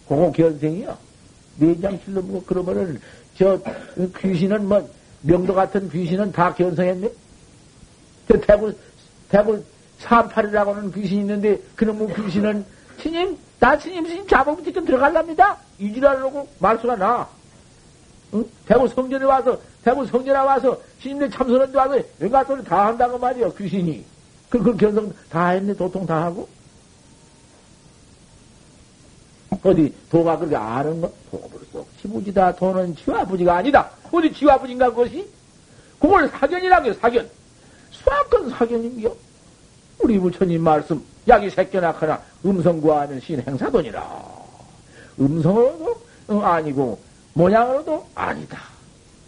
그거 0.08 0.32
견생이요. 0.32 0.98
내장실로 1.58 2.22
뭐, 2.22 2.44
그러면은, 2.46 3.00
저 3.38 3.60
귀신은 4.20 4.68
뭐, 4.68 4.88
명도 5.22 5.54
같은 5.54 5.90
귀신은 5.90 6.32
다 6.32 6.54
견성했네? 6.54 7.12
저 8.28 8.40
대구, 8.40 8.74
대구 9.30 9.64
삼팔이라고는 10.02 10.92
귀신이 10.92 11.22
있는데, 11.22 11.60
그놈의 11.76 12.14
귀신은, 12.16 12.66
스님, 13.00 13.38
나 13.60 13.78
스님, 13.78 14.06
스님 14.06 14.28
자복부 14.28 14.64
지금 14.64 14.86
들어갈랍니다. 14.86 15.58
이지라려고 15.80 16.48
말수가 16.60 16.96
나. 16.96 17.28
응? 18.34 18.46
대구 18.66 18.88
성전에 18.88 19.26
와서, 19.26 19.60
대구 19.84 20.06
성전에 20.06 20.40
와서, 20.40 20.80
스님들 21.02 21.30
참선원데 21.30 21.78
와서, 21.78 22.00
연가 22.22 22.44
소리 22.44 22.64
다 22.64 22.88
한다고 22.88 23.18
말이요, 23.18 23.54
귀신이. 23.54 24.04
그, 24.50 24.62
그 24.62 24.76
견성 24.76 25.14
다 25.30 25.50
했네, 25.50 25.74
도통 25.74 26.06
다 26.06 26.24
하고. 26.24 26.48
어디, 29.64 29.94
도가 30.10 30.38
그렇게 30.38 30.56
아는 30.56 31.02
거? 31.02 31.12
도가 31.30 31.48
벌써 31.48 31.86
지부지다. 32.02 32.56
도는 32.56 32.96
지와부지가 32.96 33.58
아니다. 33.58 33.92
어디 34.12 34.34
지와부지인가, 34.34 34.90
그것이? 34.90 35.30
그걸 36.00 36.28
사견이라고 36.30 36.86
해요, 36.86 36.94
사견. 37.00 37.30
수학은 37.92 38.50
사견인겨? 38.50 39.14
우리 40.04 40.20
부처님 40.20 40.62
말씀, 40.64 41.04
약이 41.28 41.50
새겨나거나 41.50 42.22
음성 42.46 42.82
구하는 42.82 43.20
신행사돈이라. 43.20 44.42
음성으로도 45.20 46.46
아니고, 46.46 47.00
모양으로도 47.34 48.08
아니다. 48.16 48.60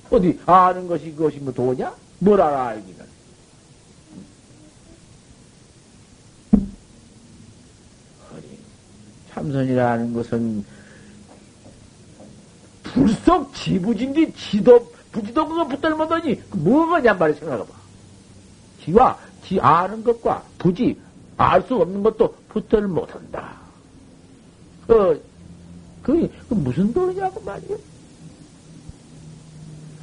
어디 0.09 0.39
아는 0.45 0.87
것이 0.87 1.11
그것이 1.11 1.37
뭐 1.37 1.53
도냐? 1.53 1.93
뭘 2.19 2.41
알아 2.41 2.67
알기는. 2.67 3.13
참선이라는 9.33 10.13
것은 10.13 10.63
불속 12.83 13.53
지부진디 13.55 14.33
지도 14.33 14.91
부지도 15.11 15.47
그거 15.47 15.67
붙들면더니 15.67 16.41
뭐가냔 16.51 17.17
말이야 17.17 17.39
생각해봐. 17.39 17.73
지와 18.83 19.17
지 19.43 19.59
아는 19.59 20.03
것과 20.03 20.43
부지 20.57 20.99
알 21.37 21.61
수 21.63 21.75
없는 21.75 22.03
것도 22.03 22.35
붙들 22.49 22.87
못한다. 22.87 23.55
어, 24.87 25.15
그, 26.03 26.29
그 26.49 26.53
무슨 26.53 26.93
도리냐고 26.93 27.41
말이야. 27.41 27.77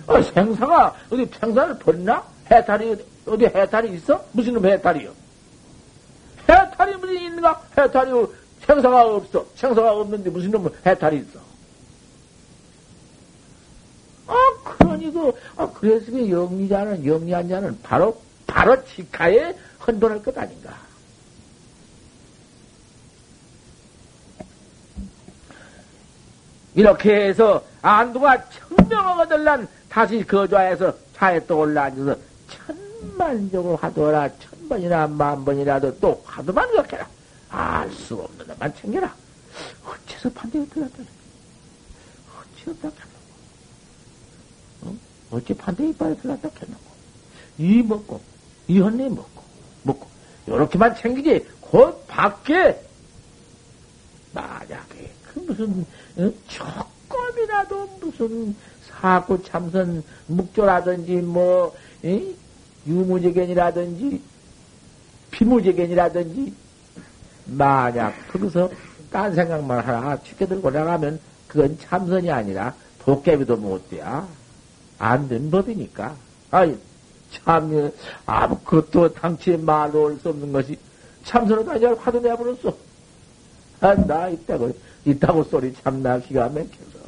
어, 0.07 0.23
생사가 0.23 0.95
어디 1.11 1.27
생사를 1.27 1.79
버리나? 1.79 2.25
해탈이 2.51 2.97
어디 3.27 3.45
해탈이 3.45 3.95
있어? 3.97 4.25
무슨 4.33 4.55
놈 4.55 4.67
해탈이요? 4.67 5.13
해탈이 6.49 6.97
무슨 6.97 7.15
있는가? 7.15 7.63
해탈이 7.79 8.11
생사가 8.67 9.07
없어. 9.15 9.47
생사가 9.55 9.93
없는데 9.93 10.31
무슨 10.31 10.51
놈 10.51 10.69
해탈이 10.85 11.19
있어? 11.19 11.39
아, 14.27 14.35
그러니 14.79 15.13
그, 15.13 15.33
아, 15.57 15.71
그래서 15.73 16.11
그 16.11 16.31
영리자는, 16.31 17.05
영리한 17.05 17.49
자는 17.49 17.79
바로, 17.83 18.21
바로 18.51 18.85
직하에 18.85 19.55
헌돈할 19.87 20.23
것 20.23 20.37
아닌가. 20.37 20.77
이렇게 26.75 27.29
해서 27.29 27.65
안두가 27.83 28.49
청명하고 28.51 29.29
들란 29.29 29.69
다시 29.89 30.25
거좌에서 30.27 30.95
차에 31.15 31.47
또 31.47 31.61
올라앉아서 31.61 32.17
천만적으로 32.49 33.77
하더라 33.77 34.29
천번이나 34.39 35.07
만번이라도 35.07 35.99
또 36.01 36.23
하도만 36.27 36.69
그렇게라. 36.71 37.09
알 37.51 37.91
수 37.93 38.15
없는 38.15 38.47
것만 38.47 38.75
챙겨라. 38.77 39.15
어째서 39.85 40.31
판대가 40.31 40.65
들었다. 40.73 40.95
어찌 42.39 42.71
없다 42.71 42.91
캐놓고. 42.91 43.21
어? 44.83 44.97
어찌 45.33 45.55
판대 45.55 45.89
이빨에 45.89 46.17
들었다 46.17 46.49
캐놓고. 46.51 46.91
이 47.59 47.83
먹고 47.83 48.30
이 48.71 48.79
헌내 48.79 49.09
먹고 49.09 49.43
먹고 49.83 50.07
요렇게만 50.47 50.95
챙기지 50.95 51.45
곧 51.61 52.07
밖에 52.07 52.81
만약에 54.33 55.11
그 55.27 55.41
무슨 55.41 55.85
어? 56.17 56.33
조금이라도 56.47 57.87
무슨 58.01 58.55
사고 58.89 59.43
참선 59.43 60.05
묵조라든지 60.29 61.15
뭐 61.17 61.75
에? 62.05 62.23
유무제견이라든지 62.87 64.23
피무제견이라든지 65.33 66.55
만약 67.47 68.15
거기서 68.33 68.71
딴 69.11 69.35
생각만 69.35 69.81
하나 69.85 70.17
쉽게 70.25 70.47
들고 70.47 70.71
나가면 70.71 71.19
그건 71.49 71.77
참선이 71.81 72.31
아니라 72.31 72.73
도깨비도 73.01 73.57
못 73.57 73.91
돼야 73.91 74.29
안 75.01 75.27
된 75.29 75.51
법이니까 75.51 76.15
아이 76.53 76.77
참 77.33 77.91
아무것도 78.27 79.15
당치에 79.15 79.57
말로 79.57 80.05
올 80.05 80.19
수 80.19 80.29
없는 80.31 80.53
것이 80.53 80.79
참선은 81.25 81.69
아니라 81.69 81.95
화도 81.95 82.21
내버렸어 82.21 82.75
아, 83.81 83.95
나 83.95 84.29
있다고 84.29 84.73
있다고 85.05 85.45
소리 85.45 85.73
참나 85.75 86.19
기가 86.19 86.49
막혀서 86.49 87.01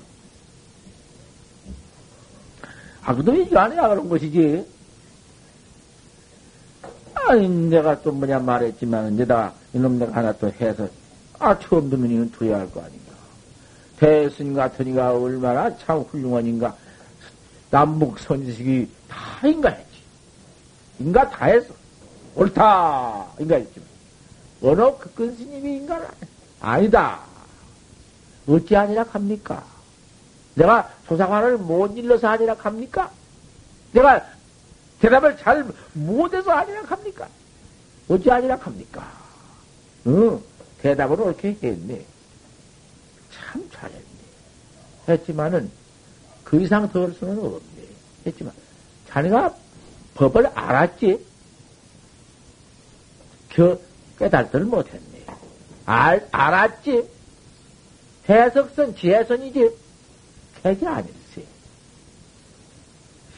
아, 3.05 3.15
그도 3.15 3.35
이게 3.35 3.59
아니라 3.59 3.89
그런 3.89 4.09
것이지. 4.09 4.65
아니, 7.15 7.49
내가 7.49 8.01
또 8.01 8.13
뭐냐 8.13 8.39
말했지만, 8.39 9.17
내가 9.17 9.53
이놈 9.75 9.99
내가 9.99 10.13
하나 10.15 10.33
또 10.33 10.49
해서, 10.61 10.89
아, 11.39 11.59
처음 11.59 11.91
듣는 11.91 12.09
이는 12.11 12.31
두어야 12.31 12.61
할 12.61 12.71
거 12.71 12.81
아닌가. 12.81 13.13
대스님 13.99 14.55
같으니까 14.55 15.15
얼마나 15.15 15.77
참 15.79 15.99
훌륭한 16.01 16.47
인가. 16.47 16.75
남북 17.71 18.19
선지식이 18.21 18.89
다 19.09 19.47
인가 19.49 19.69
했지. 19.71 19.92
인가 21.03 21.29
다 21.29 21.47
했어. 21.47 21.75
옳다. 22.35 23.27
인가 23.39 23.57
했지만. 23.57 23.89
어느 24.63 24.97
그큰 24.99 25.37
스님이 25.37 25.79
인가를 25.79 26.07
아니다. 26.61 27.21
어찌 28.47 28.77
아니라 28.77 29.05
합니까? 29.11 29.65
내가 30.55 30.91
소상화를 31.09 31.59
못 31.59 31.97
일러서 31.97 32.29
아니라 32.29 32.55
합니까? 32.59 33.11
내가 33.93 34.25
대답을 35.01 35.37
잘 35.39 35.67
못해서 35.93 36.53
아니라 36.53 36.83
합니까? 36.83 37.29
어찌 38.09 38.31
아니라 38.31 38.57
합니까? 38.57 39.11
응, 40.07 40.41
대답을 40.81 41.21
옳게 41.21 41.57
했네. 41.63 42.05
참 43.35 43.69
잘했네. 43.73 44.05
했지만은, 45.09 45.71
그 46.45 46.61
이상 46.61 46.89
더 46.93 47.03
할 47.05 47.13
수는 47.13 47.39
없네. 47.39 47.61
했지만, 48.27 48.53
자네가 49.11 49.55
법을 50.15 50.47
알았지? 50.47 51.25
겨, 53.51 53.79
깨달지를 54.19 54.67
못했네. 54.67 55.25
알, 55.87 56.29
알았지? 56.31 57.09
해석선, 58.29 58.97
지혜선이지? 58.97 59.71
핵이 60.65 60.87
아닐세. 60.87 61.45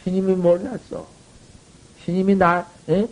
신임이 0.02 0.34
몰랐어. 0.34 1.06
신임이 2.04 2.34
나, 2.36 2.68
에? 2.88 3.06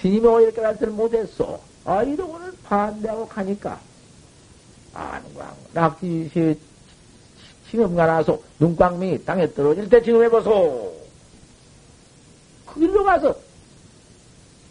신임이 0.00 0.26
오히려 0.26 0.52
깨달지를 0.52 0.92
못했어. 0.92 1.60
아, 1.84 2.02
이러고는 2.02 2.52
반대하고 2.64 3.26
가니까. 3.26 3.80
안광, 4.92 5.56
낙지시, 5.72 6.58
지금 7.70 7.94
가나서 7.94 8.40
눈광명이 8.58 9.24
땅에 9.24 9.52
떨어질 9.52 9.88
때 9.88 10.02
지금 10.02 10.22
해보소. 10.24 10.97
그 12.72 12.80
길로 12.80 13.04
가서 13.04 13.34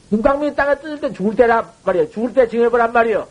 눈광명이 0.10 0.56
땅에 0.56 0.76
떨어질 0.80 1.02
때 1.02 1.14
죽을 1.14 1.36
때란 1.36 1.70
말이야. 1.84 2.10
죽을 2.10 2.34
때 2.34 2.48
지금 2.48 2.66
해보란 2.66 2.91
말이야. 2.93 3.26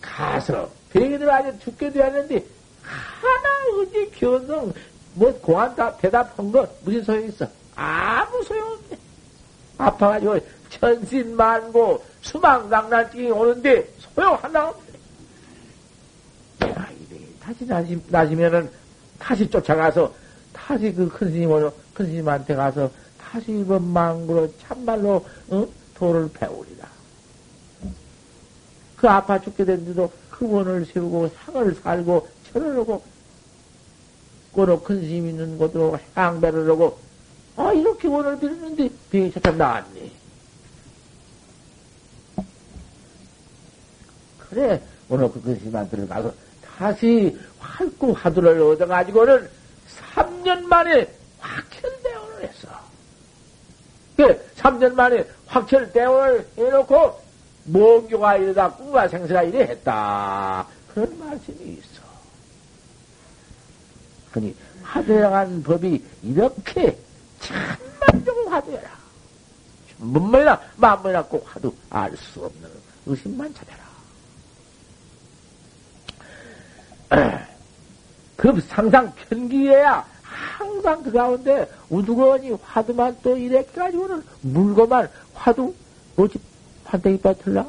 가서 0.00 0.70
베개들 0.90 1.30
아주 1.30 1.58
죽게 1.60 1.92
되었는데 1.92 2.44
하나 2.82 3.80
어디 3.80 4.10
견성 4.12 4.72
뭐 5.14 5.32
공안 5.40 5.74
다 5.76 5.94
대답한 5.96 6.50
거 6.50 6.66
무슨 6.84 7.02
소용 7.04 7.28
있어? 7.28 7.46
아무 7.76 8.42
소용 8.44 8.72
없네. 8.72 8.98
아파가지고 9.78 10.38
천신만고 10.70 12.04
수망강난증이 12.22 13.30
오는데 13.30 13.88
소용 14.14 14.34
하나 14.34 14.68
없네. 14.68 14.92
야, 16.64 16.88
이래 17.10 17.20
다시 17.42 17.66
나시, 17.66 18.02
나시면은 18.08 18.70
다시 19.18 19.48
쫓아가서 19.48 20.12
다시 20.52 20.92
그 20.92 21.08
큰 21.08 21.30
스님 21.30 21.50
오려 21.50 21.72
큰 21.94 22.06
스님한테 22.06 22.54
가서 22.54 22.90
이번 23.40 23.92
망구로 23.92 24.52
참말로 24.58 25.24
어? 25.48 25.66
도를 25.94 26.30
배우리라. 26.32 26.88
그 28.96 29.08
아파 29.08 29.40
죽게 29.40 29.64
됐는데도 29.64 30.12
그 30.30 30.48
원을 30.48 30.86
세우고 30.86 31.30
상을 31.44 31.74
살고 31.74 32.28
철을 32.52 32.76
하고 32.76 33.02
꼬로 34.52 34.80
큰 34.82 35.00
스님 35.00 35.28
있는 35.28 35.58
곳으로 35.58 35.98
향배를 36.14 36.70
하고 36.70 36.98
아 37.56 37.72
이렇게 37.72 38.08
원을 38.08 38.38
빌었는데 38.38 38.88
병이 39.10 39.32
차차 39.32 39.50
나왔네. 39.52 40.10
그래 44.38 44.82
오늘 45.08 45.30
그 45.32 45.40
스님한테 45.40 46.06
가서 46.06 46.32
다시 46.76 47.36
활구 47.58 48.12
화두를 48.12 48.60
얻어가지고는 48.60 49.48
3년 50.14 50.62
만에 50.62 51.12
확철대원을 51.38 52.42
했어. 52.42 52.68
그 54.16 54.51
3년 54.62 54.94
만에 54.94 55.26
확철 55.46 55.92
대원을 55.92 56.46
해놓고 56.56 57.20
모교가 57.64 58.36
이러다 58.36 58.72
꿈과 58.72 59.08
생사가 59.08 59.42
이래 59.42 59.62
했다. 59.62 60.66
그런 60.92 61.18
말씀이 61.18 61.74
있어. 61.74 62.02
그니 64.32 64.54
화두에간 64.82 65.62
법이 65.62 66.04
이렇게 66.22 66.96
참만종 67.40 68.52
화두여라. 68.52 69.02
문문이나 69.98 70.60
만문이나 70.76 71.22
꼭 71.24 71.46
화두 71.48 71.72
알 71.90 72.16
수 72.16 72.44
없는 72.44 72.70
의심만 73.06 73.54
찾아라. 73.54 73.82
그 78.36 78.60
상상 78.62 79.12
편기에야 79.14 80.11
항상 80.32 81.02
그 81.02 81.12
가운데 81.12 81.70
우두거니 81.90 82.52
화두만 82.62 83.18
또 83.22 83.36
이래 83.36 83.64
가지고는 83.64 84.22
물고만 84.40 85.08
화두 85.34 85.74
뭐지 86.16 86.38
판때기 86.84 87.20
빠틀라? 87.20 87.68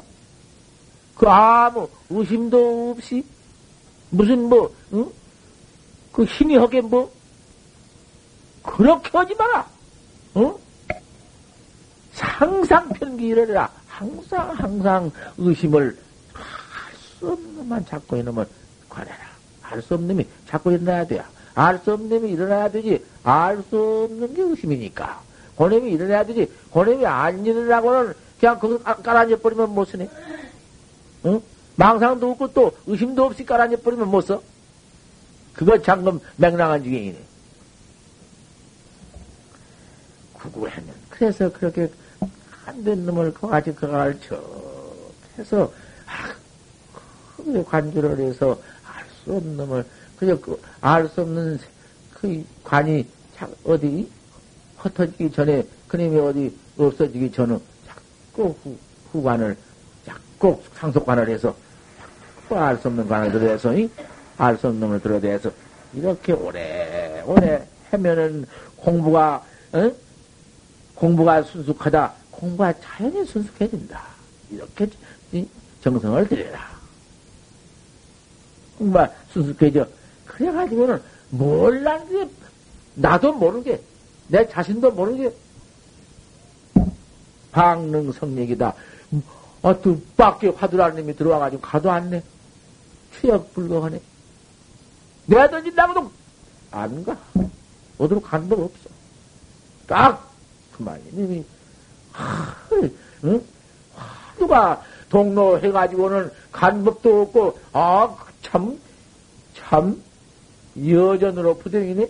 그 1.16 1.28
아무 1.28 1.88
의심도 2.10 2.92
없이 2.92 3.24
무슨 4.10 4.48
뭐 4.48 4.74
응? 4.92 5.10
그 6.12 6.24
힘이 6.24 6.56
허게 6.56 6.80
뭐 6.80 7.12
그렇게 8.62 9.10
하지 9.16 9.34
마라. 9.34 9.68
응? 10.36 10.54
상상 12.12 12.88
편기 12.90 13.26
이래라. 13.28 13.70
항상 13.86 14.50
항상 14.50 15.10
의심을 15.38 15.98
할 16.32 16.94
수 17.24 17.32
없는 17.32 17.56
것만 17.56 17.86
잡고 17.86 18.16
있는 18.16 18.34
관해라. 18.88 19.16
알수 19.62 19.94
없는 19.94 20.08
놈이 20.08 20.26
자꾸 20.46 20.72
일어나야 20.72 21.06
돼요. 21.06 21.24
알 21.54 21.78
수 21.84 21.92
없는 21.92 22.08
놈이 22.08 22.32
일어나야 22.32 22.70
되지. 22.70 23.04
알 23.22 23.62
수 23.70 24.04
없는 24.10 24.34
게 24.34 24.42
의심이니까. 24.42 25.22
고놈이 25.56 25.92
일어나야 25.92 26.24
되지. 26.24 26.50
고놈이 26.70 27.06
안 27.06 27.44
일어나고는 27.46 28.12
그냥 28.40 28.58
거기 28.58 28.82
깔아앉아 28.82 29.36
버리면 29.36 29.70
못 29.74 29.84
쓰네. 29.86 30.08
응? 31.26 31.40
망상도 31.76 32.30
없고 32.32 32.52
또 32.52 32.72
의심도 32.86 33.24
없이 33.24 33.44
깔아앉아 33.44 33.76
버리면 33.82 34.08
못 34.08 34.20
써. 34.22 34.42
그거 35.52 35.80
잠금 35.80 36.18
맹랑한 36.36 36.82
중이네. 36.82 37.18
구구하면. 40.34 40.94
그래서 41.10 41.50
그렇게 41.52 41.90
안 42.66 42.82
된 42.82 43.04
놈을 43.06 43.32
그같이 43.34 43.72
그걸 43.74 44.18
척 44.20 44.42
해서, 45.38 45.70
아, 46.06 46.34
크게 47.36 47.62
관주를 47.62 48.18
해서 48.18 48.58
수 49.24 49.32
없는 49.34 49.56
놈을, 49.56 49.84
그저 50.16 50.40
그, 50.40 50.60
알 50.80 51.08
수 51.08 51.22
없는 51.22 51.58
그 52.12 52.44
관이 52.62 53.06
어디 53.64 54.10
흩어지기 54.78 55.32
전에, 55.32 55.66
그님이 55.88 56.18
어디 56.18 56.56
없어지기 56.76 57.32
전에 57.32 57.58
자꾸 57.86 58.54
후, 58.62 58.76
후관을, 59.12 59.56
자꾸 60.06 60.60
상속관을 60.74 61.28
해서, 61.28 61.54
자꾸 62.40 62.58
알 62.58 62.76
수 62.78 62.88
없는 62.88 63.08
관을 63.08 63.32
들어대서, 63.32 63.72
알 64.38 64.58
수 64.58 64.68
없는 64.68 64.80
놈을 64.80 65.00
들어대서, 65.00 65.50
이렇게 65.94 66.32
오래, 66.32 67.22
오래 67.26 67.66
하면은 67.90 68.46
공부가, 68.76 69.44
어? 69.72 69.90
공부가 70.94 71.42
순숙하다. 71.42 72.12
공부가 72.30 72.72
자연히 72.80 73.24
순숙해진다. 73.26 74.00
이렇게 74.50 74.88
정성을 75.82 76.28
들여라. 76.28 76.74
정말 78.78 79.12
수습해져. 79.32 79.86
그래가지고는 80.34 81.00
몰란 81.30 82.08
게, 82.08 82.28
나도 82.94 83.32
모르게, 83.32 83.80
내 84.28 84.48
자신도 84.48 84.90
모르게, 84.92 85.32
방능성력이다. 87.52 88.74
어, 89.62 89.80
두 89.80 90.00
밖에 90.16 90.48
화두라는 90.48 90.96
놈이 90.96 91.16
들어와가지고 91.16 91.62
가도 91.62 91.90
않네. 91.90 92.22
추역 93.12 93.54
불거하네. 93.54 94.00
내가 95.26 95.48
던진다고도 95.48 96.10
안 96.72 97.04
가. 97.04 97.16
어디로 97.96 98.20
간도 98.20 98.56
없어. 98.56 98.90
딱, 99.86 100.28
그만이 100.76 101.02
님이, 101.12 101.44
하, 102.12 102.54
응? 103.24 103.42
화두가 103.94 104.82
동로 105.08 105.60
해가지고는 105.60 106.32
간 106.50 106.82
법도 106.84 107.22
없고, 107.22 107.58
아, 107.72 108.16
참, 108.42 108.80
참, 109.56 110.02
여전으로 110.76 111.58
부정이네? 111.58 112.08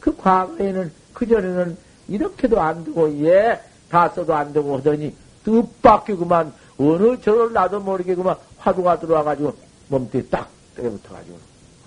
그 0.00 0.16
과거에는, 0.16 0.92
그전에는 1.14 1.76
이렇게도 2.08 2.60
안 2.60 2.84
되고, 2.84 3.10
예, 3.24 3.60
다 3.88 4.08
써도 4.08 4.34
안 4.34 4.52
되고 4.52 4.76
하더니, 4.76 5.14
뜻밖에 5.44 6.14
그만, 6.14 6.52
어느 6.78 7.20
저를 7.20 7.52
나도 7.52 7.80
모르게 7.80 8.14
그만 8.14 8.36
화두가 8.58 8.98
들어와가지고, 9.00 9.54
몸뚱이 9.88 10.28
딱 10.28 10.48
때려붙어가지고, 10.76 11.38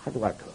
화두가 0.04 0.34
더. 0.38 0.46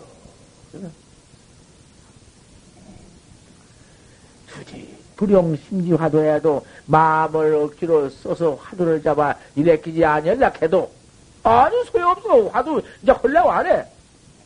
주지, 4.48 4.96
불용 5.16 5.56
심지 5.56 5.92
화두해도 5.92 6.64
마음을 6.86 7.54
억지로 7.54 8.08
써서 8.10 8.58
화두를 8.60 9.02
잡아 9.02 9.34
일으키지 9.54 10.04
아니할라 10.04 10.52
해도, 10.60 10.90
아니, 11.42 11.76
소용없어. 11.86 12.48
화두, 12.48 12.82
이제 13.02 13.12
헐려고 13.12 13.50
안 13.50 13.66
해. 13.66 13.84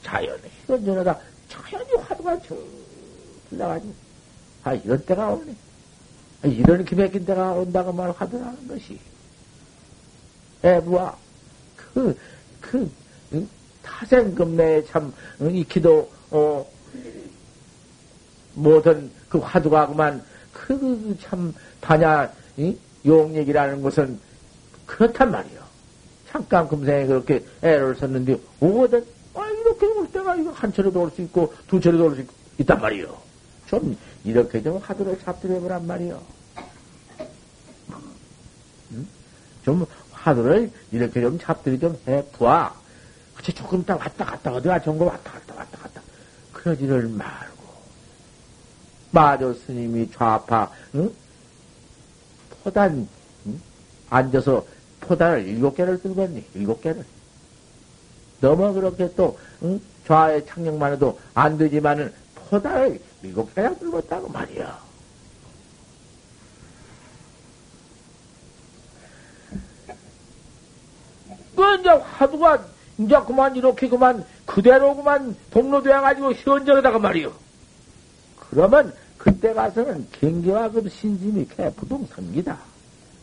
자연히, 0.03 0.43
현전하다. 0.67 1.19
자연히 1.49 1.95
화두가 1.95 2.41
쭉 2.41 2.87
흘러가지. 3.51 3.93
아, 4.65 4.75
이런 4.75 5.05
때가 5.05 5.31
오네. 5.31 5.55
아, 6.43 6.47
이런 6.49 6.85
기맥힌 6.85 7.25
때가 7.25 7.53
온다고 7.53 7.93
말 7.93 8.11
화두라는 8.11 8.69
것이. 8.69 8.99
애부와, 10.65 11.17
그, 11.77 12.19
그, 12.61 12.91
응? 13.33 13.49
타생금내에 13.83 14.85
참, 14.87 15.13
응? 15.41 15.55
익히도, 15.55 16.11
어, 16.31 16.67
모든 18.55 19.11
그 19.29 19.39
화두가 19.39 19.89
그만, 19.89 20.23
그, 20.53 20.79
그 20.79 21.17
참, 21.21 21.55
반야, 21.81 22.33
응? 22.59 22.77
용얘기라는 23.05 23.83
것은 23.83 24.19
그렇단 24.87 25.31
말이요. 25.31 25.61
잠깐 26.29 26.67
금생에 26.69 27.07
그렇게 27.07 27.45
애를 27.63 27.95
썼는데, 27.97 28.41
오거든? 28.61 29.16
아, 29.67 29.69
이렇게 29.69 29.87
올 29.87 30.11
때가 30.11 30.37
이거 30.37 30.51
한 30.53 30.73
차례도 30.73 31.01
올수 31.01 31.23
있고, 31.23 31.53
두 31.67 31.81
차례도 31.81 32.05
올수 32.05 32.21
있고, 32.21 32.33
있단 32.59 32.81
말이요. 32.81 33.17
좀 33.67 33.97
이렇게 34.25 34.63
좀 34.63 34.79
하도록 34.79 35.21
잡들해보란 35.25 35.87
말이요. 35.87 36.23
응? 38.93 39.07
좀 39.65 39.87
화두를 40.13 40.71
이렇게 40.93 41.21
좀 41.21 41.39
잡들이 41.39 41.79
좀 41.79 41.99
해보아. 42.07 42.75
그치, 43.35 43.53
조금 43.53 43.85
딱 43.85 43.99
왔다 43.99 44.25
갔다 44.25 44.53
어디가 44.53 44.81
전거 44.83 45.05
왔다 45.05 45.33
갔다 45.33 45.55
왔다 45.57 45.79
갔다. 45.79 46.01
그러지를 46.53 47.09
말고. 47.09 47.57
마조 49.11 49.53
스님이 49.55 50.11
좌파, 50.13 50.71
응? 50.95 51.13
포단, 52.63 53.09
응? 53.47 53.61
앉아서 54.11 54.65
포단을 55.01 55.47
일곱 55.47 55.77
개를 55.77 56.01
들겠니? 56.01 56.45
일곱 56.55 56.81
개를. 56.81 57.05
너무 58.41 58.73
그렇게 58.73 59.13
또, 59.15 59.39
응? 59.63 59.81
좌의 60.07 60.47
창력만 60.47 60.93
해도 60.93 61.19
안 61.35 61.59
되지만은 61.59 62.13
포단을 62.35 63.01
일곱 63.23 63.55
개나 63.55 63.75
들었다고 63.75 64.29
말이야. 64.29 64.79
그 71.57 71.75
이제 71.81 71.89
화두가 71.89 72.67
이제 72.99 73.19
그만 73.27 73.57
이렇게 73.57 73.89
그만 73.89 74.25
그대로 74.45 74.95
그만 74.95 75.35
동로되어 75.51 76.03
가지고 76.03 76.33
현정에다가 76.33 76.99
말이요. 76.99 77.33
그러면 78.51 78.95
그때 79.19 79.53
가서는 79.53 80.07
경계와 80.13 80.71
그 80.71 80.89
신심이 80.89 81.49
개부동성기다. 81.49 82.59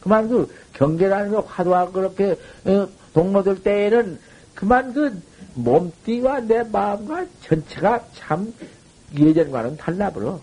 그만 0.02 0.28
그 0.28 0.54
경계라는 0.74 1.32
거 1.32 1.42
화두와 1.42 1.92
그렇게 1.92 2.38
어, 2.66 2.88
동로될 3.14 3.64
때에는 3.64 4.20
그만 4.56 4.94
그 4.94 5.22
몸띠와 5.56 6.42
내 6.42 6.64
마음과 6.64 7.26
전체가 7.42 8.04
참 8.16 8.54
예전과는 9.18 9.78
달라버려. 9.78 10.40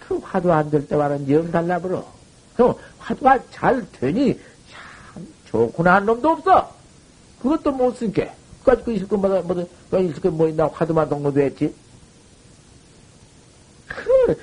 그 0.00 0.18
화두 0.18 0.52
안 0.52 0.70
될 0.70 0.86
때와는 0.86 1.28
영 1.30 1.50
달라버려. 1.50 2.04
그럼 2.54 2.74
화두가 2.98 3.38
잘 3.50 3.84
되니 3.92 4.38
참 4.70 5.26
좋구나 5.46 5.96
한 5.96 6.06
놈도 6.06 6.28
없어. 6.28 6.74
그것도 7.40 7.72
못 7.72 7.96
쓴게. 7.96 8.30
그까지 8.60 8.82
그 8.84 8.92
있을 8.92 9.08
것마다, 9.08 9.42
뭐, 9.42 9.68
그 9.90 10.00
있을 10.00 10.20
것뭐 10.22 10.48
있나, 10.48 10.66
화두만 10.66 11.08
동로도 11.08 11.40
했지. 11.40 11.74
그, 13.86 14.38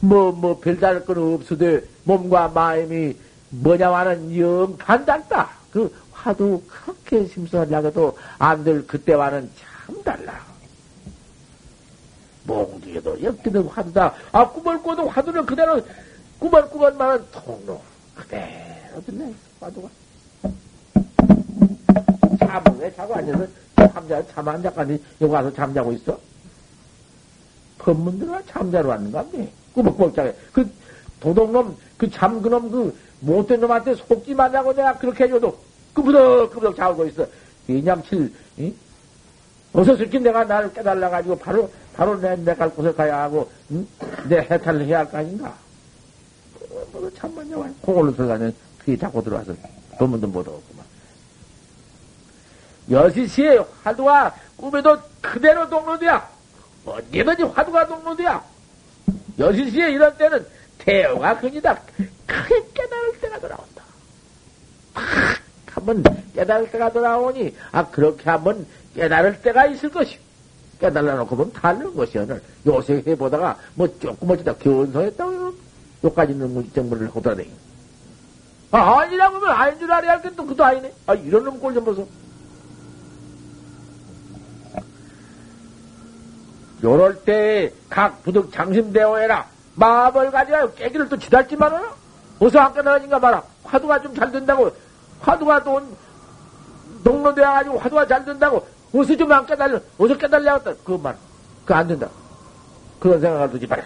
뭐, 0.00 0.32
뭐, 0.32 0.58
별다를 0.58 1.04
건 1.04 1.34
없어도 1.34 1.80
몸과 2.04 2.48
마음이 2.48 3.14
뭐냐와는 3.50 4.38
영 4.38 4.76
간단다. 4.78 5.50
그 5.70 5.94
화두 6.26 6.60
그렇게 6.66 7.24
심수하려고도 7.28 8.18
안 8.38 8.64
될 8.64 8.84
그때와는 8.84 9.48
참 9.86 10.02
달라. 10.02 10.44
몽둥이도 12.44 13.22
엮기도 13.22 13.68
화두다. 13.68 14.12
아, 14.32 14.50
꿔도 14.50 15.08
화두는 15.08 15.46
그대로 15.46 15.80
꾸건만은 16.40 17.24
통로. 17.30 17.80
그대로 18.16 19.00
듣네, 19.06 19.32
화두가. 19.60 19.88
잠은 22.40 22.78
왜 22.78 22.92
자고 22.94 23.14
앉아서 23.14 23.46
잠자, 23.76 24.26
잠안 24.28 24.62
자까지 24.62 25.02
여기 25.20 25.32
와서 25.32 25.52
잠자고 25.52 25.92
있어? 25.92 26.18
법문들은 27.78 28.42
잠자러 28.48 28.88
왔는가 28.88 29.22
보네. 29.24 29.52
꾸벅꾸벅 29.74 30.34
그 30.52 30.68
도둑놈, 31.20 31.76
그 31.96 32.10
잠, 32.10 32.42
그놈, 32.42 32.70
그 32.70 32.96
못된 33.20 33.60
놈한테 33.60 33.94
속지 33.94 34.34
말라고 34.34 34.72
내가 34.74 34.98
그렇게 34.98 35.24
해줘도 35.24 35.65
꾸부덕꾸부덕 35.96 36.76
자고 36.76 37.06
있어. 37.06 37.26
이냠칠, 37.66 38.32
이? 38.58 38.72
어서 39.72 39.96
슬기 39.96 40.18
내가 40.20 40.44
나를 40.44 40.72
깨달아가지고 40.72 41.38
바로, 41.38 41.70
바로 41.94 42.20
내, 42.20 42.36
내갈 42.36 42.70
곳에 42.70 42.92
가야 42.92 43.22
하고, 43.22 43.50
응? 43.70 43.86
내 44.28 44.38
해탈을 44.38 44.86
해야 44.86 44.98
할 44.98 45.10
거 45.10 45.18
아닌가? 45.18 45.54
뭐, 46.92 47.10
참만 47.16 47.48
냐 47.48 47.56
그걸로 47.84 48.14
들어가면 48.14 48.54
그게 48.78 48.96
자꾸 48.96 49.22
들어와서 49.22 49.54
법문도 49.98 50.26
못 50.28 50.40
얻었구만. 50.46 50.84
여시시에 52.90 53.58
화두가 53.82 54.34
꿈에도 54.56 54.96
그대로 55.20 55.68
동로돼야 55.68 56.28
언제든지 56.84 57.42
화두가 57.42 57.86
동로돼야 57.88 58.44
여시시에 59.38 59.90
이럴 59.90 60.16
때는 60.16 60.46
태호가 60.78 61.36
근이다 61.40 61.80
크게 62.26 62.64
깨달을 62.74 63.20
때가 63.20 63.40
돌아온다 63.40 63.82
팍 64.94 65.04
한번 65.76 66.02
깨달을 66.34 66.70
때가 66.70 66.90
돌아오니 66.90 67.54
아 67.70 67.86
그렇게 67.90 68.30
한번 68.30 68.66
깨달을 68.94 69.42
때가 69.42 69.66
있을 69.66 69.90
것이 69.90 70.18
깨달아 70.80 71.14
놓고 71.16 71.36
보면 71.36 71.52
다른 71.52 71.94
것이 71.94 72.16
오늘 72.18 72.40
요새 72.66 73.02
해보다가 73.06 73.58
뭐 73.74 73.86
조금 73.98 74.30
어쩌다 74.30 74.54
견성했다고 74.54 75.52
요까지는 76.04 76.54
무지정물을 76.54 77.08
호도다니 77.08 77.50
아 78.70 79.00
아니라고 79.00 79.36
하면 79.36 79.50
아닌 79.50 79.78
줄 79.78 79.92
알아야 79.92 80.12
할겠또 80.12 80.46
그도 80.46 80.64
아니네 80.64 80.92
아 81.06 81.14
이런 81.14 81.44
놈 81.44 81.60
꼴 81.60 81.74
좀 81.74 81.84
보소 81.84 82.08
요럴 86.84 87.22
때 87.24 87.72
각 87.88 88.22
부득 88.22 88.52
장심대오해라. 88.52 89.46
마음을 89.76 90.30
가져야 90.30 90.70
깨기를 90.74 91.08
또 91.08 91.18
지달지 91.18 91.56
말아요. 91.56 91.94
어서 92.38 92.58
안 92.60 92.74
깨달아진가 92.74 93.18
봐라. 93.18 93.42
화두가 93.64 94.02
좀 94.02 94.14
잘 94.14 94.30
된다고. 94.30 94.70
화두가 95.20 95.62
또 95.64 95.80
동로되어가지고 97.04 97.78
화두가 97.78 98.06
잘 98.06 98.24
된다고. 98.24 98.66
어서 98.94 99.16
좀 99.16 99.30
안 99.32 99.44
깨달려. 99.46 99.80
어서 99.98 100.16
깨달려야겠다. 100.16 100.74
그것 100.84 101.00
말. 101.00 101.16
그거 101.64 101.74
안 101.74 101.86
된다. 101.88 102.08
그런 103.00 103.20
생각을 103.20 103.50
두지 103.50 103.66
말아. 103.66 103.82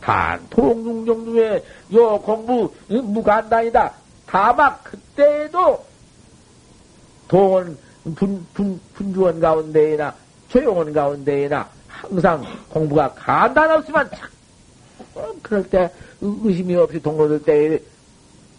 단, 0.00 0.46
통중정중의 0.50 1.64
요 1.94 2.18
공부, 2.20 2.70
무간단이다. 2.88 3.92
다만, 4.26 4.76
그때에도 4.82 5.82
동원, 7.28 7.78
분주원 8.92 9.40
가운데에나 9.40 10.14
조용한 10.48 10.92
가운데에나 10.92 11.68
항상 11.88 12.44
공부가 12.68 13.10
간단없으면 13.14 14.10
참, 14.14 14.28
어, 15.14 15.32
그럴 15.42 15.62
때 15.70 15.90
의심이 16.20 16.76
없이 16.76 17.00
동로될 17.00 17.42
때에 17.44 17.78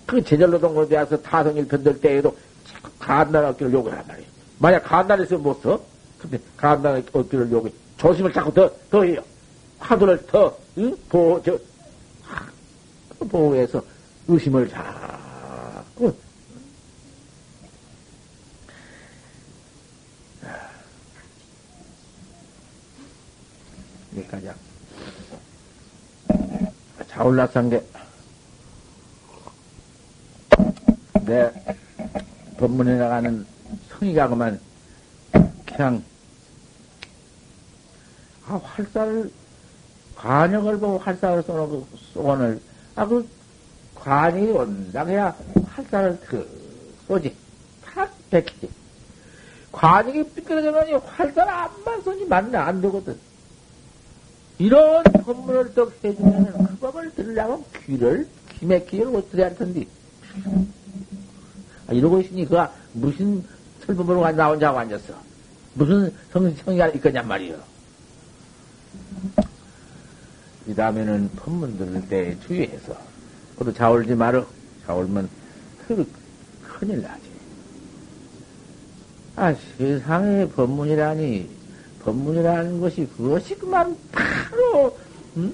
그 0.05 0.23
제절로 0.23 0.59
동로되어서 0.59 1.21
타성일편 1.21 1.83
될 1.83 1.99
때에도 1.99 2.35
자꾸 2.67 2.89
간단 2.99 3.45
얻기를 3.45 3.73
요구하란 3.73 4.05
말이에요. 4.07 4.27
만약 4.59 4.83
간단해서 4.83 5.37
못 5.37 5.61
써? 5.61 5.81
근데 6.19 6.39
간단 6.57 7.03
얻기를 7.11 7.51
요구해. 7.51 7.73
조심을 7.97 8.31
자꾸 8.33 8.53
더, 8.53 8.71
더 8.89 9.03
해요. 9.03 9.21
화두를 9.79 10.25
더, 10.27 10.55
응? 10.77 10.95
보호, 11.09 11.41
저, 11.43 11.57
보호해서 13.29 13.83
의심을 14.27 14.69
자꾸 14.69 16.13
여기까지 24.15 24.49
자올라산 27.07 27.69
게, 27.69 27.81
내 31.25 31.51
법문에 32.57 32.97
나가는 32.97 33.45
성의가 33.89 34.27
그만, 34.29 34.59
그냥, 35.65 36.03
아, 38.47 38.59
활살을, 38.63 39.31
관역을 40.15 40.79
보고 40.79 40.97
활살을 40.99 41.43
쏘는 41.43 41.83
쏘건을, 42.13 42.61
아, 42.95 43.05
그, 43.05 43.27
관이 43.95 44.51
온다 44.51 45.03
해야 45.05 45.35
활살을 45.67 46.19
그, 46.27 46.95
쏘지. 47.07 47.35
탁 47.83 48.13
베키지. 48.29 48.69
관역이 49.71 50.29
삐뚤어져가니 50.35 50.93
활살 50.93 51.49
안만 51.49 52.01
쏘지 52.03 52.25
맞네, 52.25 52.57
안 52.57 52.81
되거든. 52.81 53.17
이런 54.57 55.03
법문을 55.03 55.73
또 55.73 55.91
해주면 56.03 56.67
그 56.67 56.77
법을 56.77 57.13
들으려면 57.15 57.63
귀를 57.85 58.27
기맥기를 58.53 59.13
어떻게 59.15 59.43
할 59.43 59.55
텐데. 59.55 59.85
아, 61.87 61.93
이러고 61.93 62.21
있으니 62.21 62.45
그가 62.45 62.73
무슨 62.93 63.43
설법으로 63.85 64.31
나 64.31 64.47
혼자 64.47 64.69
하고 64.69 64.79
앉았어. 64.79 65.13
무슨 65.75 66.11
성, 66.31 66.53
성의가 66.55 66.87
있겠냐 66.89 67.21
말이요. 67.23 67.57
이 70.67 70.73
다음에는 70.73 71.29
법문 71.35 71.77
들을 71.77 72.07
때 72.07 72.37
주의해서. 72.47 72.97
그것도 73.53 73.73
자올지 73.73 74.15
말어. 74.15 74.45
자올면 74.85 75.29
그 75.87 76.07
큰일 76.63 77.01
나지. 77.01 77.21
아, 79.35 79.53
세상에 79.77 80.47
법문이라니 80.49 81.49
법문이라는 82.03 82.79
것이 82.79 83.07
그것이 83.17 83.55
그만 83.55 83.95
바로 84.11 84.97
응? 85.37 85.53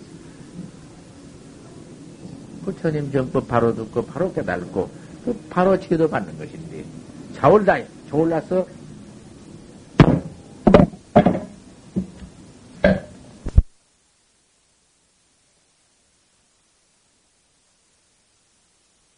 부처님 2.63 3.11
정법 3.11 3.47
바로 3.47 3.73
듣고 3.73 4.05
바로 4.05 4.31
깨달고 4.31 5.00
그 5.25 5.37
바로 5.49 5.79
제도 5.79 6.09
받는 6.09 6.37
것인데 6.37 6.83
자올다 7.35 7.79
자올라서 8.09 8.65